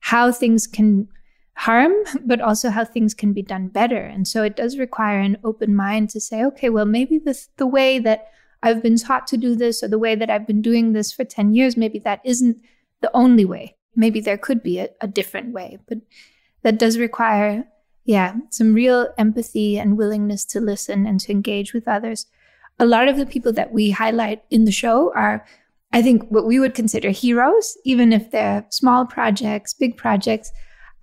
how 0.01 0.33
things 0.33 0.67
can 0.67 1.07
harm, 1.55 1.93
but 2.25 2.41
also 2.41 2.69
how 2.69 2.85
things 2.85 3.15
can 3.15 3.33
be 3.33 3.43
done 3.43 3.69
better. 3.69 4.01
And 4.01 4.27
so 4.27 4.43
it 4.43 4.57
does 4.57 4.77
require 4.77 5.21
an 5.21 5.39
open 5.45 5.73
mind 5.73 6.11
to 6.11 6.21
say, 6.21 6.45
okay, 6.47 6.69
well, 6.69 6.85
maybe 6.85 7.17
this, 7.17 7.49
the 7.59 7.67
way 7.67 8.01
that 8.01 8.27
I've 8.67 8.83
been 8.83 8.97
taught 8.97 9.29
to 9.29 9.37
do 9.37 9.55
this 9.55 9.83
or 9.83 9.89
the 9.89 9.99
way 9.99 10.17
that 10.17 10.29
I've 10.29 10.47
been 10.47 10.61
doing 10.61 10.93
this 10.93 11.13
for 11.13 11.25
10 11.25 11.55
years, 11.55 11.77
maybe 11.77 12.01
that 12.01 12.21
isn't 12.25 12.61
the 13.01 13.11
only 13.15 13.45
way. 13.45 13.77
Maybe 13.95 14.21
there 14.21 14.37
could 14.37 14.61
be 14.61 14.81
a, 14.81 14.89
a 15.01 15.07
different 15.07 15.53
way, 15.53 15.79
but 15.89 15.99
that 16.63 16.77
does 16.77 16.99
require, 16.99 17.65
yeah, 18.05 18.35
some 18.51 18.75
real 18.75 19.09
empathy 19.19 19.79
and 19.79 19.97
willingness 19.97 20.45
to 20.47 20.61
listen 20.61 21.07
and 21.07 21.21
to 21.21 21.31
engage 21.31 21.73
with 21.73 21.87
others. 21.87 22.27
A 22.81 22.87
lot 22.87 23.07
of 23.07 23.17
the 23.17 23.25
people 23.25 23.53
that 23.53 23.73
we 23.73 23.93
highlight 23.93 24.43
in 24.51 24.65
the 24.65 24.73
show 24.73 25.13
are, 25.15 25.47
I 25.93 26.03
think, 26.03 26.29
what 26.29 26.45
we 26.45 26.59
would 26.59 26.75
consider 26.75 27.11
heroes, 27.11 27.79
even 27.85 28.13
if 28.13 28.33
they're 28.33 28.67
small 28.71 29.07
projects, 29.07 29.75
big 29.75 29.97
projects. 29.97 30.51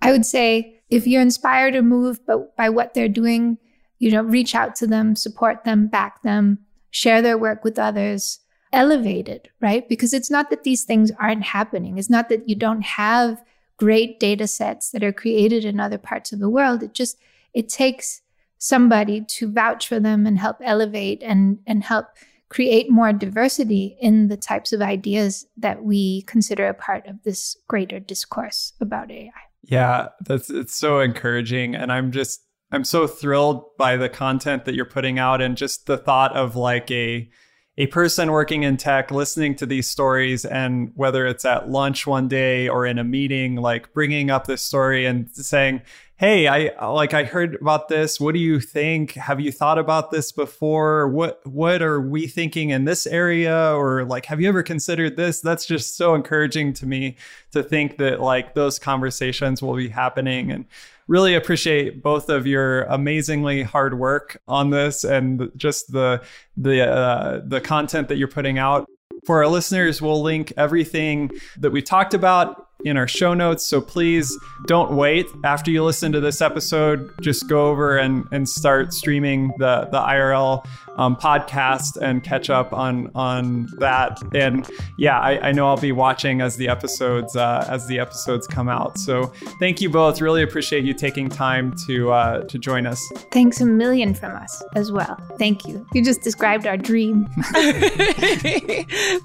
I 0.02 0.12
would 0.12 0.26
say 0.26 0.82
if 0.90 1.06
you're 1.06 1.22
inspired 1.22 1.74
or 1.74 1.82
moved 1.82 2.20
by 2.58 2.68
what 2.68 2.92
they're 2.92 3.08
doing, 3.08 3.56
you 3.98 4.10
know, 4.10 4.22
reach 4.22 4.54
out 4.54 4.76
to 4.76 4.86
them, 4.86 5.16
support 5.16 5.64
them, 5.64 5.86
back 5.86 6.22
them, 6.22 6.58
share 6.94 7.20
their 7.20 7.36
work 7.36 7.64
with 7.64 7.76
others, 7.76 8.38
elevate 8.72 9.28
it, 9.28 9.48
right? 9.60 9.88
Because 9.88 10.14
it's 10.14 10.30
not 10.30 10.48
that 10.50 10.62
these 10.62 10.84
things 10.84 11.10
aren't 11.18 11.42
happening. 11.42 11.98
It's 11.98 12.08
not 12.08 12.28
that 12.28 12.48
you 12.48 12.54
don't 12.54 12.82
have 12.82 13.42
great 13.76 14.20
data 14.20 14.46
sets 14.46 14.92
that 14.92 15.02
are 15.02 15.12
created 15.12 15.64
in 15.64 15.80
other 15.80 15.98
parts 15.98 16.32
of 16.32 16.38
the 16.38 16.48
world. 16.48 16.84
It 16.84 16.94
just 16.94 17.18
it 17.52 17.68
takes 17.68 18.22
somebody 18.58 19.22
to 19.22 19.50
vouch 19.50 19.88
for 19.88 19.98
them 19.98 20.24
and 20.24 20.38
help 20.38 20.58
elevate 20.62 21.20
and 21.20 21.58
and 21.66 21.82
help 21.82 22.06
create 22.48 22.88
more 22.88 23.12
diversity 23.12 23.96
in 24.00 24.28
the 24.28 24.36
types 24.36 24.72
of 24.72 24.80
ideas 24.80 25.46
that 25.56 25.82
we 25.82 26.22
consider 26.22 26.68
a 26.68 26.74
part 26.74 27.08
of 27.08 27.20
this 27.24 27.56
greater 27.66 27.98
discourse 27.98 28.72
about 28.80 29.10
AI. 29.10 29.32
Yeah, 29.64 30.10
that's 30.24 30.48
it's 30.48 30.76
so 30.76 31.00
encouraging 31.00 31.74
and 31.74 31.90
I'm 31.90 32.12
just 32.12 32.43
I'm 32.74 32.82
so 32.82 33.06
thrilled 33.06 33.76
by 33.76 33.96
the 33.96 34.08
content 34.08 34.64
that 34.64 34.74
you're 34.74 34.84
putting 34.84 35.16
out 35.16 35.40
and 35.40 35.56
just 35.56 35.86
the 35.86 35.96
thought 35.96 36.34
of 36.34 36.56
like 36.56 36.90
a 36.90 37.30
a 37.76 37.86
person 37.86 38.32
working 38.32 38.64
in 38.64 38.76
tech 38.76 39.12
listening 39.12 39.54
to 39.56 39.66
these 39.66 39.88
stories 39.88 40.44
and 40.44 40.90
whether 40.94 41.24
it's 41.24 41.44
at 41.44 41.68
lunch 41.68 42.04
one 42.06 42.26
day 42.26 42.68
or 42.68 42.84
in 42.84 42.98
a 42.98 43.04
meeting 43.04 43.56
like 43.56 43.92
bringing 43.92 44.30
up 44.30 44.46
this 44.46 44.62
story 44.62 45.06
and 45.06 45.28
saying 45.32 45.82
hey 46.16 46.46
i 46.46 46.86
like 46.88 47.14
i 47.14 47.22
heard 47.22 47.56
about 47.56 47.88
this. 47.88 48.20
What 48.20 48.34
do 48.34 48.40
you 48.40 48.58
think? 48.58 49.12
Have 49.12 49.40
you 49.40 49.52
thought 49.52 49.78
about 49.78 50.10
this 50.10 50.32
before? 50.32 51.08
What 51.08 51.46
what 51.46 51.80
are 51.80 52.00
we 52.00 52.26
thinking 52.26 52.70
in 52.70 52.86
this 52.86 53.06
area? 53.06 53.72
Or 53.76 54.04
like 54.04 54.26
have 54.26 54.40
you 54.40 54.48
ever 54.48 54.64
considered 54.64 55.16
this? 55.16 55.40
That's 55.40 55.66
just 55.66 55.96
so 55.96 56.14
encouraging 56.14 56.72
to 56.74 56.86
me 56.86 57.16
to 57.52 57.62
think 57.62 57.98
that 57.98 58.20
like 58.20 58.54
those 58.54 58.80
conversations 58.80 59.62
will 59.62 59.76
be 59.76 59.88
happening 59.88 60.50
and 60.50 60.66
really 61.08 61.34
appreciate 61.34 62.02
both 62.02 62.28
of 62.28 62.46
your 62.46 62.82
amazingly 62.84 63.62
hard 63.62 63.98
work 63.98 64.40
on 64.48 64.70
this 64.70 65.04
and 65.04 65.50
just 65.56 65.92
the 65.92 66.22
the 66.56 66.88
uh, 66.88 67.40
the 67.44 67.60
content 67.60 68.08
that 68.08 68.16
you're 68.16 68.28
putting 68.28 68.58
out. 68.58 68.88
For 69.24 69.42
our 69.42 69.48
listeners, 69.48 70.02
we'll 70.02 70.22
link 70.22 70.52
everything 70.56 71.30
that 71.58 71.70
we 71.70 71.80
talked 71.80 72.14
about 72.14 72.68
in 72.84 72.96
our 72.96 73.08
show 73.08 73.34
notes. 73.34 73.64
So 73.64 73.80
please 73.80 74.36
don't 74.66 74.92
wait. 74.92 75.26
After 75.44 75.70
you 75.70 75.84
listen 75.84 76.12
to 76.12 76.20
this 76.20 76.40
episode, 76.40 77.10
just 77.20 77.48
go 77.48 77.68
over 77.68 77.96
and, 77.96 78.26
and 78.32 78.48
start 78.48 78.92
streaming 78.92 79.52
the, 79.58 79.88
the 79.90 79.98
IRL 79.98 80.66
um, 80.96 81.16
podcast 81.16 81.96
and 82.00 82.22
catch 82.22 82.50
up 82.50 82.72
on 82.72 83.10
on 83.14 83.68
that. 83.78 84.20
And 84.34 84.68
yeah, 84.98 85.18
I, 85.18 85.48
I 85.48 85.52
know 85.52 85.66
I'll 85.66 85.76
be 85.76 85.92
watching 85.92 86.40
as 86.40 86.56
the 86.56 86.68
episodes 86.68 87.36
uh, 87.36 87.66
as 87.68 87.86
the 87.86 87.98
episodes 87.98 88.46
come 88.46 88.68
out. 88.68 88.98
So 88.98 89.32
thank 89.58 89.80
you 89.80 89.90
both. 89.90 90.20
Really 90.20 90.42
appreciate 90.42 90.84
you 90.84 90.94
taking 90.94 91.28
time 91.28 91.74
to 91.86 92.12
uh, 92.12 92.44
to 92.44 92.58
join 92.58 92.86
us. 92.86 93.00
Thanks 93.32 93.60
a 93.60 93.66
million 93.66 94.14
from 94.14 94.36
us 94.36 94.62
as 94.74 94.92
well. 94.92 95.16
Thank 95.38 95.66
you. 95.66 95.86
You 95.92 96.04
just 96.04 96.22
described 96.22 96.66
our 96.66 96.76
dream. 96.76 97.26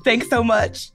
Thanks 0.04 0.30
so 0.30 0.44
much. 0.44 0.92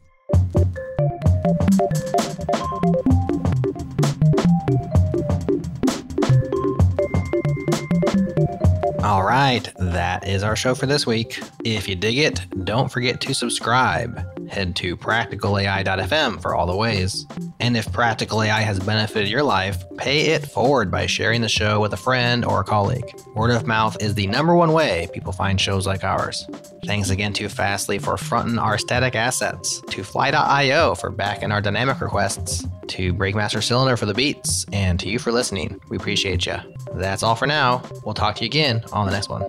All 9.02 9.22
right, 9.22 9.70
that 9.78 10.26
is 10.26 10.42
our 10.42 10.56
show 10.56 10.74
for 10.74 10.86
this 10.86 11.06
week. 11.06 11.40
If 11.64 11.88
you 11.88 11.94
dig 11.94 12.18
it, 12.18 12.40
don't 12.64 12.90
forget 12.90 13.20
to 13.22 13.34
subscribe. 13.34 14.33
Head 14.48 14.76
to 14.76 14.96
practicalai.fm 14.96 16.40
for 16.42 16.54
all 16.54 16.66
the 16.66 16.76
ways. 16.76 17.26
And 17.60 17.76
if 17.76 17.92
Practical 17.92 18.42
AI 18.42 18.60
has 18.60 18.78
benefited 18.80 19.28
your 19.28 19.42
life, 19.42 19.82
pay 19.96 20.32
it 20.32 20.46
forward 20.46 20.90
by 20.90 21.06
sharing 21.06 21.40
the 21.40 21.48
show 21.48 21.80
with 21.80 21.92
a 21.92 21.96
friend 21.96 22.44
or 22.44 22.60
a 22.60 22.64
colleague. 22.64 23.10
Word 23.34 23.50
of 23.50 23.66
mouth 23.66 23.96
is 24.02 24.14
the 24.14 24.26
number 24.26 24.54
one 24.54 24.72
way 24.72 25.08
people 25.12 25.32
find 25.32 25.60
shows 25.60 25.86
like 25.86 26.04
ours. 26.04 26.46
Thanks 26.84 27.10
again 27.10 27.32
to 27.34 27.48
Fastly 27.48 27.98
for 27.98 28.16
fronting 28.16 28.58
our 28.58 28.78
static 28.78 29.14
assets, 29.14 29.80
to 29.88 30.04
Fly.io 30.04 30.94
for 30.94 31.10
backing 31.10 31.52
our 31.52 31.60
dynamic 31.60 32.00
requests, 32.00 32.66
to 32.88 33.14
Breakmaster 33.14 33.62
Cylinder 33.62 33.96
for 33.96 34.06
the 34.06 34.14
beats, 34.14 34.66
and 34.72 35.00
to 35.00 35.08
you 35.08 35.18
for 35.18 35.32
listening. 35.32 35.80
We 35.88 35.96
appreciate 35.96 36.46
you. 36.46 36.56
That's 36.94 37.22
all 37.22 37.34
for 37.34 37.46
now. 37.46 37.82
We'll 38.04 38.14
talk 38.14 38.36
to 38.36 38.42
you 38.42 38.46
again 38.46 38.84
on 38.92 39.06
the 39.06 39.12
next 39.12 39.28
one. 39.28 39.48